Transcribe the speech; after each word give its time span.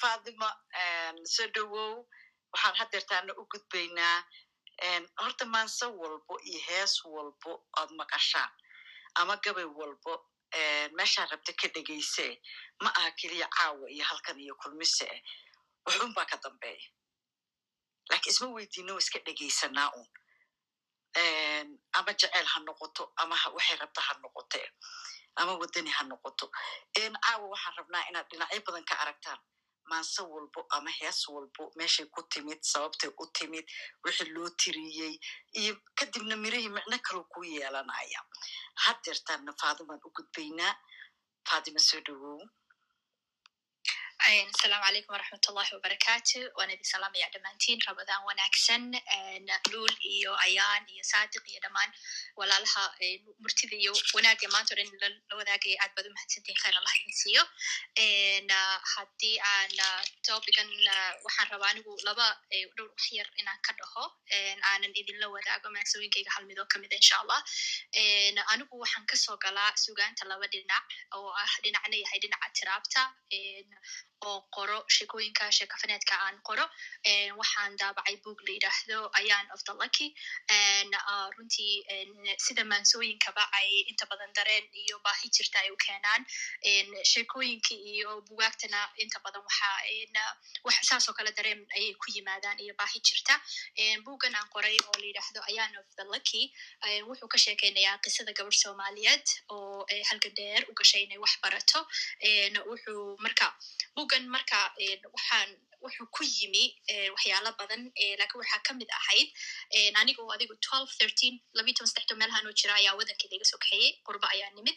fatima 0.00 0.48
soo 1.34 1.46
dhowow 1.54 2.06
waxaan 2.52 2.74
hadeertaana 2.80 3.32
u 3.40 3.44
gudbaynaa 3.52 4.18
horta 5.22 5.44
maanse 5.54 5.86
walbo 6.00 6.34
iyo 6.48 6.60
hees 6.68 7.04
walbo 7.04 7.50
oad 7.78 7.90
maqashaan 8.00 8.50
ama 9.14 9.36
gabay 9.44 9.64
walbo 9.78 10.12
meeshaan 10.96 11.28
rabta 11.30 11.52
ka 11.60 11.68
dhegayse 11.74 12.26
ma 12.82 12.90
aha 12.98 13.10
keliya 13.18 13.48
caawa 13.56 13.86
iyo 13.94 14.04
halkan 14.04 14.40
iyo 14.40 14.54
kulmise 14.62 15.08
waxun 15.86 16.14
baa 16.16 16.24
ka 16.30 16.36
dambeeya 16.44 16.88
lakiin 18.10 18.32
isma 18.32 18.46
weydiino 18.56 18.98
iska 18.98 19.18
dhegaysanaa 19.26 19.88
un 19.98 20.06
ama 21.92 22.12
jeceyl 22.20 22.46
ha 22.52 22.58
noqoto 22.66 23.12
ama 23.16 23.36
waxay 23.56 23.76
rabta 23.76 24.00
ha 24.06 24.12
noqote 24.22 24.60
ama 25.36 25.52
waddani 25.60 25.90
ha 25.96 26.02
noqoto. 26.04 26.46
Caawa 26.94 27.46
waxaan 27.52 27.74
rabnaa 27.78 28.08
inaad 28.10 28.26
dhinacyo 28.30 28.60
badan 28.66 28.84
ka 28.84 28.94
aragtaan. 29.02 29.38
Maanse 29.90 30.22
walbo 30.22 30.60
ama 30.70 30.90
hees 30.90 31.28
walbo 31.28 31.72
meeshay 31.76 32.06
ku 32.14 32.22
timid 32.32 32.60
sababtay 32.62 33.10
u 33.22 33.24
timid 33.36 33.66
wixii 34.04 34.30
loo 34.34 34.48
tiriyey 34.60 35.14
iyo 35.60 35.72
kadibna 35.98 36.36
mirihii 36.36 36.68
micno 36.76 36.98
kaloo 37.06 37.24
ku 37.32 37.40
yeelanaya. 37.44 38.20
Hadeertaanna 38.84 39.52
faadimaan 39.60 40.00
u 40.06 40.10
gudbaynaa. 40.16 40.74
Faadima 41.48 41.80
soo 41.88 42.00
dhowow 42.06 42.38
asalaamu 44.22 44.84
calaykum 44.86 45.12
waraxmat 45.14 45.46
ullahi 45.50 45.72
wabarakaatu 45.76 46.38
waan 46.58 46.70
salaamaya 46.90 47.26
dhammaantiin 47.34 47.78
rabadaan 47.86 48.22
wanaagsan 48.28 48.82
luul 49.72 49.94
iyo 50.14 50.30
ayaan 50.46 50.86
iyo 50.94 51.02
saadiq 51.02 51.42
iyo 51.50 51.58
dhammaan 51.64 51.90
walaalaha 52.38 52.84
murtida 53.42 53.74
iyo 53.76 53.92
wanaaga 54.14 54.46
maanta 54.54 54.74
o 54.74 54.76
dhan 54.78 55.14
la 55.30 55.34
wadaagaya 55.40 55.74
aad 55.82 55.90
baad 55.96 56.06
u 56.06 56.12
mahadsantihin 56.14 56.58
khayr 56.62 56.74
allah 56.78 56.94
idin 57.00 57.14
siiyo 57.22 57.42
haddii 58.94 59.36
aan 59.52 59.70
topican 60.28 60.70
waxaan 61.26 61.48
rabaa 61.52 61.70
anigu 61.74 61.92
laba 62.06 62.26
dhowr 62.76 62.88
wax 62.94 63.02
yar 63.18 63.26
inaan 63.42 63.58
ka 63.66 63.72
dhaho. 63.80 64.04
Aanan 64.70 64.92
idinla 65.00 65.26
wadaago 65.34 65.68
maagsooyinkayga 65.76 66.30
hal 66.36 66.44
midoo 66.50 66.66
kamida 66.72 66.94
insha 67.00 67.18
allah. 67.22 67.40
Anigu 68.54 68.74
waxaan 68.84 69.04
ka 69.10 69.16
soo 69.24 69.36
galaa 69.44 69.70
sugaanta 69.84 70.24
laba 70.30 70.46
dhinac 70.54 70.86
oo 71.18 71.28
ah 71.42 71.52
dhinacna 71.64 71.96
yahay 72.02 72.18
dhinaca 72.22 72.48
tiraabta 72.58 73.02
oo 74.28 74.38
qoro 74.56 74.78
sheekooyinka 74.96 75.44
sheekafaneedka 75.58 76.14
aan 76.26 76.36
qoro 76.48 76.64
waxaan 77.40 77.76
daabacay 77.80 78.16
boog 78.24 78.38
la 78.46 78.52
yidhaahdo 78.56 78.98
ayan 79.20 79.46
of 79.54 79.60
the 79.68 79.74
lucky 79.82 80.08
runtii 81.36 81.74
sida 82.44 82.64
maansooyinkaba 82.72 83.44
ay 83.58 83.68
inta 83.90 84.06
badan 84.10 84.32
dareen 84.38 84.66
iyo 84.82 84.96
baahi 85.06 85.28
jirta 85.36 85.58
ay 85.62 85.70
u 85.70 85.76
keenaan. 85.84 86.22
Sheekooyinka 87.12 87.74
iyo 87.92 88.10
bugaagtana 88.28 88.80
inta 89.02 89.18
badan 89.24 89.42
waxa 90.64 90.82
saasoo 90.90 91.14
kale 91.18 91.32
dareen 91.38 91.60
ayay 91.76 91.94
ku 91.94 92.06
yimaadaan 92.14 92.58
iyo 92.64 92.74
baahi 92.80 93.00
jirta. 93.08 93.34
Bugan 94.04 94.34
aan 94.34 94.48
qoray 94.54 94.76
oo 94.86 94.94
la 95.00 95.06
yidhaahdo 95.10 95.40
ayan 95.50 95.76
of 95.80 95.86
the 95.96 96.04
lucky 96.12 96.42
wuxuu 97.08 97.28
ka 97.32 97.38
sheekeynayaa 97.44 97.98
qisada 98.04 98.32
gabadh 98.38 98.58
soomaaliyeed 98.62 99.26
oo 99.54 99.86
halka 100.10 100.28
dheer 100.36 100.62
u 100.70 100.72
gashay 100.74 101.02
inay 101.06 101.18
wax 101.24 101.32
barato. 101.42 101.80
Wuxuu 102.70 103.16
marka 103.24 103.46
bugan 104.12 104.28
marka 104.28 104.60
waxaan 105.14 105.48
wuxuu 105.82 106.06
ku 106.14 106.22
yimi 106.24 106.64
waxyaalo 107.14 107.50
badan 107.60 107.82
laakiin 108.20 108.40
waxaa 108.42 108.60
ka 108.66 108.72
mid 108.80 108.88
ahayd 109.00 109.28
anigo 110.00 110.22
adigu 110.34 110.54
twelve 110.66 110.90
thirteen 110.98 111.34
labiyi 111.56 111.74
toban 111.76 111.88
sadexdo 111.92 112.14
meelahan 112.20 112.46
oo 112.46 112.52
jira 112.60 112.74
ayaa 112.80 112.94
waddankeeda 113.00 113.34
iga 113.36 113.46
soo 113.50 113.58
kaxeeyey 113.64 113.92
qurba 114.06 114.26
ayaa 114.34 114.50
nimid. 114.56 114.76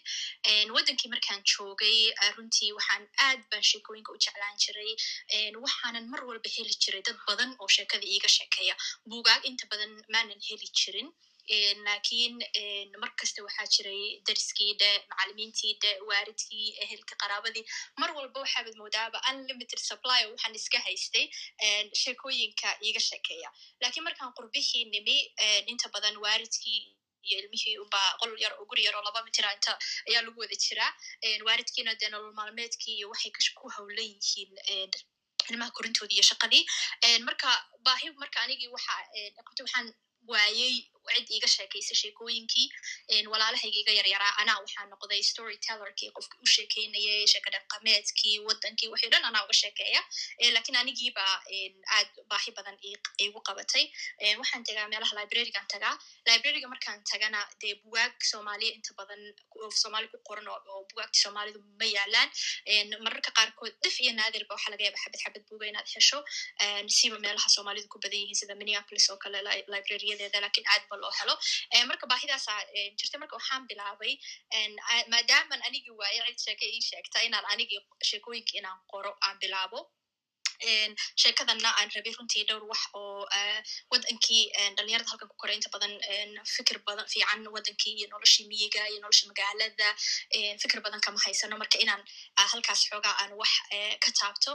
Waddankii 0.75 1.09
markaan 1.13 1.41
joogay 1.51 1.97
runtii 2.37 2.71
waxaan 2.77 3.03
aad 3.27 3.41
baan 3.51 3.63
sheekooyinka 3.71 4.11
u 4.15 4.17
jeclaan 4.25 4.55
jiray. 4.63 4.91
Waxaanan 5.65 6.05
mar 6.11 6.21
walba 6.29 6.49
heli 6.55 6.73
jiray 6.83 7.01
dad 7.07 7.17
badan 7.27 7.51
oo 7.61 7.67
sheekada 7.75 8.05
iiga 8.13 8.29
sheekeeya. 8.37 8.75
Bugaag 9.09 9.41
inta 9.49 9.65
badan 9.71 9.91
maanan 10.13 10.39
heli 10.47 10.67
jirin 10.79 11.09
laakiin 11.87 12.35
mar 13.01 13.11
kasta 13.19 13.43
waxaa 13.47 13.67
jiray 13.75 14.21
dariskii 14.27 14.73
dhe 14.81 14.89
macalimiintii 15.09 15.73
dhe 15.83 15.91
waaridkii 16.09 16.67
ehelka 16.85 17.15
qaraabadii 17.23 17.65
mar 18.01 18.09
walba 18.17 18.39
waxaabad 18.45 18.75
moodaaba 18.81 19.21
unlimited 19.31 19.79
supply 19.89 20.21
waxaan 20.31 20.55
iska 20.61 20.79
haystay 20.87 21.25
sheekooyinka 22.01 22.69
iiga 22.87 22.99
sheekeeya 23.09 23.49
laakiin 23.81 24.03
markaan 24.07 24.33
qurbixii 24.37 24.85
nimi 24.95 25.17
inta 25.71 25.89
badan 25.95 26.17
waaridkii 26.25 26.79
iyo 27.29 27.37
ilmihii 27.41 27.77
unba 27.83 28.01
qol 28.21 28.31
yar 28.43 28.53
oo 28.59 28.65
guri 28.69 28.83
yar 28.87 28.95
laba 29.07 29.23
mitira 29.27 29.53
inta 29.57 29.73
ayaa 30.09 30.21
lagu 30.27 30.39
wada 30.43 30.55
jiraa 30.65 30.91
waaridkiina 31.47 31.95
dee 32.01 32.09
nolol 32.09 32.33
maalmeedkii 32.39 32.95
iyo 32.97 33.07
waxay 33.13 33.31
ku 33.59 33.69
hawlan 33.75 34.09
yihiin 34.13 34.51
ilmaha 35.51 35.71
korintoodii 35.77 36.15
iyo 36.19 36.25
shaqadii 36.31 36.63
marka 37.27 37.49
baahi 37.85 38.09
marka 38.23 38.37
anigii 38.45 38.69
waxa 38.75 38.93
qabta 39.45 39.63
waxaan 39.65 39.87
waayey 40.31 40.75
cid 41.15 41.27
iiga 41.35 41.47
sheekaysa 41.55 41.95
sheekooyinkii 42.01 42.67
walaalahayga 43.33 43.79
iga 43.83 43.93
yaryaraa 43.99 44.33
anaa 44.41 44.57
waxaa 44.63 44.85
noqday 44.93 45.21
story 45.31 45.57
tellerkii 45.67 46.09
qofki 46.17 46.35
u 46.45 46.47
sheekeynayay 46.55 47.27
sheeka 47.33 47.49
dhaqameedkii 47.55 48.35
waddankii 48.47 48.89
waxay 48.93 49.09
dhan 49.13 49.25
anaa 49.29 49.43
uga 49.47 49.55
sheekeeya 49.61 50.01
laakiin 50.55 50.77
anigiiba 50.83 51.25
aad 51.97 52.09
baahi 52.31 52.51
badan 52.57 52.77
igu 53.25 53.39
qabatay 53.49 53.85
waxaan 54.41 54.63
tagaa 54.69 54.87
meelaha 54.93 55.13
librarygan 55.19 55.67
tagaa 55.75 55.93
libraryga 56.29 56.67
markaan 56.73 56.99
tagana 57.11 57.41
dee 57.61 57.73
bugaag 57.83 58.13
soomaaliya 58.31 58.73
inta 58.77 58.91
badan 58.99 59.21
soomaali 59.81 60.07
ku 60.13 60.17
qoran 60.29 60.47
oo 60.53 60.81
bugaagta 60.89 61.17
soomaalidu 61.23 61.59
ma 61.81 61.87
yaalaan 61.97 62.29
mararka 63.05 63.31
qaarkood 63.37 63.73
dif 63.83 63.95
iyo 64.03 64.11
naadirba 64.19 64.53
waxaa 64.55 64.71
laga 64.73 64.83
yaaba 64.87 64.99
xabad 65.03 65.19
xabad 65.23 65.43
buga 65.49 65.65
inaad 65.71 65.87
hesho 65.95 66.19
siba 66.97 67.17
meelaha 67.25 67.49
soomaalidu 67.55 67.87
ku 67.93 67.99
badan 68.03 68.19
yihiin 68.23 68.39
sida 68.41 68.55
minneapolis 68.61 69.07
oo 69.13 69.17
kale 69.23 69.39
libraryadeeda 69.73 70.39
laakiin 70.45 70.67
aad 70.73 70.83
loo 71.03 71.11
helo 71.19 71.35
marka 71.91 72.05
baahidaasa 72.11 72.53
jirta 72.99 73.17
marka 73.21 73.35
waxaan 73.39 73.63
bilaabay 73.69 74.13
maadaaman 75.13 75.61
anigii 75.67 75.95
waaye 76.01 76.19
cid 76.27 76.39
sheeke 76.45 76.65
ii 76.75 76.81
sheegta 76.89 77.23
inaan 77.27 77.45
anigii 77.53 77.81
sheekooyinka 78.09 78.53
inaan 78.61 78.79
qoro 78.93 79.11
aan 79.27 79.37
bilaabo 79.43 79.79
sheekadana 81.21 81.69
aan 81.79 81.89
rabay 81.95 82.13
runtii 82.17 82.43
dhowr 82.49 82.63
wax 82.71 82.81
oo 82.93 83.27
waddankii 83.91 84.43
dhalinyarada 84.77 85.09
halkan 85.11 85.27
ku 85.31 85.35
koray 85.41 85.55
inta 85.59 85.69
badan 85.75 85.93
fikir 86.55 86.77
badan 86.87 87.05
fiican 87.13 87.47
waddankii 87.55 87.93
iyo 87.99 88.07
noloshii 88.13 88.47
miyiga 88.51 88.81
iyo 88.91 88.99
nolosha 89.03 89.27
magaalada 89.31 89.89
fikir 90.63 90.79
badan 90.85 91.01
kama 91.05 91.19
haysano 91.25 91.57
marka 91.61 91.77
inaan 91.85 92.03
halkaas 92.51 92.81
xoogaa 92.89 93.15
aan 93.21 93.31
wax 93.41 93.51
ka 94.03 94.09
taabto 94.19 94.51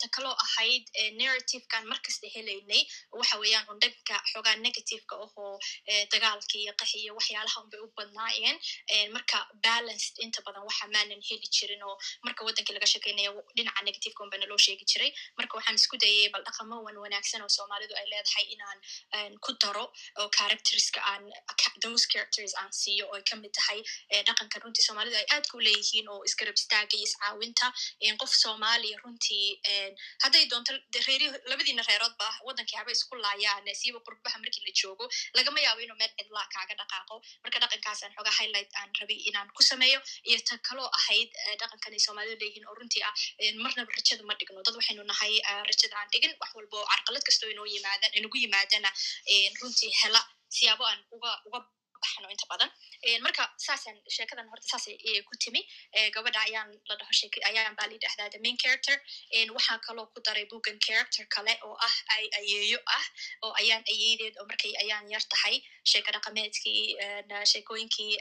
ta 0.00 0.06
kaloo 0.16 0.34
ahayd 0.44 0.84
narrativekan 1.20 1.84
markasta 1.92 2.26
helaynay 2.34 2.82
waxa 3.20 3.36
weeyaan 3.42 3.66
un 3.72 3.78
dhanka 3.82 4.16
xoogaa 4.32 4.56
negativeka 4.66 5.14
ohoo 5.24 5.58
dagaalkii 6.12 6.62
iyo 6.64 6.72
qaxi 6.80 6.96
iyo 7.04 7.12
waxyaalaha 7.18 7.58
unbay 7.64 7.80
u 7.86 7.88
badnaayeen 7.98 8.56
marka 9.16 9.38
balanced 9.66 10.14
inta 10.24 10.40
badan 10.46 10.62
waxa 10.68 10.86
maanan 10.94 11.20
heli 11.28 11.48
jirin 11.56 11.82
oo 11.88 11.96
marka 12.26 12.44
waddankii 12.46 12.74
laga 12.76 12.86
sheekeynaya 12.92 13.30
dhinaca 13.56 13.80
negativeka 13.88 14.20
unbana 14.24 14.46
loo 14.50 14.58
sheegi 14.66 14.84
jiray 14.92 15.10
marka 15.40 15.54
waxaan 15.58 15.78
isku 15.82 15.96
dayay 16.04 16.28
bal 16.34 16.44
dhaqamo 16.48 16.76
wan 16.86 16.96
wanaagsan 17.04 17.42
oo 17.46 17.50
soomaalidu 17.58 17.94
ay 18.00 18.06
leedahay 18.12 18.44
inaan 18.54 18.78
ku 19.44 19.50
daro 19.62 19.84
oo 20.20 20.28
characterska 20.38 21.00
aan 21.12 21.22
those 21.84 22.04
characters 22.12 22.52
aan 22.60 22.70
siiyo 22.80 23.04
oo 23.10 23.16
ay 23.18 23.24
tahay 23.58 23.78
dhaqankan 24.28 24.60
runtii 24.64 24.84
soomaalidu 24.88 25.16
ay 25.22 25.26
aadka 25.36 25.54
u 25.58 25.60
leeyihiin 25.68 26.06
oo 26.14 26.20
isgarab 26.28 26.56
istaaga 26.60 26.94
iyo 26.98 27.06
iscaawinta 27.10 27.66
qof 28.22 28.32
soomaaliya 28.44 28.96
runtii 29.04 29.46
hadday 30.24 30.44
doonto 30.52 30.72
reeri 31.08 31.26
labadiina 31.50 31.82
reeroodba 31.90 32.26
waddankii 32.48 32.78
haba 32.80 32.90
isku 32.96 33.14
laayaan 33.26 33.66
siiba 33.80 34.00
qurbaha 34.06 34.36
markii 34.44 34.64
la 34.66 34.72
joogo 34.80 35.04
lagama 35.38 35.58
yaabo 35.66 35.80
inuu 35.86 35.98
meel 36.02 36.12
cidlaa 36.18 36.46
kaaga 36.54 36.74
dhaqaaqo. 36.80 37.14
Marka 37.44 37.58
dhaqankaasaan 37.62 38.12
xoogaa 38.16 38.34
highlight 38.40 38.70
aan 38.80 38.90
rabay 39.00 39.18
inaan 39.30 39.48
ku 39.56 39.62
sameeyo 39.70 39.98
iyo 40.30 40.38
ta 40.48 40.54
kaloo 40.68 40.88
ahayd 40.98 41.30
dhaqankan 41.60 41.92
ay 41.96 42.02
soomaalidu 42.06 42.36
leeyihiin 42.42 42.66
oo 42.70 42.74
runtii 42.80 43.02
ah 43.08 43.14
marnaba 43.64 43.92
rajada 43.98 44.22
ma 44.30 44.34
dhigno 44.40 44.62
dad 44.66 44.76
waxaynu 44.80 45.04
nahay 45.12 45.29
rajada 45.70 45.94
aan 46.00 46.08
dhigin 46.12 46.32
wax 46.40 46.50
walba 46.58 46.76
oo 46.80 46.86
carqalad 46.92 47.22
kastoo 47.28 47.50
inoo 47.54 47.66
yimaadaan 47.74 48.12
inagu 48.18 48.36
yimaadana 48.44 48.90
runtii 49.60 49.92
hela 50.00 50.20
siyaabo 50.56 50.84
aan 50.90 51.00
uga 51.16 51.30
uga 51.48 51.60
baxno 52.04 52.28
inta 52.34 52.46
badan 52.52 52.70
marka 53.26 53.42
saasaan 53.66 53.96
sheekadan 54.16 54.48
horta 54.52 54.66
saasay 54.72 54.96
ku 55.28 55.34
timi 55.44 55.62
gabadha 56.16 56.40
ayaan 56.48 56.68
la 56.88 56.94
dhaho 57.00 57.12
ayaan 57.50 57.74
baa 57.78 57.88
yidhahdaa 57.94 58.28
the 58.34 58.38
main 58.46 58.56
character 58.64 58.96
waxaa 59.56 59.78
kaloo 59.86 60.06
ku 60.14 60.20
daray 60.26 60.46
bugan 60.52 60.78
character 60.86 61.24
kale 61.34 61.54
oo 61.68 61.76
ah 61.88 61.96
ay 62.16 62.24
ayeeyo 62.40 62.78
ah 62.98 63.04
oo 63.44 63.52
ayaan 63.62 63.82
ayeedeed 63.94 64.34
oo 64.40 64.46
markay 64.52 64.72
ayaan 64.84 65.04
yar 65.14 65.24
tahay 65.34 65.56
sheeka 65.92 66.10
dhaqameedkii 66.16 66.82
sheekooyinkii 67.52 68.12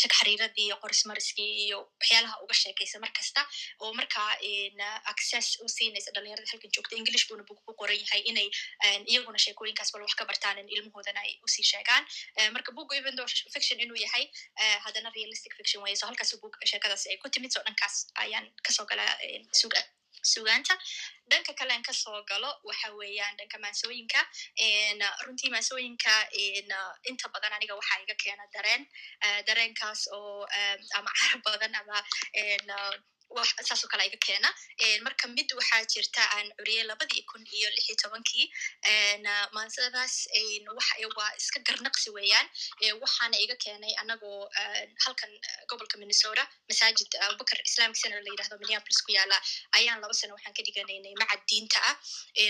sheeka 0.00 0.14
xariiradii 0.20 0.66
iyo 0.68 0.76
qorismariskii 0.84 1.50
iyo 1.66 1.78
waxyaalaha 2.00 2.36
uga 2.44 2.54
sheekaysa 2.62 2.98
mar 3.04 3.12
kasta 3.18 3.42
oo 3.82 3.92
markaa 4.00 4.30
access 5.12 5.48
u 5.64 5.68
siinaysa 5.76 6.10
dhalinyarada 6.14 6.50
halkan 6.52 6.70
joogta 6.76 6.96
english 7.00 7.24
buuna 7.28 7.44
bug 7.48 7.58
ku 7.66 7.72
qoran 7.80 7.98
yahay 8.04 8.22
inay 8.30 8.48
iyaguna 9.12 9.38
sheekooyinkaas 9.46 9.92
bal 9.94 10.02
wax 10.06 10.14
ka 10.20 10.24
bartaan 10.30 10.58
ilmahoodana 10.76 11.20
ay 11.26 11.32
u 11.44 11.48
sii 11.54 11.66
sheegaan 11.72 12.02
marka 12.56 12.70
bug 12.78 12.90
even 13.00 13.16
though 13.16 13.28
fiction 13.54 13.78
inuu 13.84 13.98
yahay 14.04 14.24
haddana 14.86 15.10
realistic 15.18 15.52
fiction 15.58 15.82
way. 15.82 15.94
So 15.94 16.06
halkaas 16.10 16.34
bug 16.42 16.54
sheekadaas 16.72 17.06
ay 17.10 17.18
ku 17.22 17.28
timid 17.34 17.52
so 17.52 17.60
dhankaas 17.66 17.96
ayaan 18.24 18.46
ka 18.66 18.72
soo 18.78 18.86
galaa 18.92 19.12
suga 19.60 19.82
sugaanta 20.32 20.74
dhanka 21.30 21.52
kale 21.58 21.72
an 21.76 21.82
ka 21.82 21.92
soo 21.92 22.18
galo 22.30 22.50
waxa 22.68 22.88
weeyaan 23.00 23.36
dhanka 23.38 23.58
maansooyinka 23.64 24.20
runtii 25.26 25.50
maansooyinka 25.54 26.12
inta 27.10 27.28
badan 27.34 27.56
aniga 27.56 27.74
waxaa 27.80 28.02
iga 28.04 28.16
keena 28.24 28.44
dareen 28.54 28.82
dareenkaas 29.48 30.08
oo 30.18 30.46
ama 30.98 31.10
carab 31.18 31.42
badan 31.48 31.74
ama 31.80 31.98
saasoo 33.68 33.88
kale 33.92 34.06
iga 34.06 34.18
keena 34.26 34.48
marka 35.06 35.28
mid 35.36 35.48
waxaa 35.58 35.82
jirta 35.94 36.22
aan 36.36 36.48
curiyey 36.58 36.84
labadii 36.90 37.22
kun 37.30 37.42
iyo 37.58 37.68
lix 37.76 37.84
iyo 37.88 37.96
tobankii 38.02 38.46
maansadaas 39.56 40.14
waa 41.16 41.30
iska 41.40 41.58
garnaqsi 41.68 42.10
weeyaan. 42.16 42.46
Waxaana 43.02 43.36
iga 43.44 43.56
keenay 43.64 43.94
anagoo 44.02 44.48
halkan 45.04 45.30
gobolka 45.70 45.96
minnesota 45.98 46.44
masaajid 46.68 47.10
abubakar 47.26 47.58
islamic 47.68 47.96
center 48.02 48.20
la 48.24 48.30
yidhahdo 48.32 48.56
minneapolis 48.62 49.00
ku 49.06 49.12
yaalla. 49.16 49.38
Ayaan 49.78 50.00
laba 50.02 50.14
sano 50.14 50.34
waxaan 50.36 50.54
ka 50.56 50.62
dhiganaynay 50.66 51.14
macad 51.22 51.40
diinta 51.48 51.80
ah. 51.90 51.94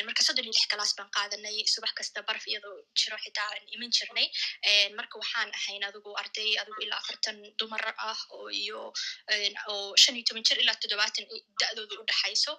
Marka 0.06 0.22
soddon 0.26 0.44
iyo 0.44 0.52
lix 0.56 0.66
galaas 0.72 0.92
baan 0.98 1.10
qaadanay 1.16 1.56
subax 1.74 1.92
kasta 1.98 2.22
barf 2.28 2.44
iyadoo 2.46 2.76
jiro 3.00 3.16
xitaa 3.24 3.48
aan 3.54 3.64
iman 3.74 3.90
jirnay. 3.96 4.26
Marka 4.98 5.14
waxaan 5.22 5.50
ahayn 5.58 5.84
adigu 5.88 6.10
arday 6.22 6.50
adigu 6.62 6.80
ilaa 6.86 7.00
afartan 7.02 7.36
dumar 7.58 7.84
ah 8.08 8.20
oo 8.36 8.48
iyo 8.62 8.80
shan 10.02 10.16
iyo 10.16 10.24
toban 10.28 10.44
jir 10.48 10.58
ilaa 10.64 10.73
toddobaatan 10.82 11.24
da'dooda 11.60 11.94
u 12.02 12.08
dhaxayso 12.10 12.52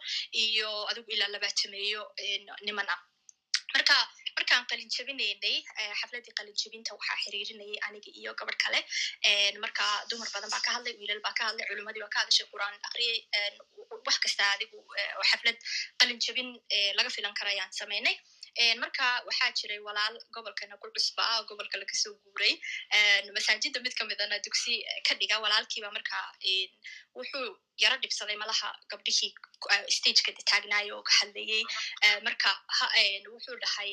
iyo 0.44 0.69
adigu 0.91 1.09
ilaa 1.15 1.31
labaatameeyo 1.35 2.01
niman 2.67 2.89
ah 2.95 3.00
marka 3.75 3.95
markaan 4.38 4.63
qalin 4.71 4.89
jabinaynay 4.95 5.56
xafladdii 6.00 6.33
qalin 6.39 6.56
jabinta 6.62 6.95
waxaa 6.97 7.17
xiriirinayay 7.23 7.79
aniga 7.88 8.12
iyo 8.21 8.31
gabadh 8.39 8.59
kale 8.63 8.79
marka 9.63 9.85
dumar 10.09 10.29
badan 10.35 10.50
baa 10.56 10.63
ka 10.67 10.71
hadlay 10.75 10.94
wiilal 11.00 11.21
baa 11.25 11.35
ka 11.39 11.44
hadlay 11.50 11.65
culimadii 11.69 12.03
baa 12.06 12.13
ka 12.15 12.19
hadlashay 12.21 12.47
qur'aan 12.53 12.75
akriyay 12.89 13.19
wax 14.07 14.18
kasta 14.25 14.44
adigu 14.56 14.79
xaflad 15.31 15.57
qalin 16.01 16.18
jabin 16.27 16.50
laga 16.97 17.09
filan 17.18 17.33
kara 17.39 17.50
ayaan 17.56 17.71
samaynay 17.79 18.15
marka 18.83 19.06
waxaa 19.27 19.50
jiray 19.59 19.79
walaal 19.88 20.15
gobolkana 20.35 20.75
ku 20.81 20.88
cusbaa 20.97 21.33
gobolka 21.50 21.77
lagasoo 21.83 22.13
guuray 22.25 22.53
masaajida 23.38 23.79
mid 23.85 23.94
kamidana 24.01 24.38
dugsi 24.45 24.75
ka 25.07 25.13
dhiga 25.21 25.39
walaalkiiba 25.45 25.89
marka 25.97 26.19
wuxuu 27.18 27.47
yaro 27.83 27.95
dhibsaday 28.04 28.38
malaha 28.44 28.69
gabdhihii 28.92 29.31
stageka 29.98 30.31
taagnayo 30.51 30.94
oo 30.98 31.04
ka 31.10 31.13
hadlayey 31.19 31.63
marka 32.27 32.50
wuxuu 33.33 33.57
dhahay 33.63 33.92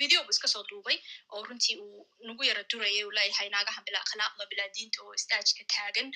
video 0.00 0.20
bu 0.26 0.30
iska 0.34 0.48
duubay 0.70 0.98
oo 1.32 1.42
runtii 1.48 1.76
uu 1.84 2.06
nagu 2.28 2.42
yaro 2.50 2.62
durayay 2.70 3.04
uu 3.06 3.14
leeyahay 3.18 3.48
naagahan 3.54 3.84
bilaa 3.88 4.02
akhlaaqda 4.06 4.44
bilaa 4.52 4.68
oo 5.04 5.12
stageka 5.24 5.64
taagan 5.74 6.08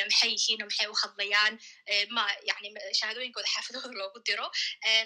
maxay 0.00 0.30
yihiin 0.36 0.62
maxay 0.68 0.86
u 0.92 0.96
hadlayaan 1.02 1.54
ma 2.16 2.24
yani 2.50 2.68
shahaadooyinkooda 3.00 3.48
xaafadooda 3.54 3.98
loogu 4.00 4.18
diro 4.28 4.46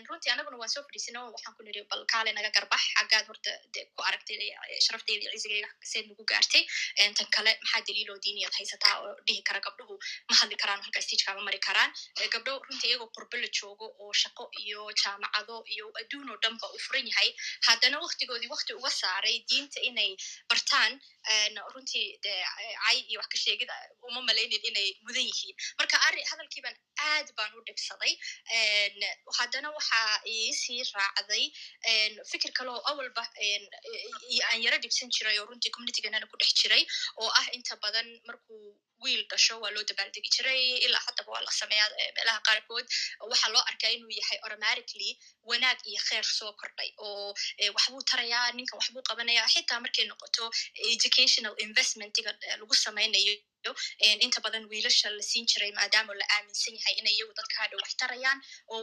runtii 0.08 0.32
anaguna 0.34 0.56
waan 0.62 0.72
soo 0.74 0.82
fadhiisino 0.88 1.20
waxaan 1.34 1.54
ku 1.56 1.62
niri 1.68 1.82
bal 1.90 2.02
kaale 2.12 2.30
naga 2.38 2.50
garbax 2.56 2.82
xaggaad 2.98 3.26
horta 3.30 3.50
ku 3.96 4.00
aragtay 4.08 4.36
sharafteyda 4.86 5.22
iyo 5.24 5.32
cisigeyga 5.36 5.68
seed 5.92 6.06
nagu 6.10 6.24
gaartay 6.32 6.62
tan 7.18 7.26
kale 7.36 7.52
maxaa 7.62 7.82
daliiloo 7.88 8.18
diiniyaad 8.24 8.54
haysataa 8.60 8.94
oo 9.04 9.12
dhihi 9.26 9.42
kara 9.48 9.60
gabdhuhu 9.66 9.94
ma 10.30 10.34
hadli 10.40 10.56
karaan 10.62 10.82
halka 10.86 11.00
ma 11.36 11.40
mari 11.48 11.58
karaan 11.58 11.90
gabdho 12.32 12.52
runtii 12.68 12.88
iyagoo 12.90 13.08
qurbo 13.16 13.36
la 13.42 13.48
joogo 13.58 13.86
oo 14.04 14.12
shaqo 14.12 14.44
iyo 14.62 14.82
jaamacado 15.02 15.56
iyo 15.74 15.86
adduun 16.00 16.30
oo 16.30 16.36
dhanba 16.42 16.66
uu 16.74 16.78
furan 16.86 17.06
yahay 17.10 17.30
haddana 17.68 17.96
waktigoodii 18.04 18.50
wakti 18.54 18.72
uga 18.78 18.90
saaray 19.00 19.36
diinta 19.48 19.80
inay 19.88 20.12
bartaan 20.48 20.92
runtii 21.74 22.06
cay 22.84 22.98
iyo 23.08 23.18
wax 23.20 23.28
ka 23.32 23.38
sheegid 23.44 23.70
uma 24.08 24.20
malaynin 24.28 24.62
inay 24.70 24.88
mudan 25.06 25.24
yihiin. 25.30 25.56
Marka 25.78 25.96
arri 26.08 26.22
hadalkiiban 26.30 26.76
aad 27.10 27.28
baan 27.36 27.52
u 27.58 27.64
dhibsaday 27.68 28.12
haddana 29.38 29.68
waxaa 29.76 30.20
iisii 30.34 30.82
raacday 30.96 31.44
fikir 32.32 32.52
kale 32.58 32.70
oo 32.76 32.82
awalba 32.90 33.22
aan 34.50 34.60
yaro 34.64 34.78
dhibsan 34.84 35.08
jiray 35.16 35.38
oo 35.40 35.46
runtii 35.50 35.72
communityganana 35.76 36.26
ku 36.30 36.36
dhex 36.40 36.52
jiray 36.60 36.84
oo 37.22 37.30
ah 37.40 37.46
inta 37.56 37.76
badan 37.84 38.08
markuu 38.28 38.76
wiil 39.02 39.22
dhasho 39.30 39.54
waa 39.62 39.70
loo 39.74 39.84
dabaaldegi 39.90 40.30
jiray 40.36 40.62
ilaa 40.86 41.02
haddaba 41.06 41.30
waa 41.34 41.42
la 41.46 41.52
sameeyaa 41.60 41.88
meelaha 42.16 42.40
qaarkood. 42.48 42.86
Waxaa 43.30 43.52
loo 43.54 43.64
arkaa 43.70 43.90
inuu 43.96 44.12
yahay 44.20 44.38
automatically 44.44 45.10
wanaag 45.50 45.78
iyo 45.90 46.00
kheer 46.08 46.24
soo 46.38 46.52
kordhay 46.60 46.90
oo 47.06 47.34
waxbuu 47.76 48.02
tarayaa 48.10 48.52
ninkan 48.58 48.78
waxbuu 48.80 49.02
qabanayaa. 49.10 49.48
Xitaa 49.54 49.80
markay 49.84 50.06
noqoto 50.10 50.44
educational 50.94 51.54
investmentiga 51.66 52.30
lagu 52.60 52.74
samaynayo 52.84 53.34
inta 54.24 54.40
badan 54.44 54.64
wiilasha 54.70 55.10
la 55.10 55.22
siin 55.30 55.46
jiray 55.50 55.70
maadaama 55.78 56.14
la 56.20 56.26
aaminsan 56.34 56.74
yahay 56.78 56.94
inay 57.00 57.14
iyagu 57.16 57.32
dadka 57.38 57.54
hadha 57.62 57.76
wax 57.80 57.90
tarayaan 58.00 58.38
oo 58.72 58.80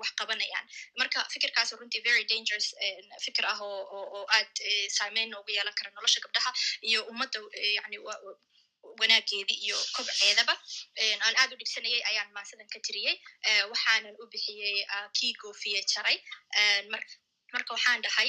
wax 0.00 0.10
qabanayaan. 0.20 0.66
Marka 1.00 1.18
fikirkaas 1.32 1.72
runtii 1.80 2.02
very 2.08 2.24
dangerous 2.32 2.68
fikir 3.24 3.44
ah 3.52 3.58
oo 3.62 4.20
aad 4.36 4.52
saameyn 4.98 5.34
ugu 5.40 5.50
yeelan 5.56 5.74
kara 5.78 5.90
nolosha 5.96 6.20
gabdhaha 6.24 6.50
iyo 6.88 7.00
ummadda 7.12 7.38
yani 7.78 7.96
wanaageedii 9.00 9.58
iyo 9.66 9.78
kobceedaba 9.96 10.54
aan 11.26 11.34
aad 11.40 11.50
u 11.54 11.58
dhibsanayay 11.60 12.02
ayaan 12.10 12.30
maasadan 12.36 12.68
ka 12.74 12.78
tiriyey 12.86 13.16
waxaanan 13.72 14.14
u 14.22 14.24
bixiyey 14.32 14.76
kii 15.18 15.32
goofiye 15.42 15.80
jaray. 15.92 16.16
Marka 17.54 17.70
waxaan 17.76 18.02
dhahay 18.06 18.28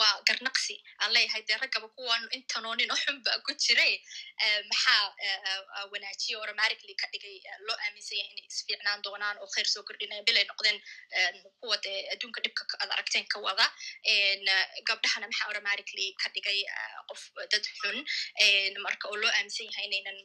waa 0.00 0.14
garnaqsi 0.28 0.74
aan 1.02 1.12
leeyahay 1.16 1.42
dee 1.48 1.58
raggaba 1.62 1.88
kuwan 1.96 2.22
intanoo 2.36 2.74
nin 2.74 2.90
oo 2.94 2.96
xun 3.04 3.18
baa 3.24 3.38
ku 3.46 3.52
jiray 3.64 3.94
maxaa 4.70 5.14
wanaajiye 5.92 6.36
automatically 6.40 6.94
ka 7.02 7.06
dhigay 7.12 7.36
loo 7.66 7.76
aaminsan 7.84 8.18
yahay 8.18 8.32
inay 8.34 8.46
isfiicnaan 8.52 9.02
doonaan 9.06 9.36
oo 9.42 9.48
khayr 9.54 9.68
soo 9.74 9.82
kordhinaya 9.88 10.22
bilay 10.28 10.44
noqdeen 10.50 10.78
kuwa 11.60 11.76
dee 11.84 11.98
adduunka 12.12 12.40
dhibka 12.44 12.62
ad 12.82 12.90
aragteen 12.94 13.26
ka 13.32 13.38
wada 13.46 13.66
gabdhahana 14.88 15.26
maxaa 15.30 15.46
automatically 15.50 16.08
ka 16.22 16.28
dhigay 16.34 16.60
qof 17.10 17.22
dad 17.52 17.64
xun 17.80 17.98
marka 18.86 19.08
oo 19.08 19.16
loo 19.22 19.32
aaminsan 19.36 19.66
yahay 19.70 19.86
inaynan 19.90 20.18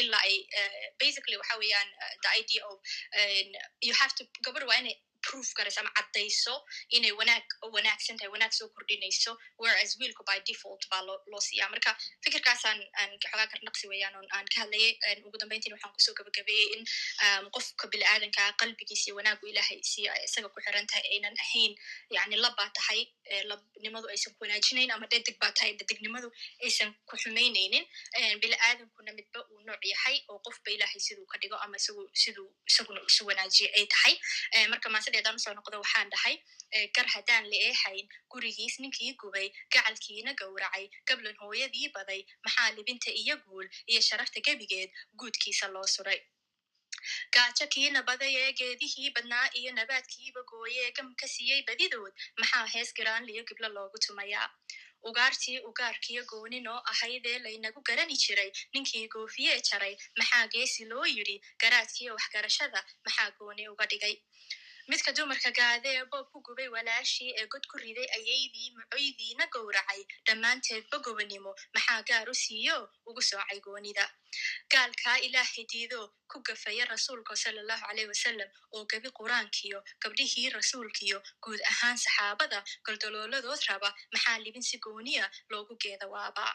ilaa 0.00 0.22
ay 0.28 0.36
basically 1.02 1.36
waxa 1.40 1.56
weeyaan 1.62 1.88
the 2.24 2.30
idea 2.40 2.62
of 2.70 2.76
you 3.86 3.94
have 4.00 4.14
to 4.18 4.24
gabadh 4.46 4.64
waa 4.70 4.80
inay 4.82 4.96
proof 5.28 5.48
garayso 5.58 5.80
ama 5.82 5.92
caddayso 5.98 6.54
inay 6.96 7.12
wanaag 7.20 7.46
wanaagsan 7.76 8.16
tahay 8.18 8.30
wanaag 8.36 8.52
soo 8.58 8.68
kordhinayso 8.76 9.32
whereas 9.62 9.92
wiilku 10.00 10.22
by 10.30 10.38
default 10.50 10.82
baa 10.92 11.02
loo 11.08 11.18
loo 11.32 11.40
siiyaa 11.48 11.70
marka 11.74 11.90
fikirkaasaan 12.24 12.80
aan 13.00 13.10
xogaa 13.24 13.46
garnaqsi 13.52 13.90
weeyaan 13.92 14.16
on 14.20 14.28
aan 14.36 14.46
ka 14.54 14.60
hadlayay 14.62 14.92
ugu 15.28 15.38
dambeyntiin 15.42 15.74
waxaan 15.76 15.94
ku 15.96 16.00
soo 16.06 16.14
gabagabeeyey 16.20 16.68
in 16.76 16.82
qofka 17.56 17.90
biniaadanka 17.94 18.42
qalbigiisa 18.62 19.04
iyo 19.08 19.16
wanaagu 19.20 19.46
ilaahay 19.52 19.80
siya 19.92 20.12
isaga 20.28 20.48
ku 20.54 20.60
xiran 20.66 20.86
tahay 20.92 21.04
aynan 21.14 21.36
ahayn 21.44 21.72
yani 22.16 22.36
labbaa 22.44 22.68
tahay 22.80 23.00
labnimadu 23.50 24.08
aysan 24.14 24.32
ku 24.36 24.44
wanaajinayn 24.44 24.90
ama 24.96 25.06
dhedig 25.12 25.36
baa 25.42 25.52
tahay 25.58 25.72
dhedignimadu 25.80 26.28
aysan 26.66 26.90
ku 27.10 27.16
xumaynaynin 27.22 27.84
biniaadankuna 28.42 29.12
midba 29.18 29.40
uu 29.52 29.60
nooc 29.68 29.82
yahay 29.92 30.16
oo 30.32 30.38
qofba 30.46 30.70
ilaahay 30.76 31.00
siduu 31.06 31.26
ka 31.32 31.38
dhigo 31.42 31.56
ama 31.64 31.76
isagu 31.80 32.02
siduu 32.22 32.46
isaguna 32.70 33.00
isu 33.10 33.26
wanaajiye 33.30 33.68
ay 33.78 33.84
tahay. 33.94 34.14
Marka 34.72 34.88
maasadeedaan 35.18 35.36
u 35.36 35.44
soo 35.44 35.54
noqdo 35.58 35.78
waxaan 35.82 36.10
dhahay 36.12 36.36
gar 36.96 37.06
haddaan 37.14 37.44
la 37.50 37.56
eexayn 37.68 38.06
gurigiis 38.32 38.78
ninkii 38.82 39.12
gubay 39.20 39.48
gacalkiina 39.72 40.32
gowracay 40.40 40.86
gablan 41.08 41.36
hooyadii 41.42 41.88
baday 41.96 42.20
maxaa 42.44 42.70
libinta 42.76 43.10
iyo 43.22 43.36
guul 43.44 43.66
iyo 43.90 44.00
sharafta 44.08 44.40
gebigeed 44.46 44.90
guudkiisa 45.18 45.68
loo 45.74 45.86
suray 45.94 46.20
gaajo 47.34 47.66
kiina 47.74 48.02
badayee 48.08 48.52
geedihii 48.60 49.10
badnaa 49.16 49.46
iyo 49.60 49.72
nabaadkiiba 49.78 50.42
gooyee 50.50 50.90
gam 50.96 51.14
ka 51.20 51.26
siiyey 51.34 51.62
badidood 51.68 52.12
maxaa 52.40 52.66
hees 52.74 52.94
giraanliyo 52.98 53.42
giblo 53.48 53.68
loogu 53.76 53.98
tumayaa 54.06 54.48
ugaartii 55.08 55.58
ugaarkiyo 55.70 56.22
gooninoo 56.30 56.80
ahaydee 56.92 57.38
laynagu 57.44 57.80
garani 57.88 58.16
jiray 58.24 58.50
ninkii 58.74 59.06
goofiyee 59.14 59.58
jaray 59.70 59.94
maxaa 60.18 60.46
geesi 60.54 60.84
loo 60.92 61.06
yidhi 61.16 61.36
garaadkiiyo 61.62 62.12
waxgarashada 62.18 62.80
maxaa 63.04 63.30
gooni 63.38 63.68
uga 63.72 63.86
dhigay 63.92 64.16
midka 64.90 65.12
dumarka 65.16 65.50
gaadee 65.58 66.04
boob 66.10 66.26
ku 66.32 66.38
gubay 66.46 66.68
walaashii 66.74 67.30
ee 67.40 67.46
god 67.52 67.64
ku 67.70 67.76
riday 67.84 68.08
ayaydii 68.18 68.68
mucoydiina 68.76 69.44
gowracay 69.54 70.02
dhammaanteedba 70.26 70.96
gobanimo 71.06 71.52
maxaa 71.74 72.02
gaar 72.08 72.28
u 72.32 72.34
siiyo? 72.42 72.78
Ugu 73.08 73.22
soocay 73.30 73.60
goonida 73.66 74.04
gaalkaa 74.72 75.16
ilaahay 75.26 75.64
diido 75.72 76.00
ku 76.30 76.36
gafaya 76.46 76.84
rasuulka 76.92 77.36
sala 77.42 77.60
allahu 77.64 77.84
caleyh 77.86 78.06
wasalam 78.12 78.50
oo 78.74 78.84
gebi 78.90 79.08
qur'aankiyo 79.18 79.78
gabdhihii 80.02 80.48
rasuulkiyo 80.58 81.18
guud 81.44 81.60
ahaan 81.72 81.96
saxaabada 82.04 82.58
goldolooladood 82.86 83.60
raba 83.68 83.90
maxaa 84.12 84.38
libin 84.44 84.62
si 84.70 84.76
gooniya 84.84 85.24
loogu 85.50 85.74
geeda 85.82 86.06
waabaa 86.14 86.54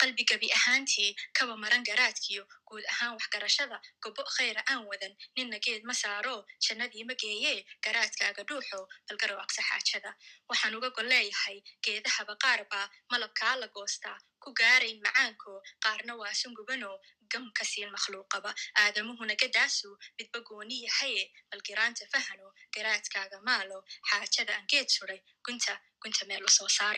qalbi 0.00 0.24
gebi 0.30 0.48
ahaantii 0.58 1.10
kaba 1.38 1.54
maran 1.62 1.82
garaadkiyo 1.88 2.42
guud 2.68 2.84
ahaan 2.92 3.12
waxgarashada 3.18 3.76
gobo 4.02 4.22
khayra 4.36 4.62
aan 4.72 4.82
wadan. 4.90 5.14
Ninna 5.36 5.58
geed 5.64 5.82
ma 5.88 5.94
saaro 6.02 6.36
jannadii 6.66 7.04
ma 7.08 7.14
geeyee 7.22 7.58
garaadkaaga 7.84 8.42
dhuuxo 8.48 8.80
balgarow 9.08 9.40
aqsa 9.44 9.62
xaajada. 9.68 10.10
Waxaan 10.48 10.74
uga 10.78 10.90
gol 10.96 11.08
leeyahay 11.12 11.58
geedahaba 11.84 12.34
qaar 12.44 12.60
baa 12.70 12.86
malabkaa 13.10 13.54
la 13.60 13.66
goostaa. 13.76 14.18
Ku 14.42 14.50
gaarayn 14.60 14.98
macaanko 15.06 15.52
qaarna 15.84 16.12
waa 16.20 16.34
sungubano 16.40 16.90
gam 17.32 17.44
ka 17.58 17.64
siin 17.70 17.90
makhluuqaba 17.96 18.50
aadamuhuna 18.82 19.34
gadaasu 19.42 19.88
midba 20.18 20.38
gooni 20.48 20.76
yahaye 20.86 21.24
bal 21.50 21.60
giraanta 21.68 22.04
fahano 22.12 22.48
garaadkaaga 22.76 23.38
maalo 23.48 23.78
xaajada 24.10 24.52
aan 24.56 24.66
geed 24.72 24.88
suray 24.96 25.20
gunta 25.46 25.74
gunta 26.02 26.22
meel 26.28 26.44
u 26.48 26.50
soo 26.58 26.68
saar 26.78 26.96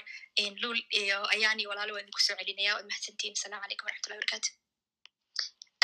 luul 0.62 0.80
iyo 1.00 1.18
ayaani 1.34 1.66
walaalo 1.70 1.92
waa 1.94 2.02
idinku 2.04 2.20
soo 2.26 2.36
celinaya 2.40 2.74
waad 2.76 2.86
mahadsantihin 2.90 3.34
asalaamu 3.38 3.62
calaykum 3.64 3.86
waraxmatullahi 3.88 4.22
barakatu 4.22 4.50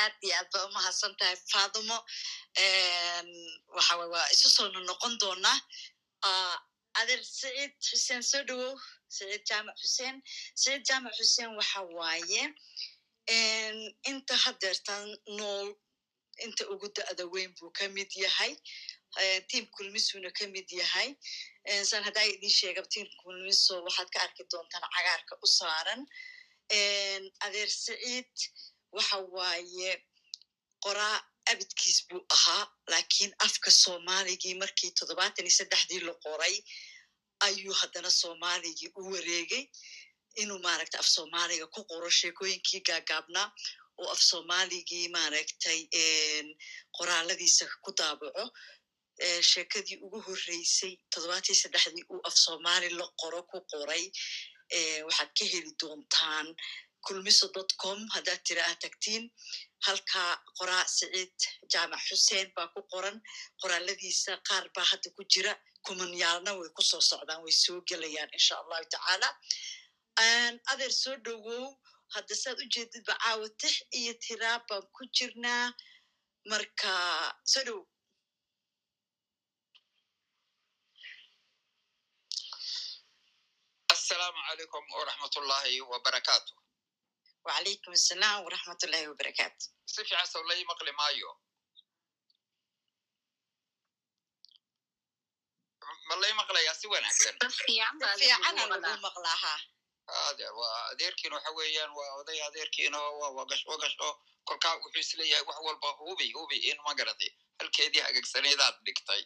aad 0.02 0.14
iyo 0.26 0.34
aad 0.40 0.48
ba 0.54 0.58
umahadsan 0.68 1.12
tahay 1.20 1.36
fadumo 1.52 1.98
waxa 3.76 3.94
waa 4.14 4.26
isu 4.34 4.48
soo 4.56 4.68
nonoqon 4.74 5.14
doonaa 5.22 5.58
adeer 7.00 7.22
saciid 7.38 7.72
xuseen 7.88 8.22
soo 8.30 8.42
dhowow 8.48 8.74
saciid 9.16 9.42
jaamac 9.50 9.76
xuseen 9.82 10.16
saciid 10.62 10.82
jaamac 10.88 11.12
xuseen 11.18 11.50
waxa 11.58 11.80
waaye 11.98 12.42
inta 14.10 14.34
hadeertan 14.44 15.06
nool 15.38 15.68
inta 16.44 16.64
ugu 16.72 16.88
da'da 16.96 17.24
weyn 17.34 17.52
buu 17.58 17.70
ka 17.78 17.88
mid 17.96 18.10
yahay. 18.24 18.52
Tiam 19.48 19.66
kulmisuna 19.76 20.30
ka 20.38 20.44
mid 20.54 20.68
yahay. 20.80 21.08
San 21.90 22.02
haddaa 22.06 22.26
idin 22.34 22.50
sheega 22.58 22.82
tiam 22.92 23.08
kulmiso 23.22 23.74
waxaad 23.86 24.08
ka 24.14 24.18
arki 24.26 24.42
doontaan 24.50 24.84
cagaarka 24.94 25.34
u 25.44 25.46
saaran. 25.58 26.02
Adeer 27.46 27.70
saciid 27.84 28.32
waxa 28.96 29.16
waaye 29.36 29.90
qoraa 30.84 31.16
abidkiis 31.50 31.98
buu 32.08 32.22
ahaa 32.36 32.64
lakiin 32.92 33.32
afka 33.46 33.70
soomaaligii 33.82 34.54
markii 34.62 34.90
toddobaatan 34.98 35.46
iyo 35.46 35.54
saddexdii 35.58 36.00
la 36.08 36.14
qoray 36.24 36.54
ayuu 37.46 37.74
haddana 37.80 38.10
soomaaligii 38.20 38.90
u 38.98 39.02
wareegay 39.12 39.64
inuu 40.42 40.58
maaragta 40.66 40.96
af 41.02 41.08
soomaaliga 41.14 41.66
ku 41.74 41.80
qoro 41.90 42.08
sheekooyinkii 42.20 42.80
gaagaabnaa 42.88 43.48
oo 44.00 44.08
af 44.14 44.20
soomaaligii 44.30 45.06
maaragtay 45.16 45.80
qoraaladiisa 46.96 47.64
ku 47.84 47.90
daabaco 47.98 48.44
sheekadii 49.50 49.98
ugu 50.06 50.18
horreysay 50.26 50.92
toddobaatan 51.12 51.48
iyo 51.52 51.60
saddexdii 51.62 52.04
uu 52.12 52.20
af 52.28 52.36
soomaali 52.44 52.88
la 52.98 53.06
qoro 53.20 53.40
ku 53.50 53.58
qoray 53.72 54.04
waxaad 55.06 55.30
ka 55.38 55.44
heli 55.52 55.72
doontaan 55.80 56.46
kulmiso 57.06 57.46
dot 57.54 57.70
com 57.82 57.98
haddaad 58.14 58.40
tira 58.48 58.62
aad 58.68 58.78
tagtiin 58.84 59.24
halkaa 59.86 60.30
qoraa 60.58 60.84
saciid 60.98 61.36
jaamac 61.72 62.00
xuseen 62.08 62.48
baa 62.56 62.68
ku 62.74 62.80
qoran 62.92 63.16
qoraaladiisa 63.60 64.32
qaar 64.48 64.64
baa 64.74 64.86
hadda 64.92 65.08
ku 65.16 65.22
jira 65.32 65.52
kumanyaalna 65.86 66.50
way 66.58 66.70
ku 66.76 66.82
soo 66.90 67.00
socdaan 67.10 67.40
way 67.44 67.54
soo 67.64 67.78
gelayaan 67.88 68.30
insha 68.38 68.54
allahu 68.62 68.84
tacaala 68.94 69.28
adeer 70.72 70.92
soo 71.02 71.16
dhowow 71.24 71.66
hadda 72.14 72.34
saad 72.42 72.58
u 72.62 72.66
jeedidba 72.74 73.14
caawa 73.22 73.46
tix 73.60 73.74
iyo 73.98 74.12
tiraab 74.24 74.62
baan 74.68 74.84
ku 74.94 75.02
jirnaa. 75.16 75.66
Marka 76.50 76.92
soo 77.52 77.64
dhowow 77.66 77.86
asalaamu 83.94 84.38
calaykum 84.48 84.84
waraxmatullaahi 84.98 85.76
wabarakaatu. 85.92 86.52
Wacalaykum 87.46 87.92
asalaam 87.98 88.38
waraxmatullahi 88.46 89.06
wabarakaatu. 89.12 89.64
Si 89.92 90.00
fiican 90.04 90.26
sow 90.32 90.42
lai 90.48 90.64
maqli 90.70 90.92
maayo. 91.00 91.30
Ma 96.08 96.14
lay 96.22 96.32
maqlayaa 96.40 96.74
si 96.80 96.86
wanaagsan? 96.92 97.34
Fiicana 97.58 98.62
lagu 98.70 99.00
maqlaaha 99.06 99.52
adeer 99.54 99.69
waa 100.60 100.88
adeerkiin 100.92 101.32
waxa 101.32 101.50
weeyaan 101.58 101.92
waa 101.98 102.10
oday 102.20 102.38
adeerkiino 102.48 103.00
waa 103.20 103.30
wagash 103.38 103.64
wagasho 103.66 104.08
kolkaa 104.48 104.74
wuxuu 104.82 105.00
is 105.00 105.14
leeyahay 105.18 105.44
wax 105.48 105.58
walba 105.66 105.88
hubi 106.00 106.32
hubi 106.36 106.56
in 106.70 106.78
magaratay 106.86 107.30
halkeedii 107.58 108.00
hagagsanaydad 108.06 108.74
dhigtay. 108.86 109.22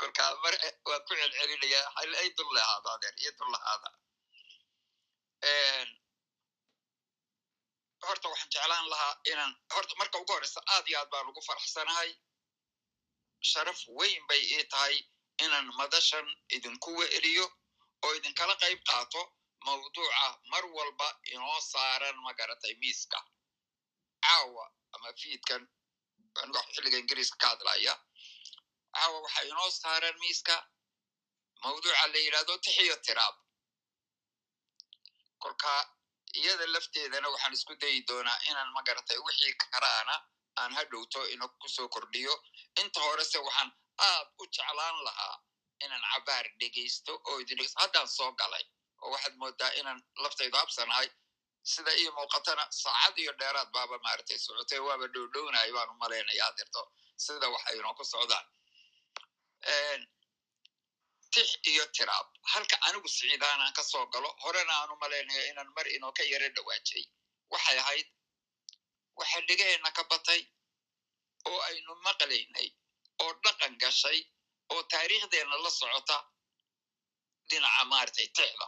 Kolkaa 0.00 0.30
mar 0.42 0.54
waan 0.86 1.02
ku 1.06 1.14
celcelinayaa 1.14 1.92
ay 2.20 2.28
dul 2.36 2.50
lahaado 2.56 2.88
adeer 2.94 3.14
iyo 3.22 3.32
dul 3.38 3.50
lahaada. 3.54 3.90
Horta 8.06 8.28
waxaan 8.28 8.50
jeclaan 8.54 8.88
lahaa 8.92 9.14
inaan 9.32 9.52
horta 9.74 9.94
marka 10.00 10.18
ugu 10.18 10.32
horeysa 10.32 10.60
aad 10.74 10.86
iyo 10.88 10.98
aad 11.00 11.10
baan 11.10 11.28
ugu 11.30 11.42
faraxsanahay. 11.48 12.10
Sharaf 13.50 13.80
weyn 13.98 14.26
bay 14.28 14.42
ii 14.56 14.64
tahay 14.72 14.96
inaan 15.44 15.68
madashan 15.78 16.26
idinku 16.56 16.90
weeliyo 16.98 17.46
oo 18.04 18.12
idinkala 18.18 18.54
qayb 18.62 18.80
qaato 18.90 19.22
mawduuca 19.66 20.26
mar 20.52 20.64
walba 20.76 21.08
inoo 21.34 21.60
saaran 21.72 22.16
magaratay 22.26 22.74
miiska. 22.82 23.18
Caawa 24.24 24.64
ama 24.94 25.08
fiidkan 25.20 25.62
xilliga 26.74 26.98
ingiriiska 27.02 27.36
ka 27.42 27.48
hadlaya 27.52 27.94
caawa 28.94 29.16
waxaa 29.24 29.44
inoo 29.50 29.70
saaran 29.70 30.16
miiska. 30.22 30.54
Mawduuca 31.62 32.06
la 32.12 32.18
yidhahdo 32.24 32.54
tixiyo 32.64 32.96
tiraab. 33.06 33.34
Kolka 35.42 35.72
iyada 36.38 36.66
lafteedana 36.74 37.28
waxaan 37.34 37.54
isku 37.58 37.74
dayi 37.82 37.98
doonaa 38.08 38.38
inaan 38.50 38.70
magaratay 38.76 39.18
wixii 39.26 39.54
karaana 39.72 40.14
aan 40.60 40.72
ha 40.76 40.82
dhowto 40.90 41.20
ina 41.34 41.46
ku 41.60 41.68
soo 41.68 41.88
kordhiyo. 41.94 42.34
Inta 42.80 43.00
horese 43.06 43.38
waxaan 43.46 43.70
aad 44.08 44.26
u 44.40 44.44
jeclaan 44.54 44.96
lahaa 45.06 45.36
inaan 45.84 46.04
cabaar 46.12 46.46
dhegaysto 46.60 47.12
oo 47.28 47.36
idin 47.42 47.56
dhegeysto 47.58 47.80
haddaan 47.82 48.08
soo 48.16 48.30
galay 48.40 48.64
oo 49.02 49.10
waxaad 49.14 49.34
moodaa 49.42 49.70
inaan 49.80 50.00
laftaydu 50.24 50.56
habsanahay 50.62 51.08
sida 51.72 51.92
ii 52.02 52.10
muuqatana 52.18 52.64
saacad 52.82 53.16
iyo 53.22 53.32
dheeraad 53.40 53.68
baaba 53.76 53.96
maaragtay 54.06 54.38
socotay 54.46 54.80
waaba 54.88 55.06
dhowdhownayo 55.14 55.72
baan 55.76 55.90
u 55.90 55.94
malaynaya 56.02 56.44
adirto 56.50 56.82
sida 57.24 57.46
waxa 57.54 57.70
inoo 57.78 57.94
ku 57.98 58.04
socdaan 58.12 58.46
tix 61.34 61.48
iyo 61.70 61.84
tiraab. 61.96 62.26
Halka 62.52 62.76
anigu 62.86 63.08
siciidaanaan 63.08 63.72
ka 63.76 63.82
soo 63.82 64.06
galo 64.12 64.30
horena 64.42 64.72
aan 64.80 64.90
u 64.92 64.96
malaynayo 65.02 65.42
inaan 65.50 65.70
mar 65.76 65.86
inoo 65.96 66.12
ka 66.18 66.22
yaro 66.32 66.48
dhawaajay. 66.56 67.04
Waxay 67.52 67.78
ahayd 67.82 68.08
waxa 69.18 69.38
dhegaheenna 69.48 69.90
ka 69.96 70.02
batay 70.10 70.40
oo 71.48 71.58
aynu 71.68 71.92
maqlaynay 72.06 72.68
oo 73.22 73.32
dhaqan 73.44 73.74
gashay 73.82 74.18
oo 74.72 74.82
taariikhdeenna 74.92 75.56
la 75.64 75.70
socota 75.80 76.16
dhinaca 77.48 77.82
maaragtay 77.92 78.28
tixda 78.36 78.66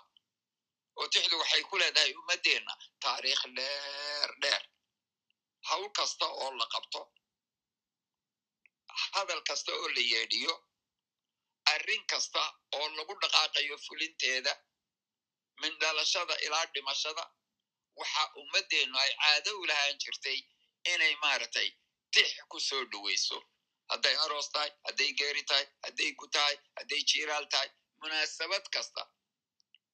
oo 0.99 1.07
tixdu 1.13 1.37
waxay 1.43 1.63
ku 1.71 1.75
leedahay 1.81 2.13
ummaddeenna 2.21 2.75
taariikh 3.05 3.45
dheer 3.57 4.31
dheer. 4.43 4.63
Hawl 5.69 5.87
kasta 5.99 6.27
oo 6.43 6.51
la 6.61 6.67
qabto 6.75 7.01
hadal 9.13 9.43
kasta 9.49 9.73
oo 9.79 9.89
la 9.97 10.03
yeedhiyo 10.13 10.55
arrin 11.73 12.03
kasta 12.13 12.43
oo 12.79 12.89
lagu 12.97 13.15
dhaqaaqayo 13.23 13.77
fulinteeda 13.87 14.53
min 15.61 15.73
dhalashada 15.81 16.35
ilaa 16.47 16.67
dhimashada 16.75 17.25
waxa 18.01 18.23
ummaddeennu 18.43 18.97
ay 19.05 19.11
caado 19.23 19.51
u 19.61 19.65
lahaan 19.71 19.99
jirtay 20.03 20.39
inay 20.93 21.15
maaragtay 21.23 21.69
tix 22.15 22.29
ku 22.51 22.59
soo 22.69 22.85
dhoweyso 22.93 23.39
hadday 23.91 24.17
aroos 24.25 24.49
tahay 24.55 24.71
hadday 24.87 25.11
geeri 25.19 25.43
tahay 25.51 25.67
hadday 25.85 26.11
ku 26.21 26.27
tahay 26.37 26.57
hadday 26.79 27.03
jiiraal 27.11 27.47
tahay 27.55 27.69
munaasabad 28.01 28.65
kasta 28.75 29.03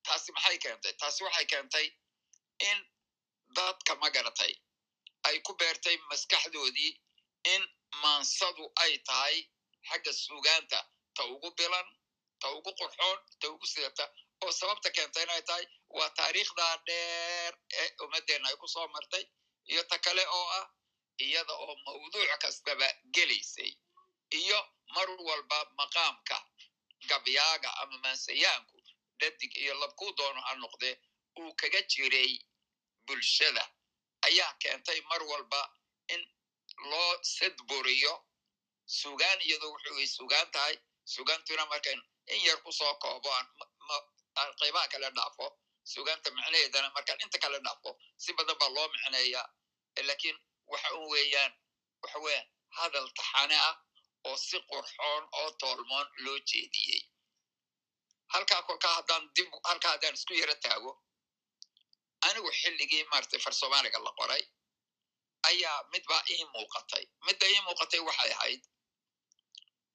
taasi 0.06 0.32
maxay 0.36 0.58
keentay? 0.58 0.92
Taasi 1.00 1.20
waxay 1.24 1.46
keentay 1.52 1.86
in 2.68 2.78
dadka 3.56 3.94
magaratay 4.02 4.52
ay 5.28 5.36
ku 5.46 5.52
beertay 5.60 5.96
maskaxdoodii 6.10 6.92
in 7.54 7.62
maansadu 8.02 8.64
ay 8.84 8.98
tahay 9.08 9.36
xagga 9.88 10.12
suugaanta. 10.12 10.80
Ta 11.16 11.22
ugu 11.24 11.50
bilan 11.58 11.86
ta 12.40 12.48
ugu 12.56 12.70
qurxoon 12.78 13.18
ta 13.40 13.46
ugu 13.48 13.66
sidata 13.66 14.04
oo 14.44 14.52
sababta 14.52 14.90
keenta 14.96 15.22
inay 15.22 15.42
tahay 15.42 15.66
waa 15.96 16.10
taariikhdaa 16.18 16.76
dheer 16.86 17.52
ee 17.80 17.88
ummaddeenna 18.04 18.48
ay 18.48 18.56
ku 18.56 18.68
soo 18.68 18.88
martay 18.88 19.24
iyo 19.72 19.82
ta 19.90 19.98
kale 19.98 20.24
oo 20.26 20.46
ah 20.60 20.66
iyada 21.24 21.52
oo 21.64 21.74
mawduuc 21.84 22.30
kastaba 22.42 22.88
gelaysay 23.14 23.72
iyo 24.40 24.58
mar 24.94 25.08
walba 25.28 25.58
maqaamka 25.78 26.36
gabyaaga 27.10 27.70
ama 27.82 27.96
maansayaanku 28.04 28.76
dhadig 29.20 29.52
iyo 29.62 29.74
labkuu 29.82 30.12
doono 30.18 30.40
ha 30.46 30.54
noqdee 30.54 30.94
uu 31.40 31.52
kaga 31.60 31.80
jiray 31.92 32.32
bulshada 33.06 33.64
ayaa 34.26 34.52
keentay 34.62 35.00
mar 35.10 35.22
walba 35.30 35.60
in 36.14 36.22
loo 36.90 37.12
sadburiyo 37.36 38.12
sugaan 39.00 39.38
iyadoo 39.46 39.70
wuxuu 39.74 40.06
sugaan 40.16 40.48
tahay 40.54 40.76
sugaantuna 41.14 41.64
markan 41.72 42.00
in 42.34 42.40
yar 42.46 42.58
ku 42.64 42.72
soo 42.72 42.94
koobo 43.02 43.30
aan 44.40 44.50
qaybaha 44.60 44.88
kale 44.92 45.08
dhaafo 45.16 45.46
sugaanta 45.92 46.30
micnaheedana 46.36 46.88
markaan 46.96 47.18
inta 47.24 47.38
kale 47.44 47.58
dhaafo 47.66 47.90
si 48.22 48.32
badan 48.38 48.56
baa 48.60 48.68
loo 48.76 48.88
micneeyaa 48.94 49.46
lakiin 50.08 50.36
waxa 50.72 50.88
un 50.98 51.06
weeyaan 51.12 51.52
waxa 52.02 52.18
weeyaan 52.24 52.48
hadal 52.78 53.08
taxane 53.18 53.56
ah 53.68 53.76
oo 54.28 54.36
si 54.36 54.56
qurxoon 54.70 55.24
oo 55.40 55.50
toolmoon 55.60 56.06
loo 56.24 56.38
jeediyey 56.50 57.02
halkaa 58.34 58.62
kolkaa 58.68 58.94
haddaan 58.98 59.24
dib 59.36 59.48
halkaa 59.68 59.90
haddaan 59.94 60.14
isku 60.18 60.34
yaro 60.40 60.54
taago. 60.64 60.92
Anigu 62.26 62.50
xilligii 62.60 63.04
maaragtay 63.10 63.40
far 63.44 63.54
soomaaliga 63.60 63.98
la 64.06 64.12
qoray 64.18 64.42
ayaa 65.50 65.78
midbaa 65.92 66.22
ii 66.34 66.44
muuqatay. 66.54 67.04
Midda 67.26 67.46
ii 67.52 67.60
muuqatay 67.66 68.00
waxay 68.08 68.32
ahayd 68.38 68.62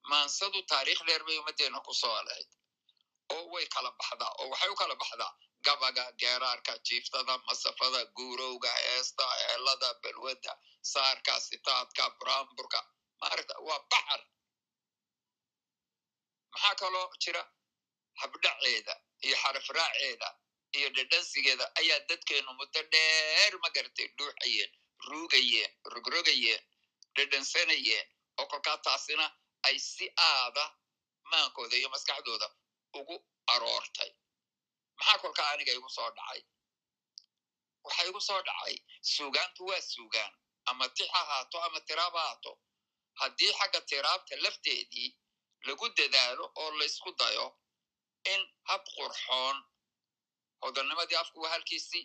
maansadu 0.10 0.60
taariikh 0.72 1.02
dheer 1.08 1.24
bay 1.28 1.38
ummaddeena 1.42 1.80
ku 1.88 1.94
soo 2.02 2.18
lahayd 2.28 2.50
oo 3.34 3.44
way 3.54 3.66
kala 3.76 3.90
baxdaa 4.00 4.32
oo 4.40 4.48
waxay 4.52 4.70
u 4.74 4.76
kala 4.82 4.96
baxdaa 5.02 5.32
gabaga 5.66 6.06
geeraarka 6.22 6.74
jiiftada 6.88 7.34
masafada 7.48 8.02
guurowga 8.18 8.72
heesta 8.86 9.26
heelada 9.42 9.90
balwadda 10.04 10.54
saarka 10.92 11.34
sitaadka 11.48 12.04
buraanburka. 12.20 12.80
Maaragta 13.22 13.54
waa 13.68 13.80
baxar 13.92 14.22
maxaa 16.54 16.76
kaloo 16.82 17.08
jira 17.24 17.42
habdhaceeda 18.22 18.94
iyo 19.26 19.36
xarafraaceeda 19.44 20.30
iyo 20.78 20.88
dhadhansigeeda 20.96 21.66
ayaa 21.80 22.00
dadkeenu 22.10 22.52
muddo 22.60 22.82
dheer 22.94 23.54
ma 23.64 23.70
garatay 23.76 24.08
dhuuxayeen 24.18 24.72
ruugayeen 25.10 25.72
rogrogayeen 25.94 26.64
dhadhansanayeen 27.16 28.08
oo 28.40 28.46
kolkaa 28.52 28.78
taasina 28.86 29.26
ay 29.68 29.78
si 29.80 30.06
aada 30.30 30.64
maankooda 31.32 31.76
iyo 31.78 31.90
maskaxdooda 31.90 32.48
ugu 33.00 33.16
aroortay. 33.54 34.12
Maxaa 34.98 35.18
kolkaa 35.24 35.50
aniga 35.54 35.72
igu 35.78 35.90
soo 35.90 36.10
dhacay? 36.18 36.42
Waxa 37.86 38.04
igu 38.10 38.22
soo 38.28 38.42
dhacay 38.48 38.76
suugaantu 39.14 39.62
waa 39.70 39.82
suugaan 39.82 40.34
ama 40.70 40.86
tix 40.96 41.10
ahaato 41.20 41.58
ama 41.66 41.80
tiraab 41.88 42.16
ahaato. 42.16 42.52
Haddii 43.20 43.54
xagga 43.60 43.82
tiraabta 43.90 44.36
lafteedii 44.44 45.10
lagu 45.68 45.86
dadaalo 45.98 46.46
oo 46.62 46.72
laysku 46.80 47.12
dayo 47.20 47.46
in 48.34 48.42
hab 48.70 48.84
qurxoon 48.96 49.58
hodalnimadii 50.64 51.16
afku 51.24 51.40
waa 51.44 51.50
halkiisii 51.56 52.04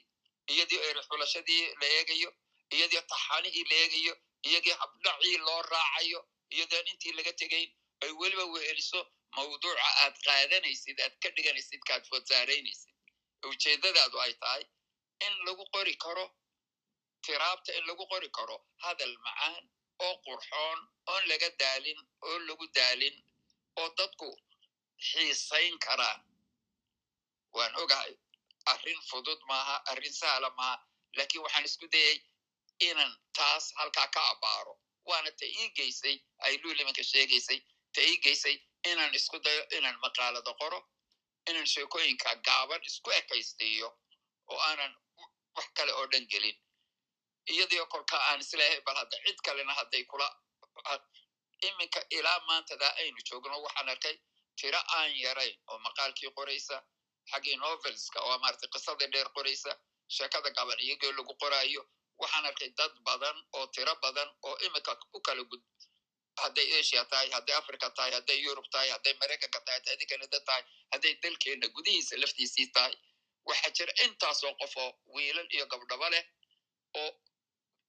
iyadii 0.52 0.80
eri 0.88 1.00
xulashadii 1.08 1.62
la 1.80 1.86
eegayo 1.98 2.30
iyadii 2.76 3.02
taxanihii 3.12 3.64
la 3.70 3.76
eegayo 3.82 4.14
iyadii 4.48 4.74
habdhacii 4.82 5.36
loo 5.46 5.62
raacayo 5.72 6.20
iyadoon 6.54 6.86
intii 6.92 7.12
laga 7.18 7.32
tegayn 7.42 7.70
ay 8.02 8.10
weliba 8.20 8.44
weheliso 8.54 9.00
mawduuca 9.36 9.84
aad 10.02 10.14
qaadanaysid 10.26 10.96
aad 11.04 11.14
ka 11.22 11.28
dhiganaysid 11.36 11.82
kaad 11.88 12.04
fodsaaraynaysid 12.10 12.94
ujeeddadaadu 13.50 14.16
ay 14.24 14.32
tahay 14.42 14.62
in 15.26 15.34
lagu 15.46 15.64
qori 15.74 15.94
karo 16.04 16.26
tiraabta 17.24 17.70
in 17.78 17.84
lagu 17.90 18.04
qori 18.12 18.28
karo 18.38 18.56
hadal 18.84 19.14
macaan 19.26 19.64
oo 20.06 20.14
qurxoon 20.26 20.78
oon 21.12 21.22
laga 21.30 21.48
daalin 21.62 22.00
oo 22.28 22.38
lagu 22.48 22.66
daalin 22.78 23.16
oo 23.80 23.88
dadku 23.98 24.28
xiisayn 25.08 25.78
karaan 25.86 26.20
waan 27.56 27.74
ogahay 27.82 28.14
arrin 28.72 29.00
fudud 29.10 29.40
maaha 29.50 29.76
arrin 29.92 30.12
sahla 30.20 30.50
maaha 30.60 30.76
laakiin 31.16 31.42
waxaan 31.44 31.64
isku 31.68 31.86
dayay 31.94 32.16
inan 32.88 33.12
taas 33.36 33.64
halkaa 33.78 34.08
ka 34.14 34.20
abaaro. 34.32 34.74
Waana 35.08 35.30
ta 35.38 35.46
ii 35.46 35.68
geysay 35.76 36.16
ay 36.38 36.54
luulimanka 36.62 37.02
sheegaysay 37.10 37.58
ta 37.94 38.00
ii 38.00 38.16
geysay 38.24 38.56
inaan 38.90 39.14
isku 39.14 39.38
dayo 39.44 39.62
inaan 39.76 39.98
maqaalada 40.04 40.52
qoro 40.60 40.80
inaan 41.48 41.66
sheekooyinka 41.66 42.34
gaaban 42.46 42.82
isku 42.90 43.10
ekaystiiyo 43.20 43.88
oo 44.52 44.58
aanan 44.68 44.92
wax 45.56 45.66
kale 45.76 45.92
oo 45.92 46.06
dhan 46.12 46.26
gelin. 46.32 46.58
Iyadoo 47.52 47.86
kolka 47.86 48.16
aan 48.28 48.40
is 48.40 48.52
leeyahay 48.52 48.80
bal 48.86 48.96
hadda 48.96 49.16
cid 49.26 49.38
kalena 49.46 49.72
hadday 49.78 50.04
kula 50.04 50.28
iminka 51.68 52.00
ilaa 52.10 52.40
maantadaa 52.48 52.92
aynu 53.00 53.20
joogno 53.30 53.56
waxaan 53.62 53.88
arkay 53.88 54.16
tiro 54.60 54.80
aan 54.98 55.10
yarayn 55.24 55.56
oo 55.70 55.78
maqaalkii 55.86 56.30
qoraysa 56.38 56.76
xaggii 57.30 57.56
novelska 57.64 58.18
oo 58.28 58.36
maarata 58.42 58.66
qisadii 58.74 59.08
dheer 59.12 59.28
qoraysa 59.36 59.70
sheekada 60.16 60.50
gaban 60.58 60.78
iyagoo 60.86 61.12
lagu 61.18 61.34
qoraayo 61.42 61.82
waxaan 62.22 62.46
arkay 62.50 62.70
dad 62.78 62.92
badan 63.08 63.36
oo 63.56 63.66
tiro 63.74 63.94
badan 64.04 64.28
oo 64.48 64.56
iminka 64.66 64.92
u 65.16 65.20
kala 65.26 65.42
gud 65.50 65.62
hadday 66.42 66.68
asia 66.80 67.04
tahay 67.10 67.28
hadday 67.36 67.54
africa 67.60 67.86
tahay 67.96 68.12
hadday 68.16 68.38
yurub 68.46 68.66
tahay 68.72 68.88
hadday 68.94 69.14
maraykanka 69.20 69.60
tahay 69.66 69.80
hadday 69.88 70.06
canada 70.12 70.38
tahay 70.48 70.62
hadday 70.92 71.14
dalkeenna 71.22 71.66
gudihiisa 71.76 72.14
laftiisii 72.22 72.66
tahay 72.76 72.94
waxaa 73.48 73.70
jira 73.78 73.92
intaasoo 74.04 74.52
qof 74.60 74.74
oo 74.84 74.90
wiilal 75.14 75.48
iyo 75.56 75.66
gabdhabo 75.72 76.08
leh 76.14 76.24
oo 77.00 77.10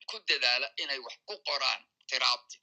ku 0.09 0.17
dadaala 0.29 0.67
inay 0.83 0.99
wax 1.05 1.15
ku 1.27 1.35
qoraan 1.49 1.81
tiraabti 2.09 2.57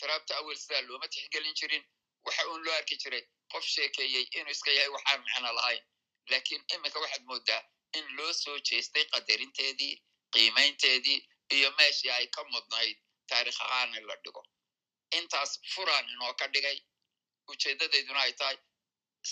tiraabta 0.00 0.32
awel 0.40 0.56
sidaa 0.62 0.82
looma 0.88 1.08
tixgelin 1.14 1.54
jirin 1.60 1.84
waxa 2.26 2.42
uun 2.48 2.62
loo 2.64 2.74
arki 2.80 2.96
jiray 3.02 3.24
qof 3.52 3.64
sheekeeyey 3.74 4.24
inuu 4.38 4.50
iska 4.56 4.70
yahay 4.76 4.88
waxaan 4.96 5.20
macno 5.26 5.52
lahayn. 5.58 5.82
Laakiin 6.30 6.62
iminka 6.74 6.98
waxaad 7.04 7.22
moodaa 7.30 7.62
in 7.98 8.06
loo 8.16 8.32
soo 8.32 8.58
jeestay 8.68 9.04
qadarinteedii 9.12 9.94
qiimaynteedii 10.34 11.18
iyo 11.56 11.70
meeshii 11.78 12.10
ay 12.10 12.26
ka 12.34 12.44
mudnayd 12.52 12.96
taarikh 13.30 13.60
ahaan 13.64 13.94
in 13.98 14.06
la 14.06 14.16
dhigo. 14.24 14.42
Intaas 15.18 15.52
furaan 15.74 16.08
inoo 16.14 16.34
ka 16.40 16.46
dhigay 16.54 16.78
ujeeddadayduna 17.50 18.20
ay 18.20 18.32
tahay 18.32 18.58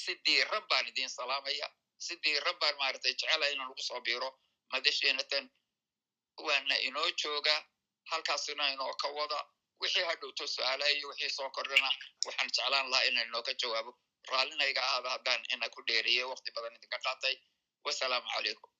si 0.01 0.13
diiran 0.25 0.65
baan 0.71 0.87
idiin 0.89 1.11
salaamaya 1.11 1.69
si 1.99 2.15
diiran 2.25 2.57
baan 2.61 2.77
maaragtay 2.81 3.13
jecelahay 3.15 3.53
inaan 3.53 3.71
ugu 3.71 3.83
soo 3.83 4.01
biiro 4.01 4.31
madasheenatan 4.73 5.45
waana 6.47 6.77
inoo 6.89 7.11
jooga 7.23 7.55
halkaasina 8.11 8.65
inoo 8.73 8.95
ka 9.03 9.09
wada 9.09 9.41
wixii 9.81 10.05
hadhowto 10.11 10.45
su'aalaha 10.55 10.91
iyo 10.97 11.09
wixii 11.09 11.31
soo 11.37 11.51
kordhana 11.57 11.91
waxaan 12.27 12.49
jeclaan 12.57 12.91
lahaa 12.91 13.05
inaan 13.09 13.29
inooga 13.29 13.53
jawaabo. 13.61 13.93
Raallinayga 14.33 14.83
ahaada 14.83 15.11
haddaan 15.15 15.43
ina 15.55 15.69
ku 15.75 15.81
dheeriye 15.89 16.25
wakti 16.31 16.51
badan 16.57 16.75
idinka 16.77 16.99
qaatay. 17.07 17.35
Wasalaamu 17.85 18.29
calaykum. 18.35 18.71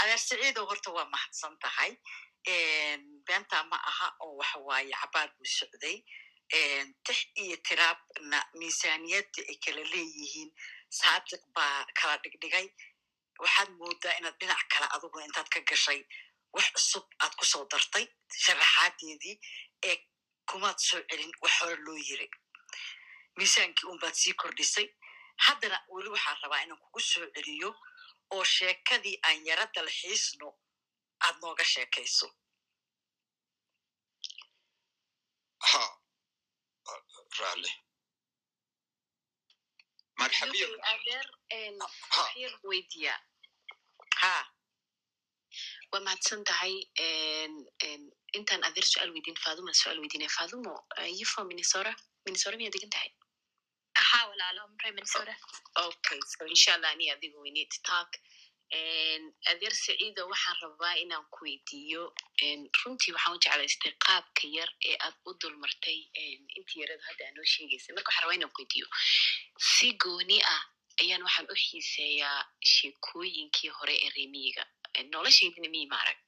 Adeer 0.00 0.18
siciido 0.18 0.66
horta 0.66 0.90
waa 0.96 1.04
mahadsan 1.14 1.54
tahay. 1.62 1.92
Beentaa 3.26 3.64
ma 3.70 3.76
aha 3.90 4.08
oo 4.24 4.36
waxa 4.40 4.58
waaye 4.68 4.92
cabaad 5.00 5.30
buu 5.38 5.46
socday. 5.58 5.96
Tix 7.06 7.18
iyo 7.42 7.56
tiraabna 7.68 8.38
miisaaniyadda 8.58 9.40
ay 9.50 9.56
kala 9.64 9.82
leeyihiin. 9.92 10.50
Saadiq 10.98 11.42
baa 11.54 11.84
kala 12.00 12.16
dhigdhigay. 12.24 12.66
Waxaad 13.42 13.70
moodaa 13.78 14.14
inaad 14.18 14.36
dhinac 14.40 14.62
kale 14.72 14.86
adugu 14.96 15.20
intaad 15.26 15.48
ka 15.54 15.60
gashay 15.70 16.00
wax 16.56 16.66
cusub 16.74 17.04
aad 17.22 17.32
ku 17.38 17.44
soo 17.52 17.64
dartay 17.72 18.06
sharaxaadeedii 18.44 19.36
ee 19.88 19.96
kumaad 20.50 20.78
soo 20.88 21.00
celin 21.10 21.32
wax 21.42 21.52
hore 21.60 21.76
loo 21.86 21.98
yiri 22.08 22.28
miisaankii 23.36 23.88
unbaad 23.92 24.14
sii 24.22 24.34
kordhisay 24.40 24.86
haddana 25.46 25.78
weli 25.94 26.08
waxaan 26.14 26.38
rabaa 26.42 26.62
inaan 26.64 26.80
kugu 26.84 27.00
soo 27.10 27.26
celiyo 27.34 27.70
oo 28.34 28.44
sheekadii 28.56 29.16
aan 29.28 29.46
yara 29.48 29.64
dalxiisno 29.74 30.48
aad 31.26 31.36
nooga 31.42 31.64
sheekayso 31.72 32.26
ha 35.70 35.82
raale 37.38 37.70
adeer 40.92 41.26
waxyar 41.80 42.52
weydiiya 42.68 43.14
ha 44.22 44.32
waa 45.92 46.00
mahadsan 46.06 46.44
tahay 46.50 46.74
intaan 48.38 48.62
adeer 48.68 48.86
su'aal 48.92 49.10
weydiin 49.16 49.38
faaduma 49.44 49.72
su'aal 49.80 49.98
weydiinaya 50.02 50.32
faadumo 50.38 50.74
you 51.18 51.26
from 51.32 51.46
minnesota 51.52 51.92
minnesota 52.26 52.56
miyaa 52.60 52.74
degan 52.76 52.90
tahay 52.96 53.10
haa 54.08 54.24
walaalo 54.30 54.62
mre 54.76 54.90
minnesota 54.96 55.34
okay 55.88 56.20
so 56.32 56.46
insha 56.54 56.74
allah 56.76 56.90
ani 56.94 57.10
adigu 57.14 57.38
we 57.46 57.50
need 57.58 57.68
to 57.76 57.80
talk. 57.92 58.10
adeer 59.50 59.74
saciido 59.84 60.22
waxaan 60.32 60.56
rabaa 60.64 60.94
inaan 61.04 61.24
ku 61.34 61.38
weydiiyo 61.46 62.02
runtii 62.82 63.12
waxaan 63.16 63.34
u 63.36 63.40
jeclaystay 63.44 63.92
qaabka 64.06 64.44
yar 64.56 64.70
ee 64.90 64.96
aad 65.06 65.16
u 65.28 65.32
dulmartay 65.40 65.98
intii 66.58 66.80
yarada 66.82 67.04
hadda 67.08 67.22
aa 67.28 67.34
noo 67.36 67.46
sheegaysay 67.54 67.94
marka 67.96 68.08
waxaan 68.10 68.24
rabaa 68.24 68.36
inaan 68.38 68.52
ku 68.54 68.60
weydiiyo 68.62 68.86
si 69.72 69.88
gooni 70.04 70.38
ah 70.54 70.62
ayaan 71.02 71.22
waxaan 71.26 71.50
u 71.52 71.56
xiiseeyaa 71.64 72.40
sheekooyinkii 72.74 73.70
hore 73.78 73.94
ee 74.04 74.10
reemiyiga 74.18 74.64
noloshaydina 75.12 75.68
miyi 75.74 75.86
ma 75.90 75.96
arag 76.02 76.18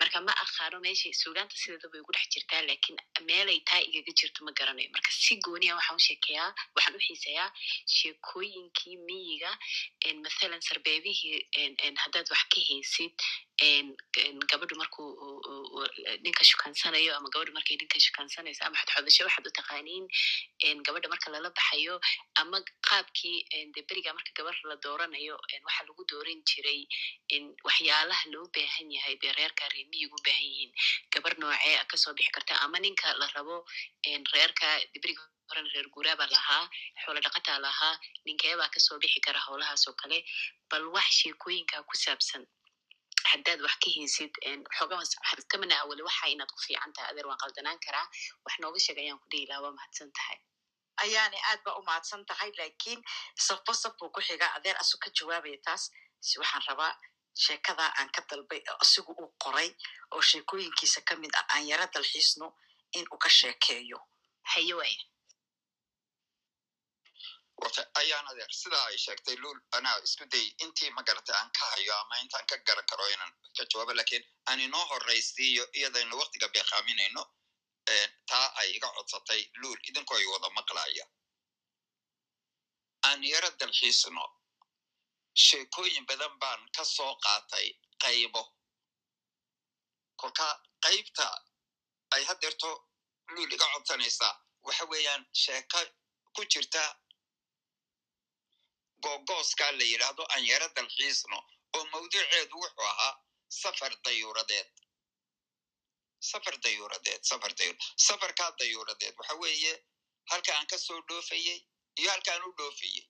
marka 0.00 0.18
ma 0.26 0.32
aqaano 0.44 0.76
meesha 0.86 1.08
suugaanta 1.22 1.56
sideeda 1.62 1.88
bay 1.92 2.00
ugu 2.04 2.12
dhex 2.16 2.26
jirtaa 2.34 2.62
laakiin 2.68 2.98
meelay 3.30 3.58
taa 3.70 3.80
igaga 3.88 4.12
jirto 4.20 4.40
ma 4.46 4.52
garanayo. 4.58 4.88
Marka 4.96 5.10
si 5.24 5.34
gooniya 5.46 5.74
waxaan 5.78 5.98
u 6.00 6.04
sheekeeyaa 6.08 6.50
waxaan 6.76 6.96
u 6.98 7.04
xiiseeyaa 7.06 7.48
sheekooyinkii 7.96 8.96
miyiga 9.08 9.50
mathalan 10.24 10.62
sarbeebihii 10.68 11.38
haddaad 12.04 12.26
wax 12.34 12.42
ka 12.52 12.60
haysid 12.68 13.16
gabadhu 14.50 14.74
markuu 14.82 15.08
ninka 16.24 16.44
shukaansanayo 16.50 17.12
ama 17.16 17.28
gabadhu 17.34 17.52
markay 17.58 17.76
ninka 17.80 17.98
shukaansanayso 18.06 18.62
ama 18.66 18.76
xodxodasho 18.80 19.22
waxaad 19.28 19.46
u 19.50 19.52
taqaaniin 19.58 20.04
gabadha 20.86 21.08
marka 21.12 21.28
lala 21.34 21.50
baxayo 21.58 21.94
ama 22.42 22.58
qaabkii 22.88 23.36
de 23.74 23.80
beriga 23.88 24.10
marka 24.18 24.32
gabar 24.38 24.56
la 24.70 24.76
dooranayo 24.84 25.34
waxaa 25.66 25.84
lagu 25.88 26.02
dooran 26.12 26.40
jiray 26.50 26.80
waxyaalaha 27.68 28.24
loo 28.34 28.46
baahan 28.56 28.88
yahay 28.96 29.16
dee 29.22 29.31
reerka 29.38 29.64
reemiyigu 29.74 30.16
u 30.18 30.22
baahan 30.26 30.46
yihiin 30.50 30.72
gabar 31.12 31.34
noocee 31.40 31.76
ka 31.90 31.96
soo 32.02 32.14
bixi 32.18 32.32
karta? 32.36 32.54
Ama 32.64 32.78
ninka 32.84 33.08
la 33.20 33.26
rabo 33.34 33.56
reerka 34.34 34.66
beriga 35.02 35.22
horan 35.50 35.66
reer 35.74 35.86
guuraabaa 35.94 36.30
lahaa 36.36 36.64
xoolo 37.02 37.20
dhaqataa 37.24 37.58
lahaa 37.66 37.94
ninkeebaa 38.26 38.68
ka 38.74 38.80
soo 38.86 38.98
bixi 39.02 39.20
kara 39.26 39.40
howlahaas 39.46 39.86
oo 39.88 39.94
kale? 40.02 40.18
Bal 40.70 40.84
wax 40.94 41.08
sheekooyinka 41.20 41.76
ku 41.88 41.94
saabsan 42.04 42.42
haddaad 43.30 43.60
wax 43.66 43.74
ka 43.82 43.88
iska 45.38 45.56
manaa 45.62 45.84
weli 45.90 46.02
waxa 46.08 46.26
inaad 46.34 46.50
ku 46.54 46.60
fiican 46.66 46.92
tahay. 46.94 47.10
Adeer 47.12 47.26
waan 47.30 47.38
qaldanaan 47.42 47.78
karaa. 47.86 48.06
Wax 48.44 48.54
nooga 48.62 48.78
sheeg 48.84 48.98
ayaan 49.02 49.18
ku 49.22 49.26
dhihi 49.32 49.46
lahaa 49.50 49.62
waa 49.64 49.76
mahadsan 49.78 50.10
tahay. 50.18 50.38
Ayaana 51.04 51.38
aad 51.50 51.60
ba 51.64 51.70
u 51.78 51.82
mahadsan 51.88 52.24
tahay 52.30 52.50
lakiin 52.58 53.00
safbo 53.46 53.72
saf 53.82 53.92
buu 53.98 54.10
ku 54.14 54.20
xigaa 54.28 54.52
adeer 54.58 54.76
asu 54.82 54.96
ka 55.02 55.08
jawaabaya 55.18 55.58
taas. 55.66 55.82
Si 56.26 56.38
waxaan 56.40 56.62
rabaa 56.68 56.92
sheekadaa 57.34 57.90
aan 57.98 58.10
ka 58.14 58.22
dalbay 58.30 58.60
oo 58.70 58.76
asigu 58.84 59.12
uu 59.22 59.30
qoray 59.44 59.70
oo 60.14 60.20
sheekooyinkiisa 60.30 61.00
ka 61.08 61.16
mid 61.16 61.34
ah 61.40 61.46
aan 61.54 61.68
yaro 61.68 61.86
dalxiisno 61.94 62.46
in 62.98 63.06
uu 63.12 63.18
ka 63.18 63.28
sheekeeyo. 63.28 63.98
Haye 64.52 64.74
waaya 64.74 65.00
ayaan 67.94 68.26
adeer 68.30 68.50
sidaa 68.52 68.84
ay 68.86 68.98
sheegtay 68.98 69.36
luul 69.42 69.58
anaa 69.76 69.98
isku 70.04 70.24
day 70.32 70.46
intii 70.64 70.90
magarata 70.90 71.32
aan 71.38 71.50
ka 71.58 71.64
hayo 71.72 71.94
ama 72.00 72.16
intaan 72.22 72.46
ka 72.46 72.56
garan 72.66 72.86
karo 72.90 73.06
inaan 73.14 73.32
ka 73.56 73.64
jawaabo 73.70 73.92
lakiin 73.94 74.24
aan 74.50 74.60
inoo 74.60 74.84
horraysiiyo 74.90 75.64
iyadaynu 75.78 76.18
waktiga 76.18 76.48
beekaaminayno 76.48 77.22
taa 78.30 78.46
ay 78.60 78.68
iga 78.76 78.88
codsatay 78.96 79.42
luul 79.60 79.78
idinkoo 79.88 80.16
ay 80.16 80.26
wada 80.32 80.50
maqlaya 80.58 81.04
aan 83.08 83.24
yaro 83.24 83.50
dalxiisno 83.60 84.24
sheekooyin 85.34 86.06
badan 86.06 86.38
baan 86.38 86.60
ka 86.76 86.84
soo 86.84 87.14
qaatay 87.24 87.66
qaybo. 88.02 88.42
Kolka 90.20 90.46
qaybta 90.84 91.26
ay 92.14 92.24
haddeerto 92.24 92.70
luul 93.34 93.52
iga 93.52 93.66
codsanaysaa 93.74 94.34
waxa 94.66 94.84
weeyaan 94.90 95.22
sheeko 95.42 95.80
ku 96.34 96.42
jirta 96.52 96.82
googooska 99.02 99.72
la 99.78 99.84
yidhaahdo 99.84 100.22
aan 100.34 100.44
yaro 100.50 100.68
dalxiisno 100.76 101.38
oo 101.76 101.84
mawduuceedu 101.92 102.56
wuxuu 102.62 102.86
ahaa 102.92 103.14
safar 103.60 103.92
dayuuradeed. 104.04 104.68
Safar 106.30 106.56
dayuuradeed 106.64 107.20
safar 107.30 107.52
dayur 107.58 107.76
safarkaa 108.06 108.50
dayuuradeed. 108.58 109.14
Waxa 109.18 109.34
weeye 109.42 109.72
halka 110.30 110.50
aan 110.56 110.66
ka 110.66 110.78
soo 110.78 111.00
dhoofayey 111.08 111.58
iyo 111.98 112.10
halkaan 112.10 112.42
u 112.48 112.52
dhoofayey 112.58 113.04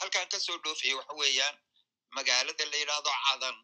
halkaan 0.00 0.28
ka 0.32 0.38
soo 0.40 0.58
dhoofayey 0.64 0.94
waxa 0.98 1.14
weeyaan 1.20 1.56
magaalada 2.16 2.64
la 2.70 2.76
yidhaahdo 2.82 3.10
cadan 3.26 3.56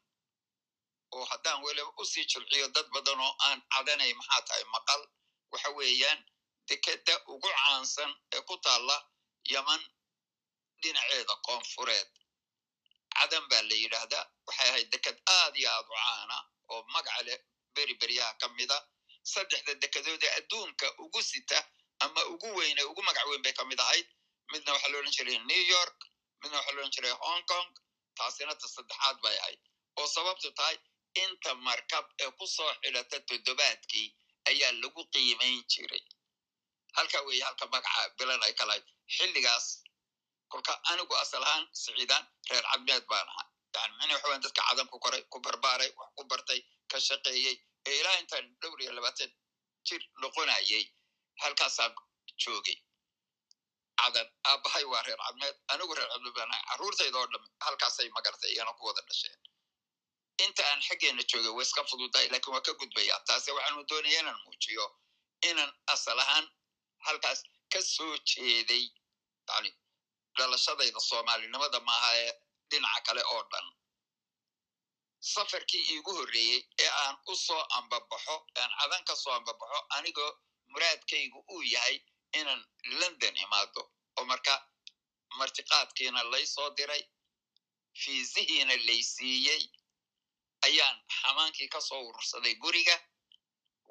oo 1.15 1.25
haddaan 1.31 1.63
weliba 1.65 1.93
u 2.01 2.05
sii 2.13 2.25
jilciyo 2.31 2.69
dad 2.75 2.87
badan 2.95 3.21
oo 3.27 3.35
aan 3.47 3.59
cadanay 3.73 4.13
maxaa 4.21 4.43
tahay 4.49 4.65
maqal? 4.75 5.01
Waxa 5.53 5.71
weeyaan 5.79 6.19
dekeda 6.69 7.15
ugu 7.33 7.49
caansan 7.59 8.11
ee 8.35 8.41
ku 8.49 8.55
taalla 8.65 8.97
yaman 9.53 9.83
dhinaceeda 10.83 11.35
koonfureed 11.47 12.09
cadan 13.17 13.45
baa 13.51 13.63
la 13.71 13.75
yidhaahdaa 13.83 14.25
waxay 14.47 14.69
ahayd 14.71 14.89
deked 14.93 15.17
aad 15.39 15.55
iyo 15.57 15.69
aad 15.77 15.87
u 15.93 15.95
caana 16.05 16.37
oo 16.73 16.83
magaca 16.95 17.23
leh 17.27 17.39
beri 17.75 17.95
beryaha 18.01 18.33
ka 18.41 18.47
mida 18.49 18.79
saddexda 19.33 19.73
dekedooda 19.83 20.29
adduunka 20.39 20.87
ugu 21.05 21.21
sita 21.23 21.59
ama 22.05 22.21
ugu 22.33 22.49
weyne 22.59 22.83
ugu 22.91 23.03
magac 23.03 23.27
weyn 23.31 23.43
bay 23.43 23.53
ka 23.53 23.65
mid 23.65 23.81
ahayd. 23.81 24.07
Midna 24.53 24.73
waxaa 24.73 24.89
lo 24.93 24.99
odhan 24.99 25.13
jiray 25.17 25.39
new 25.51 25.65
york 25.77 25.97
midna 26.41 26.57
waxaa 26.59 26.75
lo 26.75 26.81
odhan 26.81 26.93
jiray 26.97 27.15
hong 27.25 27.43
kong 27.51 27.69
taasina 28.19 28.55
ta 28.61 28.67
saddexaad 28.75 29.17
bay 29.25 29.37
ahayd. 29.43 29.61
Oo 29.99 30.07
sababtu 30.17 30.49
tahay 30.59 30.77
inta 31.23 31.51
markab 31.67 32.07
ee 32.23 32.31
ku 32.39 32.47
soo 32.57 32.71
xidhata 32.83 33.17
toddobaadkii 33.29 34.09
ayaa 34.51 34.73
lagu 34.83 35.03
qiimayn 35.13 35.59
jiray. 35.73 36.05
Halka 36.97 37.19
weeye 37.27 37.45
halka 37.49 37.65
magaca 37.75 38.03
bilan 38.19 38.41
ay 38.47 38.53
ka 38.59 38.65
lahayd 38.69 38.87
xilligaas 39.17 39.67
kolka 40.53 40.73
anigu 40.91 41.15
asal 41.23 41.43
ahaan 41.49 41.65
siciidaan 41.83 42.25
reer 42.51 42.65
cadmeed 42.71 43.05
baan 43.11 43.29
ahaa. 43.33 43.47
Yani 43.75 43.93
micni 43.99 44.15
waxaweyan 44.17 44.43
dadka 44.47 44.63
cadan 44.69 44.87
ku 44.93 44.97
koray 45.05 45.23
ku 45.33 45.39
barbaaray 45.47 45.91
wax 45.99 46.11
ku 46.17 46.23
bartay 46.31 46.61
ka 46.91 46.99
shaqeeyey 47.09 47.57
ee 47.89 47.97
ilaa 48.01 48.17
intaan 48.23 48.47
dhowr 48.61 48.79
iyo 48.83 48.93
labaatan 48.99 49.31
jir 49.87 50.03
noqonayay 50.23 50.85
halkaasaan 51.43 51.93
joogay 52.43 52.77
cadan 54.01 54.29
aabahay 54.51 54.85
waa 54.93 55.03
reer 55.07 55.19
cadmeed 55.27 55.57
anigu 55.73 55.95
reer 55.99 56.11
carruurtayda 56.69 57.19
oo 57.23 57.27
dham 57.33 57.45
halkaasay 57.67 58.09
magartay 58.17 58.51
iyana 58.55 58.73
ku 58.79 58.87
wada 58.89 59.03
dhasheen 59.09 59.39
inta 60.45 60.63
aan 60.71 60.81
xaggeena 60.89 61.23
joogay 61.31 61.53
way 61.57 61.67
iska 61.69 61.83
fududahay 61.91 62.29
lakiin 62.35 62.53
waa 62.55 62.65
ka 62.67 62.73
gudbaya 62.81 63.17
taase 63.29 63.51
waxaanu 63.57 63.85
doonaya 63.91 64.21
inaan 64.21 64.41
muujiyo 64.45 64.87
inaan 65.51 65.73
asal 65.95 66.19
ahaan 66.25 66.47
halkaas 67.07 67.41
ka 67.73 67.81
soo 67.95 68.15
jeeday 68.31 68.85
yani 69.49 69.71
dhalashadayda 70.39 71.01
soomaalinimada 71.09 71.81
maaha 71.89 72.11
ee 72.23 72.33
dhinaca 72.71 73.01
kale 73.07 73.23
oo 73.35 73.43
dhan. 73.53 73.67
Safarkii 75.33 75.83
iigu 75.93 76.13
horreeyey 76.19 76.61
ee 76.85 76.91
aan 77.03 77.17
u 77.33 77.37
soo 77.37 77.63
ambabaxo 77.79 78.35
aan 78.61 78.71
cadan 78.81 79.05
ka 79.09 79.15
soo 79.23 79.33
ambabaxo 79.39 79.79
anigoo 79.97 80.31
muraadkaygu 80.73 81.39
uu 81.55 81.63
yahay 81.75 81.97
inaan 82.41 82.63
london 83.01 83.35
imaado 83.45 83.83
oo 84.19 84.25
marka 84.31 84.55
martiqaadkiina 85.39 86.21
lay 86.33 86.45
soo 86.55 86.69
diray 86.79 87.03
fiisihiina 88.01 88.75
lay 88.89 89.01
siiyey 89.15 89.63
ayaan 90.67 90.97
xamaankii 91.21 91.69
ka 91.75 91.81
soo 91.89 92.01
urursaday 92.09 92.55
guriga 92.65 92.97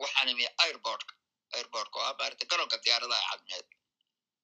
waxaan 0.02 0.30
imi 0.34 0.46
airbortka 0.64 1.14
airbortka 1.58 1.98
oo 2.00 2.06
ah 2.10 2.16
maarata 2.20 2.46
garoonka 2.52 2.78
diyaaradaha 2.86 3.24
cadmeed. 3.32 3.68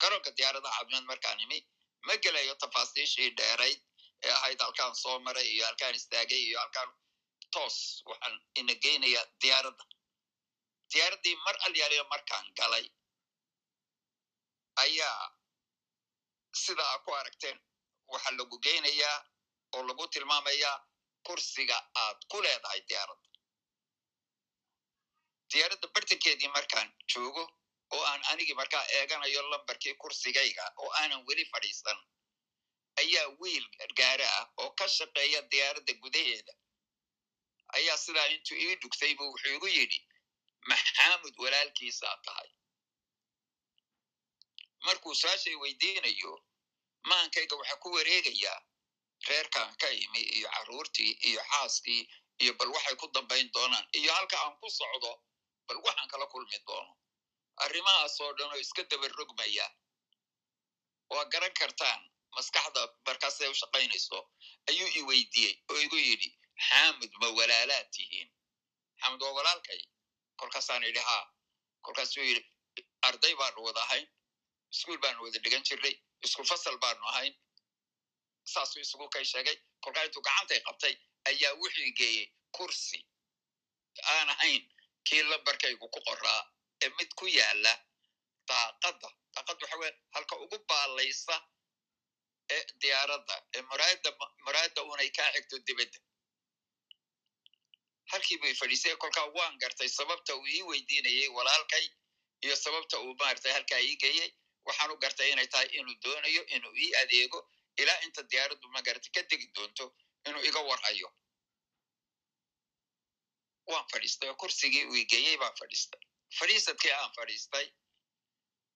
Garoonka 0.01 0.31
diyaaradaha 0.37 0.77
cadmeed 0.79 1.05
markaan 1.11 1.39
imi 1.45 1.57
ma 2.07 2.13
gelayo 2.23 2.53
tafaasiishii 2.63 3.29
dheerayd 3.37 3.79
ee 4.25 4.31
ahayd 4.37 4.59
halkaan 4.65 4.95
soo 5.03 5.19
maray 5.25 5.47
iyo 5.53 5.65
halkaan 5.69 5.95
istaagay 5.99 6.41
iyo 6.47 6.59
halkaan 6.63 6.89
toos 7.53 7.77
waxaan 8.09 8.35
ina 8.59 8.73
geynaya 8.83 9.21
diyaaradda 9.41 9.83
diyaaraddii 10.93 11.35
mar 11.45 11.55
alyaaliyo 11.65 12.03
markaan 12.13 12.45
galay 12.59 12.85
ayaa 14.85 15.25
sida 16.63 16.83
aa 16.91 16.99
ku 17.05 17.11
aragteen 17.19 17.57
waxaa 18.11 18.33
lagu 18.39 18.55
geynayaa 18.65 19.17
oo 19.75 19.81
lagu 19.89 20.05
tilmaamayaa 20.13 20.75
kursiga 21.27 21.77
aad 22.03 22.19
ku 22.31 22.37
leedahay 22.45 22.81
diyaaradda. 22.89 23.27
Diyaaradda 25.53 25.87
bartankeedii 25.95 26.49
markaan 26.57 26.89
joogo 27.13 27.43
oo 27.95 28.03
aan 28.11 28.21
anigii 28.31 28.57
markaa 28.61 28.83
eeganayo 28.97 29.41
lambarkii 29.51 29.93
kursigayga 30.01 30.65
oo 30.81 30.89
aanan 30.99 31.21
weli 31.27 31.45
fadhiisan 31.51 31.99
ayaa 33.01 33.27
wiil 33.41 33.65
gargaare 33.79 34.25
ah 34.37 34.45
oo 34.61 34.69
ka 34.79 34.85
shaqeeya 34.97 35.39
diyaaradda 35.51 35.93
gudaheeda. 36.03 36.53
Ayaa 37.77 37.97
sidaa 38.05 38.27
intuu 38.35 38.57
ii 38.65 38.75
dhugtay 38.81 39.13
buu 39.17 39.29
wuxuu 39.33 39.53
igu 39.57 39.67
yidhi 39.77 39.99
maxaamud 40.69 41.35
walaalkiisaa 41.43 42.17
tahay 42.25 42.49
markuu 44.85 45.15
saashay 45.21 45.55
weydiinayo 45.61 46.33
maankayga 47.09 47.55
waxaa 47.59 47.79
ku 47.83 47.89
wareegayaa 47.95 48.59
reerkaan 49.27 49.71
ka 49.81 49.87
imi 50.03 50.21
iyo 50.37 50.47
carruurtii 50.55 51.11
iyo 51.29 51.41
xaaskii 51.51 52.01
iyo 52.41 52.53
bal 52.59 52.69
waxay 52.75 52.95
ku 53.01 53.07
dambayn 53.15 53.47
doonaan 53.53 53.85
iyo 53.99 54.11
halka 54.17 54.37
aan 54.43 54.55
ku 54.61 54.67
socdo 54.79 55.11
bal 55.67 55.77
waxaan 55.85 56.07
kala 56.11 56.25
kulmi 56.27 56.57
doono. 56.67 56.93
Arrimahaasoo 57.63 58.33
dhan 58.37 58.49
oo 58.53 58.59
iska 58.63 58.83
daba 58.83 59.07
rogmaya 59.07 59.67
waa 61.11 61.25
garan 61.33 61.53
kartaan 61.59 62.01
maskaxda 62.35 62.81
markaasay 63.05 63.47
u 63.49 63.55
shaqaynayso 63.61 64.19
ayuu 64.69 64.89
i 64.99 65.01
weydiiyey 65.09 65.53
oo 65.71 65.79
igu 65.85 65.97
yidhi 66.07 66.29
xaamud 66.67 67.11
ma 67.21 67.27
walaalaad 67.37 67.87
tihiin. 67.95 68.29
Xaamud 69.01 69.21
waa 69.21 69.33
walaalkay? 69.37 69.81
Kolkaasaan 70.39 70.83
idhi 70.83 70.99
haa. 71.09 71.25
Kolkaasuu 71.85 72.23
yidhi 72.29 72.43
arday 73.07 73.33
baanu 73.35 73.63
wada 73.67 73.81
ahayn 73.85 74.07
iskuol 74.73 74.97
baanu 75.03 75.23
wada 75.23 75.39
dhigan 75.43 75.63
jirnay 75.69 75.95
isku 76.25 76.43
fasal 76.51 76.77
baanu 76.83 77.03
ahayn. 77.11 77.33
Saasuu 78.53 78.81
isugu 78.85 79.07
kay 79.13 79.25
sheegay 79.31 79.57
kolkaa 79.83 80.05
intuu 80.07 80.21
gacantay 80.27 80.59
qabtay 80.67 80.93
ayaa 81.29 81.53
wuxuu 81.61 81.91
geeyey 81.99 82.25
kursi. 82.55 82.99
Aan 84.13 84.29
ahayn 84.35 84.63
kii 85.07 85.23
lambarkaygu 85.31 85.87
ku 85.93 85.99
qoraa 86.07 86.41
ee 86.83 86.89
mid 86.97 87.11
ku 87.19 87.25
yaalla 87.27 87.73
daaqadda. 88.49 89.09
Daaqadda 89.35 89.63
waxa 89.65 89.77
weya 89.81 89.93
halka 90.15 90.35
ugu 90.43 90.57
baalaysa 90.69 91.35
ee 92.55 92.63
diyaaradda 92.81 93.35
ee 93.55 93.61
muraayadda 93.69 94.09
muraayadda 94.45 94.81
unay 94.91 95.09
kaa 95.17 95.29
xigto 95.35 95.57
dibadda. 95.67 95.99
Halkii 98.11 98.37
bay 98.41 98.53
fadhiisay 98.59 98.95
kolkaa 99.03 99.27
waan 99.37 99.57
gartay 99.61 99.89
sababta 99.89 100.35
uu 100.35 100.47
ii 100.55 100.61
weydiinayey 100.69 101.27
walaalkay 101.37 101.85
iyo 102.45 102.55
sababta 102.63 102.95
uu 102.99 103.13
maaragtay 103.19 103.51
halkaa 103.57 103.81
ii 103.87 103.95
geeyey 104.03 104.29
waxaan 104.67 104.91
u 104.93 104.97
gartay 105.03 105.29
inay 105.33 105.47
tahay 105.53 105.67
inuu 105.79 105.95
doonayo 106.03 106.43
inuu 106.55 106.73
ii 106.83 106.89
adeego 107.01 107.39
ilaa 107.81 107.99
inta 108.05 108.21
diyaaraddu 108.31 108.67
magarata 108.75 109.09
ka 109.15 109.21
degi 109.29 109.47
doonto 109.55 109.85
inuu 110.27 110.43
iga 110.49 110.61
warhayo. 110.69 111.09
Waan 113.71 113.85
fadhiistay 113.91 114.29
oo 114.29 114.35
kursigii 114.41 114.85
uu 114.91 114.95
igeeyey 115.03 115.37
baan 115.41 115.55
fadhiistay 115.59 116.01
fadhiisadkii 116.39 116.91
aan 116.99 117.11
fadhiistay 117.17 117.67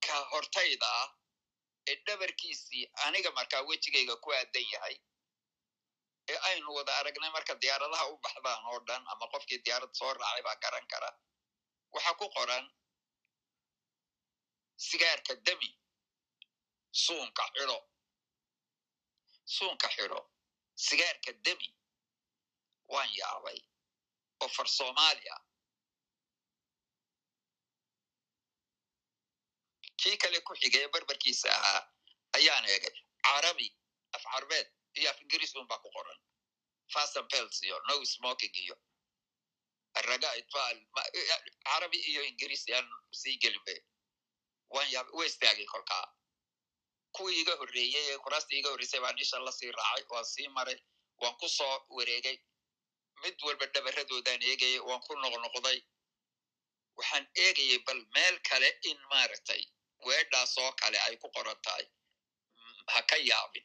ka 0.06 0.14
hortayda 0.32 0.88
ah 1.02 1.08
ee 1.90 1.96
dhabarkiisii 2.06 2.84
aniga 3.06 3.30
markaa 3.38 3.62
wejigayga 3.68 4.14
ku 4.24 4.28
aadan 4.38 4.66
yahay 4.74 4.96
ee 6.32 6.38
aynu 6.50 6.68
wada 6.76 6.92
aragnay 7.00 7.30
marka 7.36 7.54
diyaaradaha 7.62 8.04
u 8.12 8.16
baxdaan 8.24 8.62
oo 8.72 8.78
dhan 8.88 9.02
ama 9.12 9.26
qofkii 9.32 9.60
diyaarad 9.66 9.92
soo 9.98 10.12
raacay 10.20 10.42
baa 10.46 10.56
garan 10.64 10.86
kara 10.92 11.10
waxaa 11.94 12.14
ku 12.20 12.26
qoran 12.36 12.64
sigaarka 14.76 15.34
demi 15.46 15.70
suunka 16.92 17.44
xidho. 17.54 17.78
Suunka 19.44 19.88
xidho. 19.88 20.20
Sigaarka 20.74 21.32
demi 21.44 21.68
waan 22.88 23.10
yaabay. 23.18 23.58
Oo 24.42 24.48
far 24.48 24.68
soomaaliya 24.68 25.36
kii 30.00 30.16
kale 30.22 30.40
ku 30.46 30.52
xigay 30.60 30.82
ee 30.84 30.88
barbarkiisa 30.94 31.48
ahaa 31.58 31.82
ayaan 32.36 32.64
eegay. 32.64 32.96
Carabi 33.26 33.68
af 34.16 34.22
carbeed 34.32 34.68
iyo 34.98 35.10
af 35.10 35.20
ingiriis 35.22 35.54
un 35.56 35.66
baa 35.66 35.78
ku 35.78 35.90
qoran. 35.90 36.18
Fasten 36.92 37.26
belts 37.32 37.62
iyo 37.62 37.76
no 37.88 38.04
smoking 38.04 38.54
iyo 38.64 38.76
raga 40.08 40.30
itfaal. 40.40 40.78
Carabi 41.64 41.98
iyo 42.10 42.22
ingiriis 42.30 42.64
yaan 42.68 42.86
sii 43.20 43.38
gelinbe 43.42 43.74
waan 43.74 43.95
yaab 44.70 45.08
wa 45.12 45.26
istaagay 45.26 45.66
kolkaa 45.66 46.06
kuwii 47.16 47.40
iga 47.40 47.54
horreeyey 47.56 48.04
ee 48.12 48.18
kuraastii 48.18 48.58
iga 48.58 48.70
horreysay 48.70 49.00
baan 49.00 49.18
isha 49.18 49.38
la 49.38 49.52
sii 49.52 49.72
raacay 49.72 50.04
waan 50.10 50.24
sii 50.24 50.48
maray 50.48 50.78
waan 51.22 51.36
ku 51.40 51.48
soo 51.48 51.86
wareegay. 51.88 52.38
Mid 53.22 53.36
walba 53.46 53.66
dhabarradoodaan 53.66 54.42
eegayay 54.42 54.78
waan 54.88 55.00
ku 55.06 55.14
noqnoqday 55.22 55.78
waxaan 56.98 57.26
eegayay 57.44 57.78
bal 57.86 58.00
meel 58.14 58.36
kale 58.48 58.68
in 58.90 58.98
maaragtay 59.10 59.62
weedhaas 60.06 60.58
oo 60.58 60.72
kale 60.72 60.98
ay 61.06 61.16
ku 61.16 61.28
qoran 61.30 61.58
tahay 61.62 61.86
ha 62.92 63.02
ka 63.02 63.16
yaabin. 63.16 63.64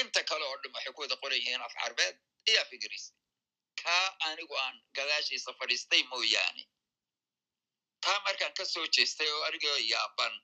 Inta 0.00 0.22
kale 0.24 0.44
oo 0.44 0.56
dhan 0.62 0.72
waxay 0.74 0.92
ku 0.92 1.00
wada 1.00 1.16
qoran 1.16 1.38
yihiin 1.38 1.62
af 1.62 1.74
carbeed 1.80 2.16
iyo 2.48 2.60
af 2.60 2.72
ingiriis 2.72 3.06
kaa 3.82 4.16
anigu 4.28 4.54
aan 4.58 4.76
gadaashiisa 4.96 5.52
fadhiistay 5.58 6.02
mooyaane 6.10 6.62
taa 8.06 8.18
markaan 8.26 8.54
ka 8.58 8.64
soo 8.72 8.86
jeestay 8.96 9.30
oo 9.34 9.42
anigoo 9.48 9.78
yaaban 9.92 10.34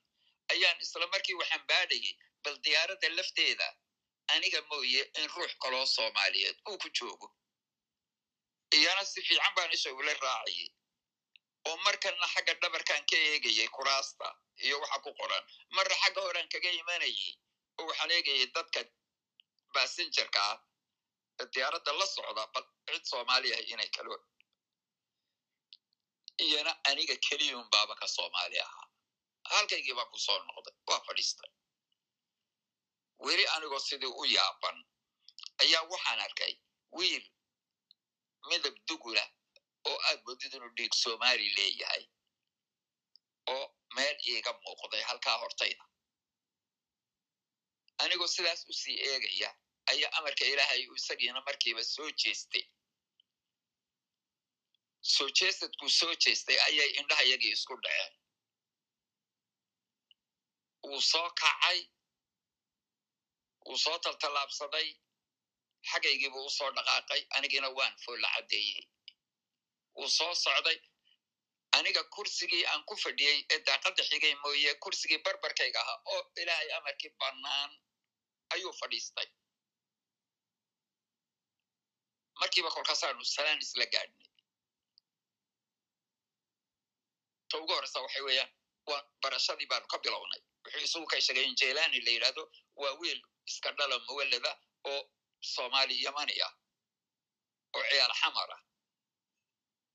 ayaan 0.53 0.81
isla 0.85 1.07
markii 1.15 1.35
waxaan 1.41 1.65
baadhayay 1.71 2.15
bal 2.45 2.57
diyaaradda 2.65 3.09
lafteeda 3.19 3.69
aniga 4.35 4.61
mooye 4.71 5.03
in 5.21 5.29
ruux 5.37 5.53
kaloo 5.63 5.87
soomaaliyeed 5.97 6.57
uu 6.71 6.79
ku 6.83 6.89
joogo. 6.99 7.29
Iyana 8.77 9.05
si 9.05 9.21
fiican 9.29 9.55
baan 9.57 9.73
isha 9.77 9.91
ula 10.01 10.13
raacayay 10.25 10.69
oo 11.69 11.77
markana 11.87 12.27
xagga 12.35 12.55
dhabarkaan 12.63 13.05
ka 13.11 13.17
eegayay 13.17 13.69
kuraasta 13.77 14.27
iyo 14.65 14.77
waxa 14.83 14.99
ku 15.05 15.11
qoran. 15.21 15.45
Marna 15.77 15.95
xagga 16.03 16.21
horaan 16.27 16.49
kaga 16.53 16.71
imanayay 16.81 17.33
oo 17.79 17.87
waxaan 17.89 18.11
eegayay 18.17 18.47
dadka 18.57 18.81
basinjarka 19.75 20.41
ah 20.51 20.59
diyaaradda 21.55 21.93
la 22.01 22.07
socda 22.07 22.45
bal 22.55 22.67
cid 22.89 23.05
soomaali 23.11 23.49
ah 23.57 23.63
inay 23.73 23.89
kalo 23.97 24.15
iyana 26.47 26.73
aniga 26.89 27.17
keliyun 27.27 27.67
baaba 27.73 27.95
ka 28.01 28.07
soomaali 28.15 28.59
ahaa. 28.67 28.87
Halkaygii 29.53 29.95
baan 29.99 30.11
ku 30.13 30.19
soo 30.27 30.39
noqday 30.49 30.75
waa 30.89 31.01
fadhiistay. 31.07 31.51
Weli 33.25 33.45
anigoo 33.55 33.81
sidii 33.89 34.13
u 34.21 34.25
yaaban 34.37 34.77
ayaa 35.63 35.83
waxaan 35.93 36.21
arkay 36.27 36.53
wiil 36.97 37.25
midab 38.49 38.77
dugula 38.89 39.25
oo 39.89 39.99
aad 40.09 40.21
moodid 40.27 40.53
dhiig 40.77 40.95
somali 41.03 41.47
leeyahay 41.57 42.05
oo 43.55 43.65
meel 43.97 44.17
iiga 44.31 44.53
muuqday 44.65 45.03
halkaa 45.09 45.37
hortayda. 45.43 45.85
Anigoo 48.03 48.29
sidaas 48.35 48.61
u 48.71 48.73
sii 48.81 48.97
eegaya 49.09 49.51
ayaa 49.91 50.11
amarka 50.19 50.45
ilaahay 50.53 50.83
uu 50.89 50.95
isagiina 51.01 51.41
markiiba 51.47 51.83
soo 51.95 52.11
jeestay 52.21 52.65
soo 55.15 55.29
jeestadkuu 55.39 55.89
soo 55.99 56.15
jeestay 56.25 56.59
ayay 56.69 56.91
indhaha 57.01 57.23
yagii 57.33 57.53
isku 57.57 57.75
dhaceen 57.85 58.13
wuu 60.87 61.01
soo 61.11 61.29
kacay 61.41 61.79
wuu 63.67 63.79
soo 63.85 63.99
taltallaabsaday 64.05 64.89
xaggaygiibuu 65.91 66.45
u 66.47 66.51
soo 66.59 66.71
dhaqaaqay 66.77 67.21
anigiina 67.37 67.69
waan 67.79 67.95
foolla 68.05 68.29
caddeeyey 68.35 68.83
wuu 69.97 70.09
soo 70.19 70.35
socday 70.45 70.79
aniga 71.79 72.03
kursigii 72.15 72.65
aan 72.73 72.83
ku 72.89 72.95
fadhiyey 73.05 73.39
ee 73.53 73.59
daaqadda 73.69 74.03
xigay 74.11 74.35
mooye 74.45 74.75
kursigii 74.85 75.19
barbarkayga 75.27 75.81
ahaa 75.83 75.99
oo 76.15 76.23
ilaahay 76.43 76.71
amarkii 76.79 77.13
bannaan 77.21 77.71
ayuu 78.55 78.73
fadhiistay 78.81 79.29
markiiba 82.41 82.71
kolkaasaanu 82.77 83.25
salaan 83.35 83.61
isla 83.67 83.87
gaadhnay 83.95 84.29
ta 87.53 87.59
ugu 87.63 87.73
horreysa 87.77 88.01
waxay 88.05 88.23
weeyaan 88.29 88.51
waa 88.89 89.01
barashadii 89.23 89.67
baanu 89.73 89.87
ka 89.93 89.99
bilownay. 90.05 90.41
Wuxuu 90.65 90.85
isugu 90.87 91.07
kay 91.13 91.21
sheegay 91.27 91.45
in 91.49 91.55
jelani 91.61 91.99
la 92.07 92.11
yidhahdo 92.17 92.43
waa 92.83 92.93
wiil 93.01 93.21
iska 93.49 93.71
dhala 93.79 93.97
muwalada 94.09 94.53
oo 94.91 95.01
somali 95.55 95.95
yamani 96.05 96.35
ah 96.47 96.53
oo 97.77 97.83
ciyaal 97.91 98.15
xamar 98.21 98.51
ah. 98.57 98.61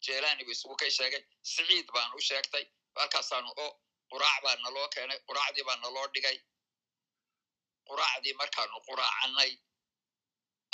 Jelani 0.05 0.43
buu 0.45 0.51
isugu 0.57 0.75
kay 0.81 0.91
sheegay 0.97 1.23
siciid 1.53 1.87
baan 1.95 2.11
u 2.17 2.21
sheegtay 2.29 2.65
halkaasaanu 2.99 3.49
o 3.63 3.67
quraac 4.11 4.39
baa 4.43 4.55
naloo 4.63 4.87
keenay 4.93 5.19
quraacdii 5.27 5.63
baa 5.69 5.75
naloo 5.83 6.07
dhigay. 6.13 6.37
Quraacdii 7.89 8.33
markaanu 8.41 8.79
quraacannay 8.87 9.51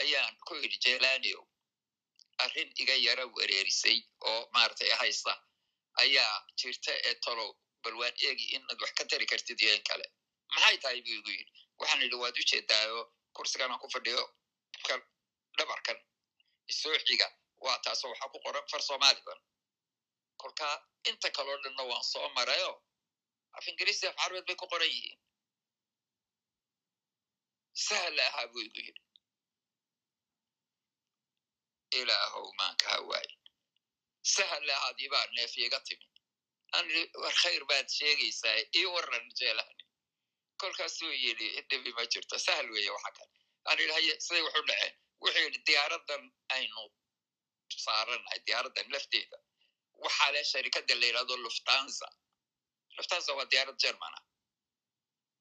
ayaan 0.01 0.35
ku 0.47 0.53
yidhi 0.61 0.77
jelanio 0.85 1.41
arrin 2.43 2.69
iga 2.81 2.95
yara 3.05 3.25
wereerisay 3.35 3.97
oo 4.29 4.41
maaragtay 4.53 4.89
haysta 5.01 5.33
ayaa 6.01 6.35
jirta 6.59 6.91
ee 7.07 7.13
tolow 7.25 7.51
bal 7.83 7.95
waan 8.01 8.13
eegi 8.27 8.45
inaad 8.55 8.79
wax 8.81 8.91
ka 8.97 9.03
tari 9.05 9.25
kartid 9.25 9.59
iyo 9.61 9.73
in 9.75 9.83
kale. 9.89 10.05
Maxay 10.53 10.77
tahay 10.77 11.01
buu 11.01 11.13
igu 11.19 11.29
yidhi? 11.37 11.51
Waxaan 11.79 12.01
idhi 12.05 12.15
waad 12.23 12.37
u 12.41 12.43
jeedaayo 12.51 12.99
kursigan 13.35 13.71
aan 13.71 13.79
ku 13.79 13.87
fadhiyo 13.93 14.23
kan 14.87 15.01
dhabarkan 15.57 15.97
isoo 16.71 16.97
xiga 17.07 17.27
waa 17.65 17.77
taasoo 17.83 18.09
waxaa 18.11 18.29
ku 18.33 18.39
qoran 18.45 18.65
far 18.71 18.81
somalidan 18.81 19.39
kolkaa 20.41 20.75
inta 21.09 21.29
kaloo 21.37 21.57
dhanna 21.63 21.83
waan 21.91 22.03
soo 22.03 22.29
marayo. 22.37 22.71
Af 23.57 23.67
ingiriisi 23.67 24.07
af 24.07 24.15
carbeed 24.15 24.45
bay 24.47 24.55
ku 24.55 24.67
qoran 24.67 24.89
yihiin. 24.89 25.19
Sahla 27.85 28.23
ahaa 28.29 28.47
buu 28.47 28.61
igu 28.67 28.79
yidhi. 28.87 29.01
Ilaahow 31.99 32.47
maanka 32.59 32.89
hawaaye 32.89 33.31
sahal 34.35 34.69
ahaadii 34.75 35.09
baa 35.13 35.25
neef 35.35 35.57
iga 35.57 35.79
timi 35.87 36.07
war 37.23 37.33
khayr 37.43 37.63
baad 37.71 37.87
sheegaysaa 37.97 38.55
ii 38.79 38.85
waran 38.95 39.25
jelani 39.39 39.83
kolkaasuu 40.61 41.11
yidhi 41.23 41.47
dhibi 41.69 41.91
ma 41.97 42.03
jirto 42.13 42.39
sahal 42.45 42.67
weeye 42.75 42.89
waxa 42.95 43.11
kale 43.17 43.31
aan 43.69 43.79
idhi 43.83 43.91
haye 43.97 44.13
siday 44.25 44.41
waxu 44.47 44.61
dhaceen 44.69 44.93
wuxuu 45.23 45.43
yidhi 45.45 45.59
diyaaradan 45.67 46.23
aynu 46.55 46.83
saaranahay 47.85 48.39
diyaaradan 48.47 48.87
lafteeda 48.93 49.37
waxaa 50.05 50.31
le 50.35 50.41
sharikadda 50.51 50.95
la 51.01 51.05
yidhahdo 51.09 51.35
luftanza 51.45 52.07
luftanza 52.97 53.31
waa 53.37 53.45
diyaarad 53.51 53.77
germana 53.85 54.19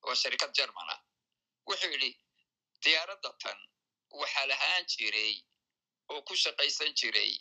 waa 0.07 0.17
sharikad 0.23 0.53
germana 0.59 0.95
wuxuu 1.69 1.91
yidhi 1.95 2.11
diyaaradda 2.85 3.31
tan 3.43 3.59
waxaa 4.21 4.47
lahaan 4.53 4.85
jiray 4.93 5.35
oo 6.13 6.21
ku 6.29 6.35
shaqaysan 6.45 6.91
jiray 7.01 7.33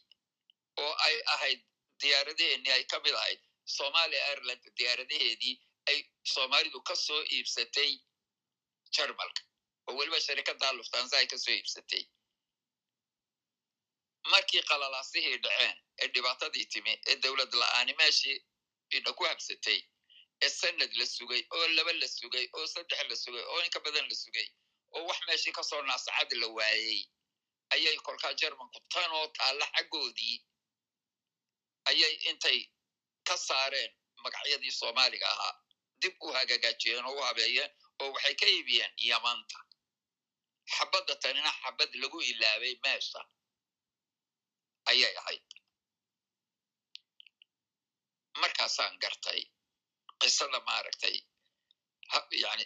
oo 0.84 0.94
ay 1.08 1.16
ahayd 1.34 1.60
diyaaradaheennii 2.02 2.72
ay 2.78 2.84
ka 2.92 2.98
mid 3.06 3.16
ahayd 3.22 3.40
somalia 3.78 4.22
ireland 4.34 4.64
diyaaradaheedii 4.78 5.56
ay 5.90 5.98
soomaalidu 6.34 6.80
ka 6.90 6.96
soo 7.06 7.22
iibsatay 7.36 7.92
jarmalka 8.96 9.42
oo 9.88 9.96
weliba 10.00 10.20
sharikadda 10.28 10.68
luftanza 10.78 11.16
ay 11.22 11.28
ka 11.34 11.38
soo 11.44 11.54
iibsatay 11.58 12.04
markii 14.32 14.62
qalalaasihii 14.70 15.38
dhaceen 15.46 15.76
ee 16.02 16.08
dhibaatadii 16.16 16.66
timi 16.74 16.94
ee 17.10 17.16
dowlad 17.24 17.54
la'aani 17.62 17.94
meeshii 18.02 18.38
idha 18.98 19.12
ku 19.20 19.24
habsatay 19.30 19.80
ee 20.46 20.50
sanad 20.60 20.92
la 21.00 21.06
sugay 21.16 21.42
oo 21.56 21.68
laba 21.78 21.94
la 22.02 22.08
sugay 22.18 22.46
oo 22.58 22.68
saddex 22.74 23.02
la 23.10 23.16
sugay 23.24 23.44
oo 23.52 23.60
inka 23.66 23.80
badan 23.86 24.06
la 24.12 24.16
sugay 24.24 24.48
oo 24.96 25.04
wax 25.10 25.20
meeshii 25.28 25.52
ka 25.58 25.64
soo 25.70 25.82
naasacad 25.90 26.32
la 26.42 26.48
waayey 26.58 27.02
ayay 27.76 27.98
kolkaa 28.08 28.34
jermanku 28.42 28.80
tan 28.94 29.12
oo 29.20 29.28
taalla 29.38 29.66
xaggoodii 29.76 30.36
ayay 31.90 32.14
intay 32.30 32.60
ka 33.28 33.36
saareen 33.48 33.92
magacyadii 34.24 34.72
soomaaliga 34.80 35.28
ahaa. 35.34 35.54
Dib 36.02 36.16
u 36.26 36.28
hagagaajiyeen 36.38 37.06
oo 37.10 37.16
u 37.20 37.22
habeeyeen 37.28 37.72
oo 38.02 38.10
waxay 38.16 38.36
ka 38.42 38.46
iibiyeen 38.54 38.94
yamanta. 39.10 39.60
Xabadda 40.76 41.16
tanina 41.24 41.52
xabad 41.62 41.92
lagu 42.02 42.20
ilaabay 42.32 42.74
meesha 42.84 43.22
ayay 44.92 45.14
ahayd. 45.22 45.46
Markaasaan 48.42 48.96
gartay 49.04 49.42
qisada 50.22 50.60
maaragtay 50.70 51.16
yani 52.44 52.64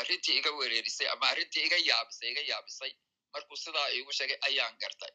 arrintii 0.00 0.36
iga 0.38 0.50
wereerisay 0.58 1.08
ama 1.14 1.26
arrintii 1.32 1.64
iga 1.66 1.78
yaabisay 1.88 2.28
iga 2.32 2.42
yaabisay. 2.50 2.92
Markuu 3.32 3.56
sidaa 3.64 3.88
iigu 3.96 4.12
sheegay 4.18 4.38
ayaan 4.48 4.74
gartay 4.82 5.12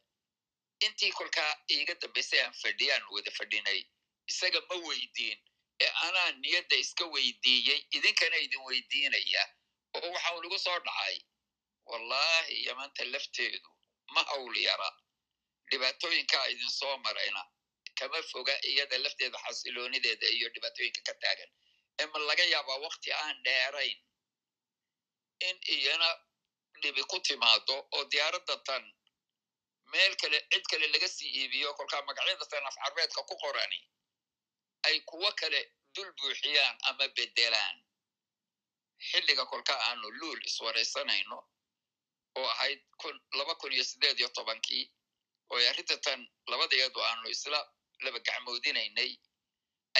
intii 0.84 1.12
kolkaa 1.12 1.52
iiga 1.70 1.94
dambaysay 1.94 2.40
aan 2.44 2.52
fadhiyaan 2.62 3.04
wada 3.14 3.30
fadhinay 3.38 3.80
isaga 4.30 4.60
ma 4.68 4.74
weydiin. 4.86 5.38
Ee 5.80 5.90
anaa 6.06 6.30
niyadda 6.32 6.76
iska 6.76 7.04
weydiiyey 7.14 7.80
idinkana 7.96 8.36
idin 8.36 8.60
weydiinaya. 8.68 9.42
Oo 9.96 10.08
waxaan 10.14 10.44
igu 10.44 10.58
soo 10.58 10.78
dhacay 10.86 11.16
wallahi 11.90 12.64
yamanta 12.66 13.04
lafteedu 13.04 13.70
ma 14.14 14.22
hawl 14.30 14.56
yara. 14.56 14.90
Dhibaatooyinkaa 15.70 16.46
idin 16.52 16.70
soo 16.70 16.96
marayna 16.98 17.42
kama 17.98 18.22
foga 18.22 18.54
iyada 18.70 18.98
lafteeda 18.98 19.38
xasiloonideeda 19.44 20.26
iyo 20.36 20.48
dhibaatooyinka 20.54 21.00
ka 21.06 21.14
taagan. 21.22 21.50
Ee 22.00 22.06
ma 22.06 22.18
laga 22.18 22.44
yaabaa 22.44 22.78
wakti 22.84 23.12
aan 23.12 23.42
dheerayn 23.44 23.98
in 25.48 25.56
iyana 25.76 26.08
dhibi 26.82 27.02
ku 27.10 27.20
timaado 27.20 27.76
oo 27.92 28.04
diyaaradda 28.12 28.56
tan 28.66 28.84
meel 29.92 30.14
kale 30.20 30.38
cid 30.52 30.64
kale 30.70 30.86
laga 30.94 31.08
sii 31.08 31.30
iibiyo 31.40 31.74
kolkaa 31.78 32.02
magacyada 32.08 32.46
tan 32.52 32.66
af 32.66 32.76
carbeedka 32.82 33.22
ku 33.28 33.34
qorani 33.42 33.80
ay 34.86 35.00
kuwo 35.00 35.32
kale 35.40 35.60
dul 35.94 36.10
buuxiyaan 36.18 36.76
ama 36.88 37.08
beddelaan 37.16 37.76
xilliga 39.10 39.44
kolkaa 39.52 39.80
aanu 39.88 40.10
luul 40.20 40.40
iswaraysanayno 40.48 41.38
oo 42.38 42.48
ahayd 42.54 42.80
laba 43.38 43.54
kun 43.60 43.72
iyo 43.72 43.84
siddeed 43.84 44.18
iyo 44.18 44.28
tobankii 44.28 44.84
oo 45.50 45.56
ay 45.58 45.68
arrinta 45.68 45.96
tan 46.06 46.20
labadeedu 46.50 47.00
aanu 47.08 47.28
isla 47.28 47.60
laba 48.04 48.18
gacmoodinaynay 48.26 49.12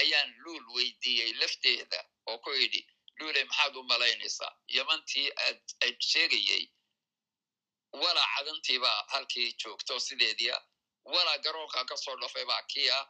ayaan 0.01 0.29
luul 0.43 0.65
weydiiyey 0.75 1.33
lafteeda 1.41 1.99
oo 2.29 2.37
ku 2.43 2.49
idhi 2.65 2.81
luuley 3.19 3.43
maxaad 3.49 3.75
u 3.79 3.83
malaynaysaa 3.83 4.53
yamantii 4.77 5.27
aad 5.45 5.61
ayd 5.85 5.97
sheegayey 6.11 6.63
walaa 7.93 8.27
cadantiibaa 8.35 8.99
halkii 9.13 9.53
joogto 9.61 9.99
sideedii 9.99 10.51
ah 10.51 10.61
walaa 11.13 11.37
garoonka 11.37 11.85
ka 11.89 11.95
soo 11.97 12.15
dhofay 12.21 12.45
baa 12.45 12.63
kii 12.71 12.89
ah 12.89 13.05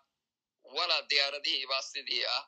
walaa 0.64 1.02
diyaaradihiibaa 1.10 1.82
sidii 1.82 2.26
ah. 2.26 2.44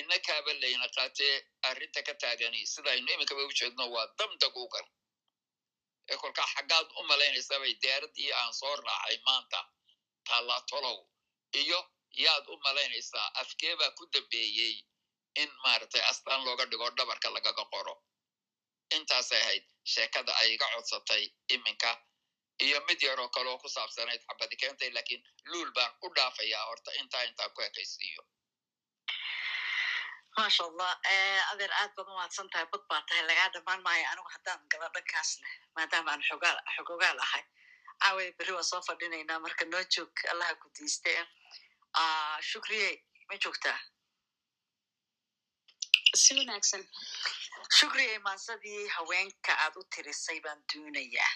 Innakaaba 0.00 0.52
layna 0.62 0.88
qaatee 0.96 1.34
arrinta 1.68 2.00
ka 2.06 2.14
taagani. 2.22 2.66
Sidaynu 2.66 3.08
iminkaba 3.14 3.42
u 3.44 3.52
jeedno 3.58 3.84
waa 3.94 4.06
damdaguugan 4.18 4.86
ee 6.10 6.16
kolkaa 6.22 6.46
xaggaad 6.54 6.88
u 6.98 7.02
malaynaysaa 7.10 7.58
bay 7.62 7.74
diyaaraddii 7.82 8.30
aan 8.38 8.52
soo 8.60 8.74
raacay 8.76 9.16
maanta. 9.26 9.60
Tallaatolow 10.28 10.98
iyo 11.60 11.80
yaad 12.24 12.44
u 12.48 12.56
malaynaysaa 12.64 13.26
afkeebaa 13.40 13.90
ku 13.98 14.04
dambeeyey 14.12 14.74
in 15.42 15.50
maaragtay 15.64 16.02
astaan 16.10 16.44
looga 16.46 16.64
dhigo 16.70 16.90
dhabarka 16.96 17.28
lagaga 17.36 17.64
qoro 17.72 17.94
intaasay 18.96 19.40
ahayd 19.42 19.64
sheekada 19.92 20.32
ay 20.40 20.54
iga 20.54 20.66
codsatay 20.74 21.24
iminka 21.54 21.90
iyo 22.66 22.80
mid 22.88 23.00
yaroo 23.02 23.28
kaleoo 23.28 23.58
ku 23.58 23.68
saabsanayd 23.68 24.22
xabadi 24.28 24.56
keentay 24.56 24.90
laakiin 24.90 25.22
luul 25.50 25.70
baan 25.76 25.92
u 26.02 26.08
dhaafayaa 26.16 26.64
horta 26.68 26.90
intaa 27.00 27.22
intaan 27.28 27.50
ku 27.54 27.60
ekaysiiyo. 27.62 28.22
Maasha 30.36 30.64
allah 30.64 30.92
adeer 31.52 31.72
aad 31.80 31.90
baad 31.96 32.08
umahadsan 32.12 32.48
tahay 32.52 32.66
bad 32.72 32.82
baa 32.90 33.02
tahay 33.08 33.22
lagaa 33.30 33.48
dhamaan 33.54 33.82
maayo 33.86 34.06
anigu 34.12 34.30
haddaan 34.34 34.60
galo 34.72 34.88
dhankaas 34.94 35.30
leh 35.42 35.54
maadaama 35.76 36.10
aan 36.12 36.22
xogogaal 36.76 37.18
ahay. 37.26 37.44
Caaway 38.02 38.28
berri 38.38 38.52
waan 38.56 38.64
soo 38.70 38.82
fadhinaynaa 38.88 39.38
marka 39.44 39.64
noo 39.64 39.82
joog 39.94 40.12
allaha 40.32 40.54
ku 40.62 40.68
diiste. 40.78 41.12
Shukriye 42.50 42.88
ma 43.28 43.34
joogtaa 43.42 43.78
si 46.22 46.32
wanaagsan. 46.38 46.82
Shukriye 47.78 48.18
maansadii 48.26 48.88
haweenka 48.96 49.52
aad 49.64 49.74
u 49.76 49.82
tirisay 49.94 50.38
baan 50.44 50.60
doonayaa 50.72 51.32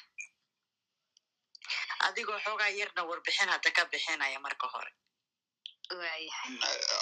adigoo 2.06 2.38
xoogaa 2.44 2.68
yarna 2.80 3.02
warbixin 3.10 3.48
hadda 3.54 3.70
ka 3.76 3.82
bixinaya 3.92 4.38
marka 4.46 4.66
hore. 4.74 4.92
Waayahay 5.98 6.54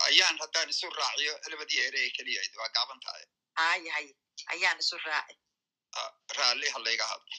ayaan 0.09 0.37
haddaan 0.43 0.69
isu 0.75 0.91
raaciyo. 0.99 1.35
Labadii 1.51 1.81
ereye 1.89 2.11
keliya 2.17 2.41
waa 2.61 2.69
gaaban 2.77 3.01
tahay. 3.05 3.25
Haye 3.61 3.91
haye 3.97 4.13
ayaan 4.55 4.79
isu 4.79 4.97
raaci. 5.07 5.35
Raalli 6.39 6.69
ha 6.75 6.79
layga 6.87 7.07
hadlo 7.13 7.37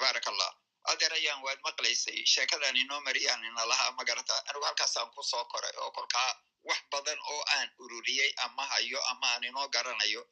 baarak 0.00 0.26
allah 0.30 0.50
adeer 0.92 1.12
ayaan 1.12 1.42
waad 1.42 1.60
maqlaysay? 1.64 2.24
Sheekadan 2.32 2.76
inoo 2.76 3.00
mariyaan 3.00 3.44
ina 3.44 3.64
lahaa 3.68 3.90
ma 3.96 4.04
garata? 4.04 4.34
Anigu 4.48 4.64
halkaasaan 4.64 5.10
ku 5.14 5.22
soo 5.22 5.44
koray 5.44 5.72
oo 5.82 5.90
kolkaa 5.90 6.30
wax 6.68 6.80
badan 6.92 7.18
oo 7.32 7.42
aan 7.56 7.68
ururiyey 7.78 8.32
ama 8.44 8.66
hayo 8.66 9.00
ama 9.10 9.26
aan 9.32 9.44
inoo 9.44 9.68
garanayo 9.68 10.22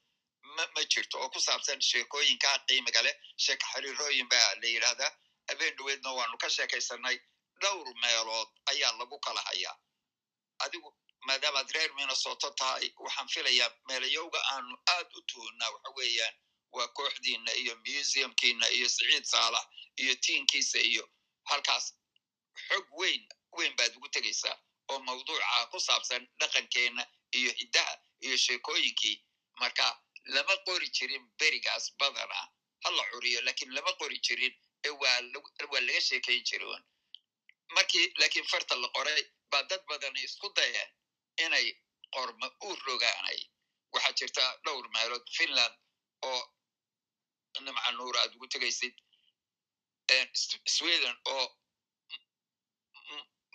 ma 0.56 0.64
ma 0.74 0.82
jirto. 0.92 1.18
Oo 1.20 1.28
ku 1.30 1.40
saabsan 1.40 1.80
sheekooyinkaa 1.80 2.58
qiimiga 2.68 3.02
leh 3.02 3.14
sheeka 3.36 3.66
xiriirooyin 3.72 4.28
baa 4.28 4.54
la 4.62 4.68
yidhahdaa 4.74 5.10
habeen 5.48 5.76
dhaweedna 5.76 6.10
waanu 6.18 6.36
ka 6.38 6.48
sheekaysanay 6.50 7.16
dhowr 7.62 7.88
meelood 8.02 8.48
ayaa 8.70 8.92
lagu 8.98 9.18
kala 9.20 9.40
hayaa. 9.48 9.76
Adigu 10.64 10.88
maadaamaad 11.26 11.70
reer 11.74 11.92
minnesoto 11.94 12.50
tahay 12.50 12.92
waxaan 13.04 13.28
filayaa 13.34 13.70
meelayowga 13.88 14.40
aanu 14.52 14.74
aad 14.94 15.08
u 15.16 15.20
tuhunaa 15.32 15.70
waxa 15.74 15.90
weeyaan 15.96 16.34
waa 16.72 16.88
kooxdiina 16.88 17.52
iyo 17.62 17.74
museumkiina 17.84 18.66
iyo 18.76 18.88
siciid 18.88 19.24
saalax 19.24 19.66
iyo 19.96 20.14
tiinkiisa 20.24 20.78
iyo 20.78 21.04
halkaas 21.50 21.94
xog 22.68 22.86
weyn 23.00 23.22
weyn 23.56 23.76
baad 23.76 23.96
ugu 23.96 24.08
tegaysaa 24.08 24.56
oo 24.88 24.98
mawduuca 24.98 25.66
ku 25.70 25.80
saabsan 25.80 26.28
dhaqankeenna 26.40 27.04
iyo 27.38 27.52
hiddaha 27.60 27.94
iyo 28.20 28.36
sheekooyinkii. 28.36 29.16
Marka 29.60 29.86
lama 30.24 30.56
qori 30.66 30.88
jirin 30.96 31.24
berigaas 31.38 31.94
badana 31.98 32.34
ha 32.84 32.90
la 32.90 33.04
curiyo 33.12 33.40
lakiin 33.42 33.74
lama 33.74 33.92
qori 34.00 34.18
jirin 34.26 34.54
ee 34.84 34.90
waa 34.90 35.20
laga 35.86 36.00
sheekayn 36.00 36.42
jiroon 36.48 36.82
markii 37.74 38.12
laakiin 38.18 38.46
farta 38.52 38.76
la 38.82 38.88
qoray 38.88 39.22
baa 39.50 39.62
dad 39.62 39.82
badani 39.88 40.20
isku 40.24 40.48
dayeen 40.56 40.90
inay 41.44 41.66
qorma 42.14 42.46
u 42.60 42.76
rogaanay. 42.86 43.38
Waxaa 43.92 44.12
jirta 44.18 44.44
dhowr 44.64 44.88
meelood 44.94 45.26
finland 45.36 45.74
oo 46.22 46.42
nimca 47.60 47.90
nuur 47.92 48.16
aad 48.18 48.34
ugu 48.34 48.46
tegaysid 48.46 48.94
sweden 50.76 51.16
oo 51.34 51.46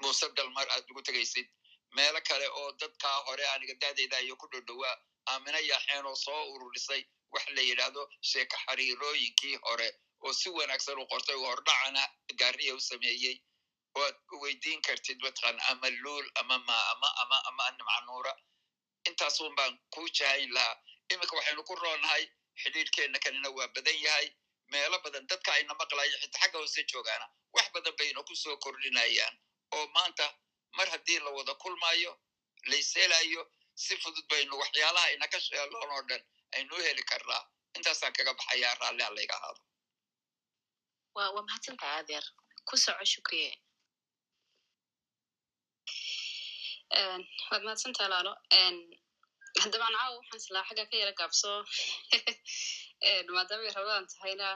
muuse 0.01 0.27
dalmar 0.37 0.67
aad 0.75 0.85
ugu 0.91 1.01
tegaysid 1.01 1.47
meelo 1.95 2.19
kale 2.29 2.47
oo 2.59 2.71
dadkaa 2.81 3.17
hore 3.27 3.45
aniga 3.53 3.73
daadeyda 3.81 4.19
iyo 4.25 4.35
ku 4.41 4.47
dhodhowaa 4.51 4.95
aamina 5.31 5.59
yaaxeen 5.69 6.05
oo 6.05 6.15
soo 6.15 6.41
ururisay 6.53 7.01
wax 7.33 7.45
la 7.55 7.61
yidhaahdo 7.69 8.01
sheeka 8.31 8.57
xiriirooyinkii 8.65 9.55
hore 9.67 9.89
oo 10.25 10.33
si 10.33 10.49
wanaagsan 10.57 10.99
u 11.03 11.05
qortay 11.11 11.35
oo 11.35 11.45
hordhacana 11.51 12.03
gaariya 12.39 12.75
u 12.75 12.79
sameeyey. 12.79 13.37
Oad 14.01 14.15
weydiin 14.41 14.81
kartid 14.81 15.19
mataqan 15.25 15.57
ama 15.71 15.89
luul 16.03 16.25
ama 16.39 16.57
ma 16.67 16.77
ama 16.91 17.37
ama 17.49 17.65
nimcanuura 17.77 18.33
intaasun 19.09 19.55
baan 19.55 19.73
ku 19.93 20.01
jahayn 20.17 20.51
lahaa. 20.53 20.75
Iminka 21.13 21.35
waxaynu 21.37 21.63
ku 21.63 21.75
roonahay 21.75 22.23
xidhiirkeenna 22.61 23.19
kanina 23.19 23.49
waa 23.57 23.67
badan 23.75 23.97
yahay 24.05 24.27
meelo 24.71 24.97
badan 25.03 25.27
dadka 25.31 25.51
ayna 25.53 25.73
maqlayo 25.81 26.17
xitaa 26.21 26.41
xagga 26.41 26.57
hoose 26.59 26.81
joogaana 26.91 27.25
wax 27.55 27.67
badan 27.75 27.93
bayna 27.99 28.23
ku 28.27 28.35
soo 28.35 28.57
kordhinayaan. 28.63 29.35
Oo 29.75 29.85
maanta 29.95 30.25
mar 30.77 30.87
haddii 30.93 31.19
la 31.19 31.29
wada 31.37 31.53
kulmayo 31.63 32.11
layselayo 32.71 33.41
si 33.75 33.93
fudud 34.01 34.25
baynu 34.31 34.53
waxyaalaha 34.61 35.07
ina 35.15 35.27
ka 35.27 35.39
sheeloon 35.39 35.91
oo 35.95 36.01
dhan 36.09 36.23
aynu 36.55 36.75
u 36.75 36.83
heli 36.87 37.03
karnaa. 37.03 37.43
Intaasaan 37.77 38.13
kaga 38.17 38.33
baxayaa 38.33 38.75
raalli 38.81 39.03
ha 39.03 39.15
layga 39.17 39.35
ahaado 39.37 39.61
waa 41.15 41.41
mahadsantahay 41.47 41.99
adeer 42.01 42.25
ku 42.67 42.75
soco 42.77 43.03
waad 47.49 47.63
mahadsantaha 47.67 48.09
laalo? 48.13 48.33
Haddabaan 49.61 49.95
caawa 49.97 50.17
waxaan 50.19 50.41
islaa 50.43 50.67
xagga 50.67 50.83
ka 50.89 50.95
yara 51.01 51.13
gaabso 51.19 51.51
maadaamay 53.01 53.69
rabadaan 53.75 54.07
tahayna 54.13 54.47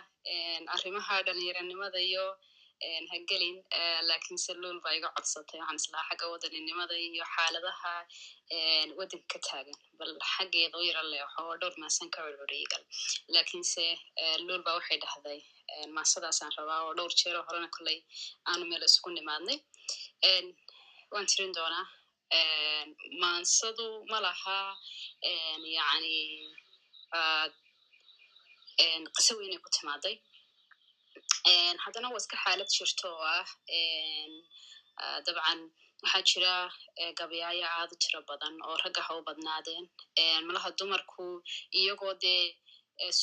arrimaha 0.73 1.15
dhalinyaranimada 1.25 1.99
iyo 2.01 2.25
hagelin 3.11 3.57
lakiinse 4.09 4.53
luul 4.61 4.79
baa 4.83 4.93
iga 4.97 5.09
codsatay. 5.15 5.59
Waxaan 5.59 5.77
islaa 5.81 6.03
xagga 6.09 6.25
wadaninimada 6.33 6.95
iyo 6.97 7.23
xaaladaha 7.35 7.93
waddanka 8.97 9.27
ka 9.33 9.39
taagan. 9.47 9.77
Bal 9.99 10.11
xaggeeda 10.33 10.77
u 10.77 10.83
yara 10.89 11.03
leexo 11.11 11.39
oo 11.45 11.55
dhowr 11.61 11.75
maasan 11.81 12.09
ka 12.13 12.19
curcuriyigal 12.25 12.83
lakiinse 13.35 13.83
luul 14.47 14.63
baa 14.65 14.75
waxay 14.79 14.97
dhahday 15.03 15.39
maasadaasaan 15.95 16.51
rabaa 16.57 16.81
oo 16.85 16.93
dhowr 16.97 17.13
jeero 17.19 17.41
horena 17.47 17.69
kolley 17.75 17.99
aanu 18.49 18.63
meel 18.69 18.83
isugu 18.89 19.09
nimaadnay. 19.17 19.57
Waan 21.13 21.25
tirin 21.29 21.53
doonaa 21.57 21.85
maansadu 23.21 23.85
ma 24.11 24.17
laha 24.25 24.57
yani 25.77 26.15
qiso 29.15 29.31
weynay 29.39 29.59
ku 29.63 29.69
timaaday 29.77 30.15
haddana 31.83 32.07
waa 32.13 32.21
iska 32.23 32.35
xaalad 32.43 32.69
jirto 32.77 33.07
oo 33.15 33.23
ah 33.35 33.47
dabcan 35.25 35.59
waxaa 36.03 36.23
jira 36.29 36.53
gabayaayo 37.19 37.65
aad 37.77 37.89
u 37.95 37.97
tiro 38.03 38.19
badan 38.29 38.55
oo 38.67 38.75
ragga 38.83 39.01
ha 39.07 39.11
u 39.19 39.21
badnaadeen 39.27 39.85
malaha 40.47 40.69
dumarku 40.79 41.25
iyagoo 41.79 42.13
dee 42.23 42.45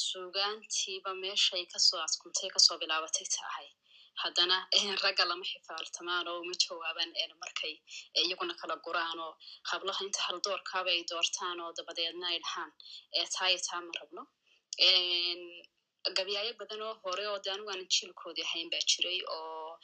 sugaantiiba 0.09 1.11
meeshay 1.23 1.65
ka 1.73 1.79
soo 1.87 2.01
askuntay 2.07 2.49
ka 2.55 2.61
soo 2.67 2.77
bilaabatay 2.83 3.27
tahay 3.37 3.69
haddana 4.23 4.57
ragga 5.05 5.25
lama 5.31 5.45
xifaaltamaan 5.51 6.27
oo 6.31 6.39
uma 6.45 6.55
jawaabaan 6.63 7.11
markay 7.43 7.75
iyaguna 8.25 8.55
kala 8.61 8.75
guraan 8.85 9.19
oo 9.27 9.33
hablaha 9.71 10.01
inta 10.07 10.21
haldoorkaaba 10.27 10.91
ay 10.97 11.03
doortaan 11.11 11.59
oo 11.65 11.71
dabadeedna 11.79 12.27
ay 12.33 12.39
dhahaan 12.45 12.71
taaya 13.35 13.59
taa 13.67 13.81
ma 13.87 13.93
rabno 14.01 14.23
gabyaayo 16.17 16.53
badan 16.61 16.83
oo 16.87 16.95
hore 17.03 17.25
oo 17.31 17.39
de 17.45 17.49
anigu 17.53 17.71
aanan 17.71 17.89
jiilkoodii 17.95 18.45
ahayn 18.49 18.69
baa 18.73 18.83
jiray 18.91 19.19
oo 19.37 19.79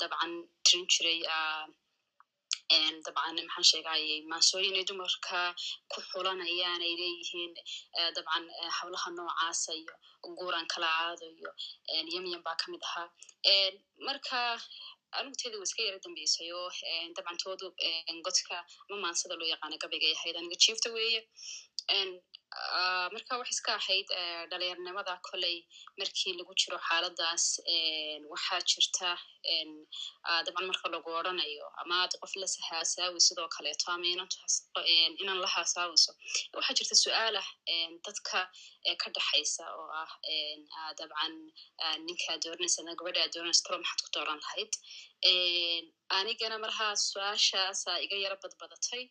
dabcan 0.00 0.32
tirin 0.64 0.86
jiray 0.92 1.18
dabcan 3.04 3.36
maxaan 3.46 3.66
sheegayay 3.70 4.20
maansooyin 4.30 4.76
ay 4.78 4.84
dumarka 4.90 5.40
ku 5.92 5.98
xulanayaan 6.10 6.80
ay 6.86 6.94
leeyihiin 7.00 7.52
dabcan 8.16 8.44
hablaha 8.78 9.08
noocaasa 9.18 9.72
iyo 9.80 9.94
guuran 10.38 10.66
kala 10.72 10.88
aado 11.02 11.26
iyo 11.38 11.50
yamyan 12.14 12.42
baa 12.46 12.56
ka 12.60 12.66
mid 12.72 12.82
ahaa. 12.88 13.08
Marka 14.06 14.38
anigu 15.18 15.36
teeda 15.40 15.56
wa 15.60 15.66
iska 15.68 15.82
yara 15.86 15.98
dambeysay 16.04 16.48
oo 16.60 16.68
dabcan 17.16 17.36
toodu 17.42 17.66
godka 18.26 18.56
ama 18.88 18.96
maansada 19.04 19.34
loo 19.40 19.48
yaqaana 19.54 19.76
gabaygay 19.82 20.12
ahayd 20.16 20.36
aniga 20.40 20.56
jiifta 20.64 20.88
weeye 20.96 21.20
marka 21.90 23.34
waxay 23.40 23.50
iska 23.56 23.72
ahayd 23.80 24.08
dhalinyarnimada 24.50 25.14
koley 25.28 25.56
markii 25.98 26.32
lagu 26.38 26.52
jiro 26.60 26.78
xaaladaas 26.88 27.44
waxaa 28.32 28.60
jirta 28.70 29.10
dabcan 30.46 30.66
marka 30.70 30.86
lagu 30.94 31.08
odranayo 31.20 31.66
ama 31.82 31.96
ad 32.04 32.12
qof 32.22 32.32
la 32.40 32.46
hasaawi 32.68 33.20
sidoo 33.28 33.48
kaleeto 33.56 33.86
ama 33.94 34.06
inan 35.22 35.38
la 35.44 35.48
haasaawiso 35.54 36.12
waxaa 36.56 36.74
jirta 36.78 36.94
su'aalah 37.04 37.46
dadka 38.06 38.38
ka 39.02 39.08
dhaxaysa 39.16 39.64
oo 39.78 39.88
ah 40.02 40.12
dabcan 40.98 41.32
ninkaa 42.06 42.36
dooranaysa 42.44 42.80
gabadha 42.98 43.20
ad 43.26 43.32
dooranaysa 43.34 43.62
talo 43.66 43.78
maxaad 43.82 44.00
ku 44.04 44.10
dooran 44.16 44.38
lahayd. 44.44 44.72
Anigana 46.18 46.56
marhaa 46.64 46.94
su'aashaasa 47.10 47.90
iga 48.04 48.16
yara 48.24 48.36
badbadatay 48.42 49.02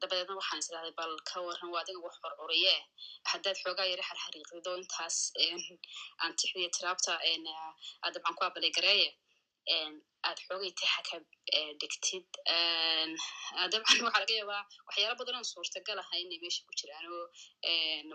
dabadeedna 0.00 0.34
waxaan 0.40 0.58
is 0.62 0.68
bal 0.98 1.12
ka 1.30 1.36
waran 1.46 1.70
waa 1.74 1.82
adiga 1.84 2.00
wax 2.06 2.14
horcuriye 2.24 2.74
haddaad 3.30 3.56
xoogaa 3.64 3.86
yara 3.92 4.04
harhariiqido 4.10 4.70
intaas 4.82 5.16
aan 6.22 6.32
tixdiya 6.40 6.68
tiraabta 6.76 7.12
dabcan 8.14 8.34
ku 8.38 8.42
abalay 8.48 8.72
aad 10.28 10.38
xoogay 10.46 10.72
tixa 10.80 11.00
ka 11.08 11.16
dhigtid 11.80 12.26
dabcan 13.72 13.98
waxaa 14.06 14.20
laga 14.22 14.34
yaabaa 14.40 14.62
waxyaala 14.88 15.14
badan 15.20 15.36
oon 15.38 15.48
suurtagal 15.52 15.98
aha 16.02 16.14
inay 16.22 16.38
meesha 16.44 16.62
ku 16.68 16.72
jiraan 16.80 17.06
oo 17.16 17.26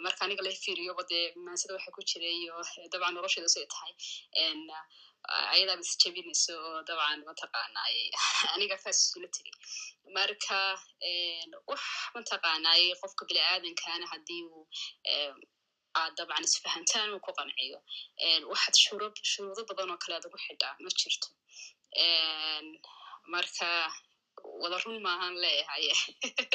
marka 0.05 0.21
aniga 0.25 0.41
la 0.47 0.51
fiiriyoba 0.63 1.03
dee 1.11 1.25
maansada 1.45 1.73
waxa 1.77 1.91
ku 1.95 2.01
jira 2.09 2.27
iyo 2.39 2.53
dabcan 2.93 3.13
nolosheeda 3.17 3.49
say 3.55 3.65
tahay 3.73 3.93
ayadaaba 5.53 5.83
is 5.85 5.93
jebinayso 6.01 6.53
oo 6.67 6.79
dabcan 6.89 7.19
mataqaanaaye 7.29 8.03
aniga 8.55 8.75
faas 8.83 8.97
isula 9.05 9.27
tegay 9.35 9.53
marka 10.17 10.57
wax 11.71 11.83
mataqaanaaye 12.15 12.87
qofka 13.01 13.23
bini 13.29 13.41
aadankana 13.51 14.05
haddii 14.13 14.41
uu 14.53 14.63
aad 15.99 16.11
dabcan 16.19 16.43
isfahantaan 16.49 17.09
uu 17.15 17.21
ku 17.25 17.31
qanciyo 17.39 17.77
waxaad 18.51 18.75
shuruudo 19.31 19.61
badan 19.69 19.89
oo 19.93 19.99
kale 20.03 20.15
ad 20.19 20.25
ugu 20.29 20.39
xidhaa 20.45 20.73
ma 20.83 20.89
jirto 21.01 21.27
marka 23.33 23.69
wada 24.61 24.77
run 24.83 24.97
maahan 25.07 25.35
leeyahay. 25.43 25.85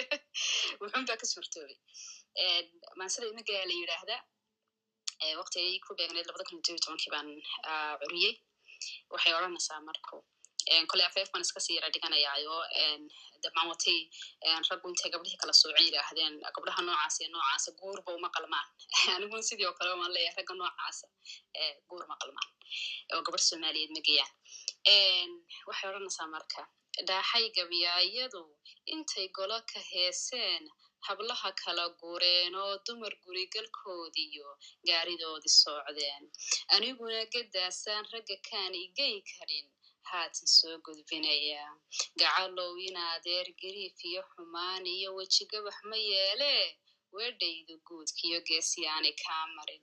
Wuxun 0.81 1.07
baa 1.09 1.21
ka 1.21 1.27
suurtoobay. 1.33 1.79
Maansada 2.99 3.27
inagaa 3.33 3.65
la 3.71 3.75
yidhaahdaa 3.81 4.23
waktigay 5.41 5.79
ku 5.87 5.95
beegneed 5.99 6.27
labada 6.27 6.45
kun 6.49 6.59
iyo 6.59 6.79
tobankii 6.85 7.13
baan 7.15 7.29
curiyey 8.01 8.35
waxay 9.13 9.33
odranaysaa 9.39 9.81
marku 9.89 10.17
koley 10.91 11.07
afeef 11.07 11.29
baan 11.33 11.45
iska 11.47 11.61
sii 11.65 11.77
yara 11.77 11.93
dhiganayaayo 11.95 12.57
dabcan 13.45 13.67
watay 13.73 13.99
raggu 14.71 14.87
intay 14.93 15.11
gabdhihii 15.15 15.41
kala 15.43 15.53
soocen 15.61 15.85
yidhaahdeen 15.89 16.35
gabdhaha 16.57 16.81
noocaas 16.89 17.17
iyo 17.21 17.29
noocaasa 17.35 17.71
guurba 17.81 18.11
uma 18.19 18.29
qalmaan 18.37 18.69
aniguna 19.17 19.43
sidii 19.49 19.67
oo 19.71 19.75
kale 19.79 19.91
waan 20.01 20.13
leeyahay 20.17 20.37
ragga 20.41 20.55
noocaasa 20.61 21.07
guur 21.89 22.05
ma 22.11 22.15
qalmaan 22.23 22.51
oo 23.15 23.21
gabar 23.27 23.41
soomaaliyeed 23.49 23.91
ma 23.97 24.01
geyaan 24.09 25.31
waxay 25.69 25.89
odranaysaa 25.91 26.29
marka 26.35 26.61
dhaaxay 27.09 27.45
gabyaayadu 27.59 28.43
intay 28.95 29.27
golo 29.39 29.59
ka 29.71 29.81
heeseen 29.93 30.65
hablaha 31.07 31.51
kala 31.63 31.85
gureen 32.01 32.55
oo 32.63 32.75
dumar 32.87 33.15
gurigalkoodiyo 33.25 34.49
gaaridoodii 34.89 35.55
soocdeen 35.63 36.25
aniguna 36.75 37.21
gadaasaan 37.35 38.05
ragga 38.13 38.37
kaan 38.49 38.75
igey 38.85 39.15
karin 39.31 39.67
haatan 40.11 40.49
soo 40.59 40.77
gudbinaya. 40.85 41.63
Gacalow 42.21 42.73
in 42.87 42.97
adeer 43.13 43.47
gariif 43.61 43.97
iyo 44.11 44.23
xumaan 44.33 44.85
iyo 44.97 45.09
wejigabax 45.19 45.77
ma 45.91 45.97
yeelee? 46.11 46.67
Weedhaydu 47.17 47.75
guudkiyo 47.87 48.39
geesyaanay 48.49 49.15
kaa 49.25 49.45
marin 49.57 49.83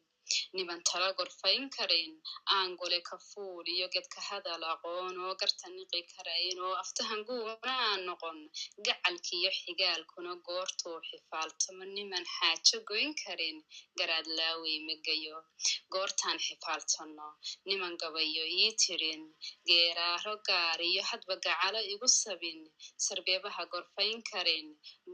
niban 0.56 0.82
tala 0.90 1.10
gorfayn 1.18 1.64
karin 1.76 2.14
aan 2.56 2.70
gole 2.80 3.00
ka 3.10 3.18
fuul 3.30 3.66
iyo 3.76 3.88
gedka 3.96 4.20
hadal 4.30 4.64
aqoon 4.74 5.16
oo 5.26 5.34
garta 5.42 5.68
niqi 5.78 6.02
karayn 6.14 6.58
oo 6.66 6.74
aftahan 6.84 7.22
guuna 7.28 7.74
aan 7.90 8.02
noqon 8.10 8.38
gacalkiiyo 8.86 9.52
xigaalkuna 9.62 10.34
goortuu 10.48 10.98
xifaaltamo 11.10 11.84
niman 11.96 12.26
xaajo 12.36 12.78
goyn 12.90 13.12
karin 13.24 13.58
garaad 14.00 14.28
laawey 14.38 14.78
magayo 14.88 15.38
goortaan 15.94 16.38
xifaaltanno 16.46 17.28
niman 17.68 17.94
gabayo 18.02 18.44
ii 18.60 18.72
tirin 18.82 19.24
geeraaro 19.68 20.34
gaar 20.48 20.80
iyo 20.92 21.04
hadba 21.10 21.36
gacalo 21.46 21.80
igu 21.94 22.08
sabin 22.22 22.60
sarbeebaha 23.06 23.64
gorfayn 23.74 24.20
karin. 24.32 24.68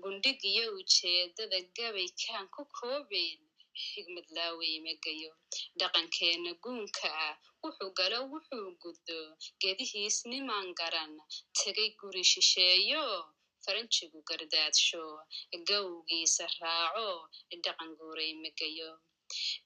Gundhig 0.03 0.39
iyo 0.51 0.66
ujeedada 0.80 1.59
gabay 1.78 2.09
kaan 2.22 2.45
ku 2.55 2.61
koobayn 2.78 3.39
xigmad 3.84 4.28
laawey 4.38 4.76
magayo 4.86 5.32
dhaqankeenna 5.80 6.51
guunka 6.63 7.07
ah 7.28 7.36
wuxuu 7.61 7.91
galo 7.99 8.19
wuxuu 8.32 8.67
guddo 8.84 9.19
gedihiis 9.61 10.17
niman 10.32 10.65
garan 10.80 11.13
tegay 11.59 11.89
guri 11.99 12.23
shisheeyo. 12.32 13.05
Faranjigu 13.65 14.19
gardaadsho 14.30 15.03
gawgiisa 15.69 16.45
raaco 16.61 17.09
dhaqan 17.63 17.89
guuray 17.99 18.32
magayo 18.43 18.91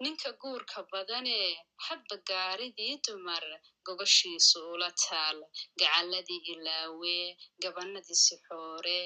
ninka 0.04 0.30
guurka 0.42 0.80
badane 0.92 1.38
hadba 1.86 2.16
gaaridii 2.30 2.96
dumar 3.06 3.46
gogoshiisu 3.86 4.60
ula 4.74 4.90
taal. 5.04 5.38
Gacaladii 5.80 6.42
ilaawe 6.54 7.16
gabanadii 7.64 8.20
sixoore 8.26 9.00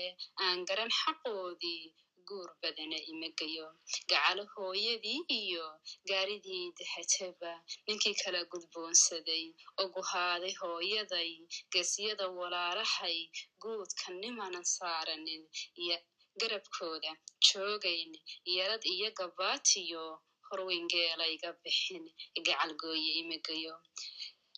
aan 0.44 0.60
garan 0.70 0.92
xaqoodii 1.00 1.84
guur 2.28 2.50
badana 2.62 2.98
imagayo. 3.12 3.68
Gacalo 4.10 4.44
hooyadii 4.54 5.22
iyo 5.42 5.66
gaaridii 6.10 6.66
dahataba 6.80 7.52
ninkii 7.88 8.16
kala 8.22 8.42
gudboonsaday 8.52 9.46
oguhaaday 9.84 10.54
hooyaday 10.62 11.32
gesyada 11.74 12.26
walaalahay 12.40 13.20
guudka 13.62 14.08
nimanan 14.22 14.66
saaranin 14.76 15.44
iyo 15.84 15.98
garabkooda 16.40 17.12
joogayn 17.48 18.12
yarad 18.58 18.84
iyo 18.96 19.10
gabaatiyo 19.20 20.04
horweyngeelayga 20.48 21.50
bixin 21.64 22.06
gacalgooye 22.46 23.12
imagayo. 23.22 23.76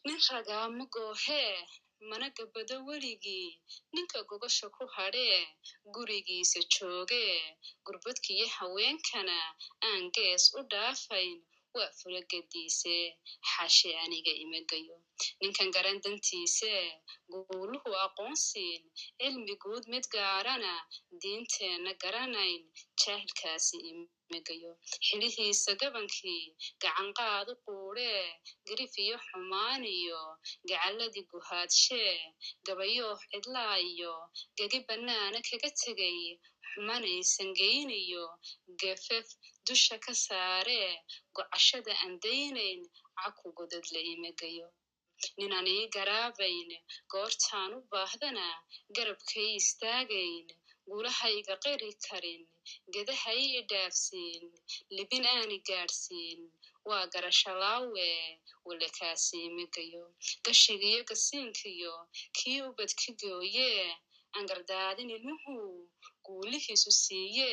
Nin 0.06 0.20
ragaama 0.30 0.86
goohee 0.94 1.58
mana 2.10 2.28
gabado 2.38 2.76
weligii 2.88 3.50
ninka 3.94 4.20
gogosha 4.30 4.68
ku 4.76 4.84
hadhee 4.96 5.42
gurigiisa 5.94 6.60
joogee 6.74 7.38
gurbadkiyo 7.86 8.46
haweenkana 8.58 9.38
aan 9.88 10.04
gees 10.16 10.44
u 10.58 10.60
dhaafayn 10.72 11.38
waa 11.76 11.92
fulagadiise 12.00 12.96
xashe 13.52 13.90
aniga 14.04 14.34
imagayo. 14.44 14.98
Ninkan 15.42 15.70
garan 15.76 15.98
dantiise 16.04 16.74
guuluhu 17.32 17.92
aqoonsiin 18.06 18.82
cilmi 19.20 19.54
guud 19.64 19.84
mid 19.94 20.06
gaarana 20.16 20.74
diinteenna 21.22 21.92
garanayn 22.04 22.62
jaahilkaasi 23.02 23.78
xilihiisa 25.06 25.72
gabankii 25.82 26.46
gacanqaadu 26.84 27.54
quudhee 27.66 28.26
garif 28.68 28.94
iyo 29.06 29.18
xumaan 29.28 29.84
iyo 30.00 30.22
gacaladii 30.70 31.26
guhaadshee 31.32 32.16
gabayooh 32.68 33.20
cidlaa 33.32 33.78
iyo 33.92 34.14
gegi 34.58 34.80
bannaana 34.88 35.40
kaga 35.50 35.70
tegay 35.82 36.20
xumanaysan 36.70 37.50
geyniyo 37.60 38.26
gefef 38.82 39.28
dusha 39.68 39.96
ka 40.06 40.14
saaree 40.26 40.92
gocashada 41.36 41.94
aan 42.04 42.14
daynayn 42.26 42.82
caku 43.22 43.48
godad 43.58 43.86
la 43.94 44.02
imagayo 44.14 44.68
ninaan 45.38 45.68
ii 45.76 45.86
garaabayn 45.96 46.70
goortaan 47.14 47.72
u 47.78 47.80
baahdana 47.92 48.48
garabkay 48.96 49.50
istaagayn 49.62 50.46
guulahayga 50.90 51.56
qiri 51.64 51.90
karin 52.06 52.42
gedaha 52.94 53.32
ii 53.44 53.62
dhaafsiin 53.72 54.44
libin 54.98 55.26
aani 55.34 55.58
gaadhsiin 55.68 56.42
waa 56.90 57.06
garashalaawe 57.14 58.10
wale 58.68 58.88
kaasiimigayo 58.98 60.06
gashigiyo 60.46 61.02
gasiinkiyo 61.10 61.94
kii 62.38 62.62
ubadki 62.70 63.10
gooye 63.22 63.70
angardaadin 64.38 65.10
ilmuhu 65.18 65.56
guulihiisu 66.26 66.92
siiye 67.04 67.52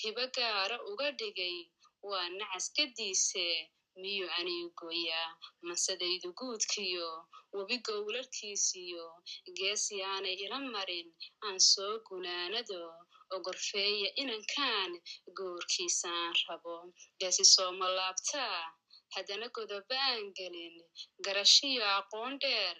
hibo 0.00 0.24
gaara 0.36 0.76
uga 0.90 1.08
dhigay 1.18 1.58
waa 2.10 2.28
nacaskadiise 2.38 3.46
miyuu 4.00 4.30
anigu 4.38 4.70
gooyaa 4.78 5.30
masadaydu 5.68 6.28
guudkiyo 6.38 7.08
webi 7.56 7.76
gowlarkiisiyo 7.86 9.06
geesi 9.56 9.96
aanay 10.10 10.36
ila 10.44 10.58
marin. 10.74 11.08
Aan 11.46 11.58
soo 11.70 11.94
gunaanado 12.08 12.80
ogorfeeya 13.36 14.08
inankaan 14.22 14.92
goorkiisaan 15.38 16.32
rabo. 16.48 16.76
Geesi 17.20 17.44
sooma 17.54 17.86
laabtaa 17.98 18.60
haddana 19.14 19.46
godoba 19.56 19.96
aan 20.10 20.26
gelin 20.38 20.76
garashiyo 21.26 21.84
aqoon 21.98 22.32
dheer 22.42 22.76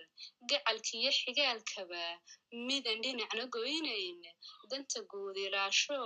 gacalkiyo 0.50 1.10
xigaalkaba 1.18 2.04
midan 2.66 2.98
dhinacna 3.04 3.44
goynayn 3.54 4.20
danta 4.70 5.00
guud 5.10 5.36
ilaasho 5.46 6.00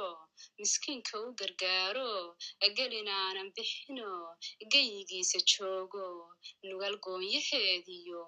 miskiinka 0.61 1.15
u 1.25 1.27
gargaaro 1.41 2.13
gelin 2.79 3.09
aanan 3.19 3.49
bixino 3.57 4.11
geyigiisa 4.73 5.39
joogo 5.53 6.07
nugal 6.69 6.97
goonyaheediyo 7.05 8.23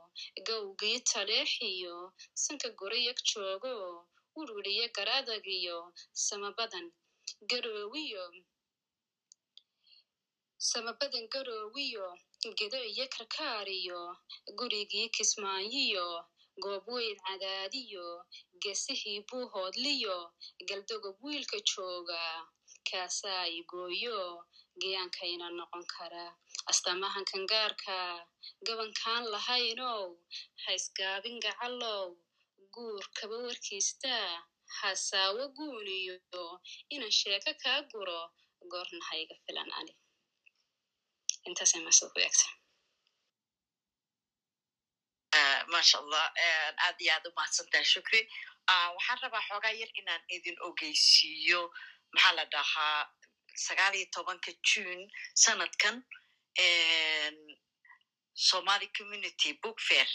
gawgii 0.48 0.98
taleexiyo 1.12 1.96
sanka 2.44 2.68
gorayag 2.80 3.18
joogo 3.30 3.74
wurwiriyo 4.36 4.86
garadagiyo 4.96 5.78
samabadan 6.26 6.86
garoowiyo 7.50 8.24
samabadan 10.70 11.24
garoowiyo 11.34 12.06
gedo 12.58 12.78
iyo 12.92 13.04
karkaariyo 13.14 14.00
gurigii 14.58 15.08
kismaayiyo 15.16 16.06
goob 16.62 16.84
weyn 16.94 17.16
cadaadiyo 17.26 18.06
gesihii 18.62 19.20
buuhoodliyo 19.28 20.16
galdogob 20.68 21.16
wiilka 21.24 21.58
jooga 21.70 22.22
kaasaa 22.88 23.44
igooyo 23.58 24.18
giyaankayna 24.80 25.46
noqon 25.58 25.84
kara 25.94 26.26
astamahan 26.70 27.24
kangaarka 27.30 27.96
gabankaan 28.66 29.24
lahaynow 29.34 30.02
haysgaabin 30.64 31.36
gacalow 31.44 32.04
guur 32.76 33.04
kaba 33.18 33.36
warkiista 33.46 34.12
hasaawo 34.78 35.44
guuniyo 35.56 36.16
inan 36.94 37.12
sheeko 37.20 37.52
kaa 37.62 37.80
guro 37.92 38.20
goorna 38.70 39.04
hayga 39.08 39.34
filan 39.44 39.70
ani. 39.78 39.92
Intaasay 41.48 41.80
maasoo 41.86 42.10
ku 42.14 42.18
eegta 42.24 42.48
maasha 45.72 45.96
allah 46.02 46.24
aad 46.86 46.98
iyo 47.04 47.12
aad 47.14 47.26
u 47.28 47.32
mahadsantaha 47.36 47.84
shukri. 47.92 48.20
Waxaan 48.96 49.18
rabaa 49.22 49.46
xoogaa 49.48 49.74
yar 49.80 49.90
inaan 50.00 50.22
idin 50.36 50.56
ogeysiiyo 50.68 51.60
maxaa 52.14 52.34
la 52.38 52.44
dhahaa 52.52 53.00
sagaal 53.66 53.94
iyo 53.98 54.06
tobanka 54.14 54.50
june 54.68 55.02
sanadkan 55.42 55.96
somaly 58.48 58.86
community 58.98 59.50
book 59.62 59.78
fair 59.88 60.08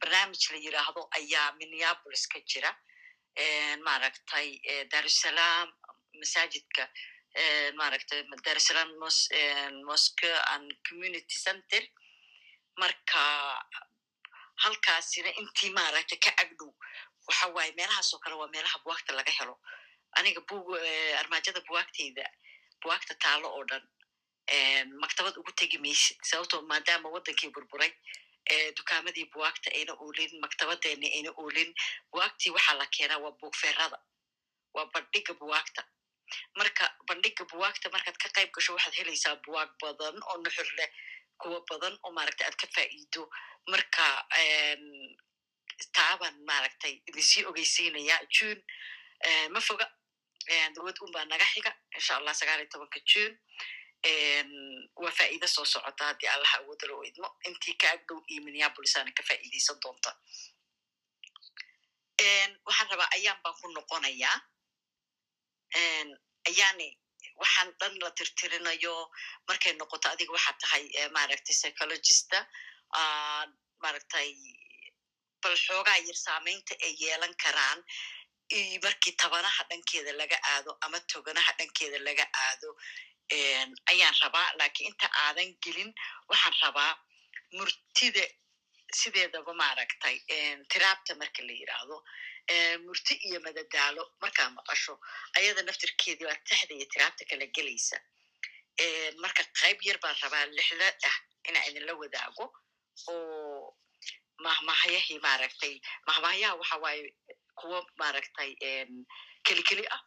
barnaamij 0.00 0.42
la 0.52 0.58
yiraahdo 0.66 1.02
ayaa 1.18 1.52
minneapolis 1.58 2.26
ka 2.32 2.38
jira. 2.50 2.70
Maaragtay 3.86 4.48
darusalaam 4.92 5.68
masaajidka 6.20 6.84
maaragtay 7.78 8.22
darusalaam 8.46 8.90
mosque 9.88 10.30
and 10.54 10.72
community 10.88 11.36
center. 11.46 11.82
Marka 12.80 13.22
halkaasina 14.64 15.30
intii 15.40 15.70
maaragtay 15.78 16.18
ka 16.18 16.30
agdhow 16.42 16.70
waxa 17.26 17.46
waaye 17.56 17.72
meelahaasoo 17.78 18.18
kale 18.24 18.34
waa 18.40 18.48
meelaha 18.54 18.78
buwaagta 18.84 19.12
laga 19.18 19.32
helo. 19.38 19.58
Aniga 20.18 20.40
bug 20.48 20.66
armaajada 21.20 21.60
buwaagteyda 21.68 22.24
buwaagta 22.82 23.14
taalo 23.24 23.48
oo 23.56 23.64
dhan 23.70 23.84
maktabad 25.02 25.36
ugu 25.40 25.52
tegi 25.58 25.78
maysid 25.78 26.18
sababtoo 26.30 26.62
maadaama 26.70 27.08
waddankii 27.14 27.50
burburay 27.54 27.90
dukaamadii 28.76 29.26
buwaagta 29.32 29.70
ayna 29.78 29.92
oolin 30.04 30.32
maktabadeeni 30.44 31.08
ayna 31.16 31.30
oolin 31.42 31.70
buwaagtii 32.12 32.50
waxaa 32.56 32.76
la 32.80 32.86
keenaa 32.96 33.18
waa 33.24 33.32
buugfeerada 33.40 33.98
waa 34.74 34.86
bandhiga 34.94 35.34
buwaagta. 35.40 35.82
Marka 36.58 36.84
bandhiga 37.08 37.44
buwaagta 37.52 37.90
markaad 37.94 38.16
ka 38.22 38.28
qayb 38.36 38.50
gasho 38.54 38.72
waxaad 38.76 38.94
helaysaa 38.98 39.36
buwaag 39.44 39.70
badan 39.82 40.16
oo 40.28 40.36
nuxur 40.44 40.68
leh 40.78 40.90
kuwa 41.40 41.58
badan 41.70 41.94
oo 42.04 42.12
maaragtay 42.16 42.46
aad 42.46 42.56
ka 42.62 42.66
faa'iido. 42.74 43.22
Marka 43.72 44.04
taabaan 45.96 46.36
maaragtay 46.48 46.94
idinsii 47.08 47.44
ogeysiinaya 47.50 48.16
june 48.34 48.60
ma 49.54 49.60
foga 49.60 49.86
dawad 50.74 50.96
un 51.04 51.12
baa 51.14 51.24
naga 51.24 51.46
xiga 51.52 51.72
insha 51.96 52.16
allah 52.18 52.34
sagaal 52.34 52.60
iyo 52.60 52.68
tobanka 52.72 53.00
june 53.10 53.34
waa 55.02 55.12
faa'iida 55.18 55.48
soo 55.48 55.64
socota 55.64 56.04
haddii 56.08 56.28
allaha 56.34 56.58
awoodalo 56.58 56.94
o 57.00 57.04
idmo 57.10 57.28
intii 57.48 57.76
ka 57.80 57.90
agdhow 57.94 58.20
iyo 58.30 58.42
minneapolisana 58.46 59.10
ka 59.16 59.22
faa'iidaysan 59.28 59.78
doonta. 59.82 60.10
Waxaan 62.66 62.90
rabaa 62.90 63.08
ayaan 63.16 63.40
baan 63.42 63.54
ku 63.60 63.68
noqonayaa. 63.76 64.36
Ayaani 66.48 66.88
waxaan 67.40 67.70
dhan 67.80 67.94
la 68.02 68.10
tirtirinayo. 68.18 68.94
Markay 69.48 69.72
noqoto 69.80 70.08
adiga 70.12 70.32
waxaad 70.36 70.58
tahay 70.62 70.84
maaragtay 71.16 71.54
psychologista 71.58 72.38
maaragtay 73.82 74.28
bal 75.42 75.56
xoogaa 75.66 75.98
yar 76.06 76.18
saamaynta 76.26 76.74
ay 76.86 76.92
yeelan 77.00 77.34
karaan. 77.42 77.80
Markii 78.84 79.12
tabanaha 79.20 79.62
dhankeeda 79.70 80.12
laga 80.20 80.38
aado 80.52 80.70
ama 80.84 80.98
toganaha 81.12 81.52
dhankeeda 81.58 81.98
laga 82.06 82.26
aado 82.44 82.68
ayaan 83.90 84.14
rabaa 84.22 84.48
lakiin 84.60 84.88
inta 84.90 85.08
aadan 85.24 85.50
gelin 85.64 85.90
waxaan 86.28 86.54
rabaa 86.62 86.92
murtida 87.58 88.24
sideedaba 89.00 89.52
maaragtay 89.54 90.16
tiraabta 90.72 91.14
marka 91.20 91.42
la 91.46 91.52
yiraahdo 91.60 91.96
murti 92.86 93.14
iyo 93.28 93.40
madadaalo 93.40 94.02
markaa 94.22 94.50
maqasho. 94.56 94.94
Ayada 95.36 95.62
naftirkeedii 95.62 96.26
baa 96.28 96.38
taxda 96.48 96.74
iyo 96.74 96.86
tiraabta 96.92 97.24
kala 97.30 97.46
gelaysa. 97.56 97.96
Marka 99.22 99.42
qayb 99.60 99.78
yar 99.88 99.98
baan 100.02 100.16
rabaa 100.22 100.46
lixda 100.56 100.86
ah 101.08 101.16
inaa 101.48 101.64
idinla 101.68 101.92
wadaago 102.02 102.44
oo 103.08 103.76
mahmahayahii 104.44 105.18
maaragtay 105.26 105.74
mahmahayaha 106.06 106.54
waxa 106.60 106.76
waaye 106.84 107.04
kuwo 107.58 107.78
maaragtay 108.00 108.50
keli 109.46 109.62
keli 109.68 109.84
ah 109.96 110.02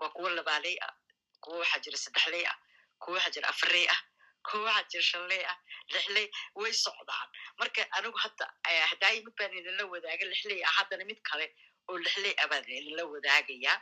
waa 0.00 0.10
kuwo 0.16 0.28
labaaley 0.38 0.76
ah 0.86 0.94
kuwo 1.42 1.56
waxaa 1.62 1.80
jira 1.84 1.98
saddexley 2.04 2.44
ah 2.52 2.56
kuwo 3.02 3.14
waxaa 3.16 3.32
jira 3.34 3.48
afarley 3.52 3.86
ah 3.94 4.00
kuwo 4.46 4.62
waxaa 4.68 4.88
jira 4.90 5.04
shanley 5.10 5.42
ah 5.52 5.58
lixley 5.92 6.26
way 6.60 6.72
socdaan. 6.84 7.28
Marka 7.58 7.82
anigu 7.96 8.18
hadda 8.24 8.44
hadaayi 8.90 9.18
mid 9.24 9.34
baan 9.38 9.52
idinla 9.58 9.84
wadaaga 9.92 10.24
lixley 10.32 10.58
ah 10.68 10.72
haddana 10.78 11.04
mid 11.10 11.20
kale 11.28 11.46
oo 11.88 11.98
lixley 12.04 12.34
ah 12.42 12.46
baan 12.50 12.64
idinla 12.78 13.02
wadaagayaa. 13.12 13.76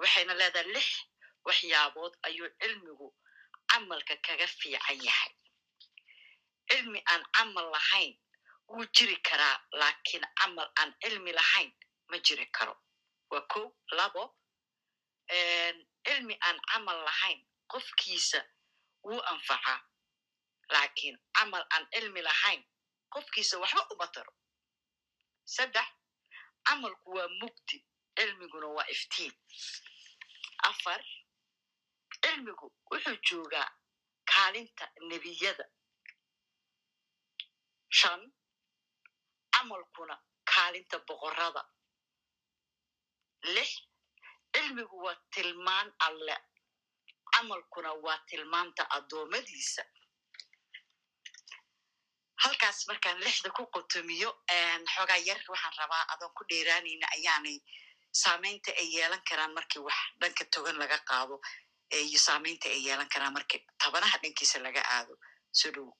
Waxayna 0.00 0.34
leedahay 0.40 0.68
lix 0.74 0.86
waxyaabood 1.46 2.12
ayuu 2.28 2.48
cilmigu 2.60 3.08
camalka 3.70 4.14
kaga 4.26 4.46
fiican 4.58 4.98
yahay. 5.08 5.32
Cilmi 6.70 7.00
aan 7.12 7.22
camal 7.36 7.66
lahayn 7.74 8.12
wuu 8.68 8.86
jiri 8.96 9.16
karaa 9.28 9.56
laakiin 9.80 10.24
camal 10.40 10.68
aan 10.80 10.90
cilmi 11.02 11.32
lahayn 11.38 11.70
ma 12.10 12.16
jiri 12.26 12.46
karo. 12.56 12.74
Waa 13.30 13.44
ko 13.52 13.62
labo 13.98 14.24
cilmi 16.06 16.34
aan 16.46 16.58
camal 16.70 16.98
lahayn 17.08 17.40
qofkiisa 17.72 18.40
wuu 19.06 19.20
anfacaa 19.32 19.80
laakiin 20.72 21.16
camal 21.36 21.64
aan 21.74 21.84
cilmi 21.92 22.22
lahayn 22.28 22.62
qofkiisa 23.14 23.54
waxba 23.62 23.82
uma 23.92 24.06
taro 24.14 24.32
saddex 25.54 25.88
camalku 26.66 27.08
waa 27.16 27.28
mugdi 27.40 27.76
cilmiguna 28.16 28.66
waa 28.76 28.86
iftiin 28.94 29.32
afar 30.70 31.00
cilmigu 32.22 32.66
wuxuu 32.90 33.16
joogaa 33.28 33.68
kaalinta 34.32 34.84
nebiyada 35.08 35.64
shan 37.98 38.20
camalkuna 39.54 40.16
kaalinta 40.52 40.96
boqorada 41.08 41.62
lix 43.54 43.70
cilmigu 44.54 44.96
waa 45.04 45.16
tilmaan 45.34 45.92
alle. 46.06 46.36
Camalkuna 47.34 47.92
waa 48.04 48.18
tilmaanta 48.30 48.86
addoommadiisa. 48.96 49.82
Halkaas 52.44 52.86
markaan 52.88 53.20
lixda 53.24 53.50
ku 53.56 53.66
qotomiyo 53.74 54.30
xoogaa 54.94 55.20
yar 55.28 55.40
waxaan 55.52 55.74
rabaa 55.78 56.04
adoon 56.12 56.32
ku 56.38 56.44
dheeraanayna 56.50 57.06
ayaanay 57.16 57.58
saamaynta 58.22 58.70
ay 58.80 58.88
yeelan 58.96 59.22
karaan 59.28 59.52
markii 59.54 59.82
wax 59.86 59.98
dhanka 60.20 60.44
togan 60.54 60.78
laga 60.78 60.98
qaado 61.08 61.36
iyo 61.90 62.18
saamaynta 62.26 62.68
ay 62.68 62.80
yeelan 62.86 63.08
karaan 63.14 63.32
markii 63.36 63.60
tabanaha 63.82 64.16
dhankiisa 64.22 64.58
laga 64.66 64.82
aado. 64.96 65.14
Soo 65.58 65.70
dhowo 65.74 65.92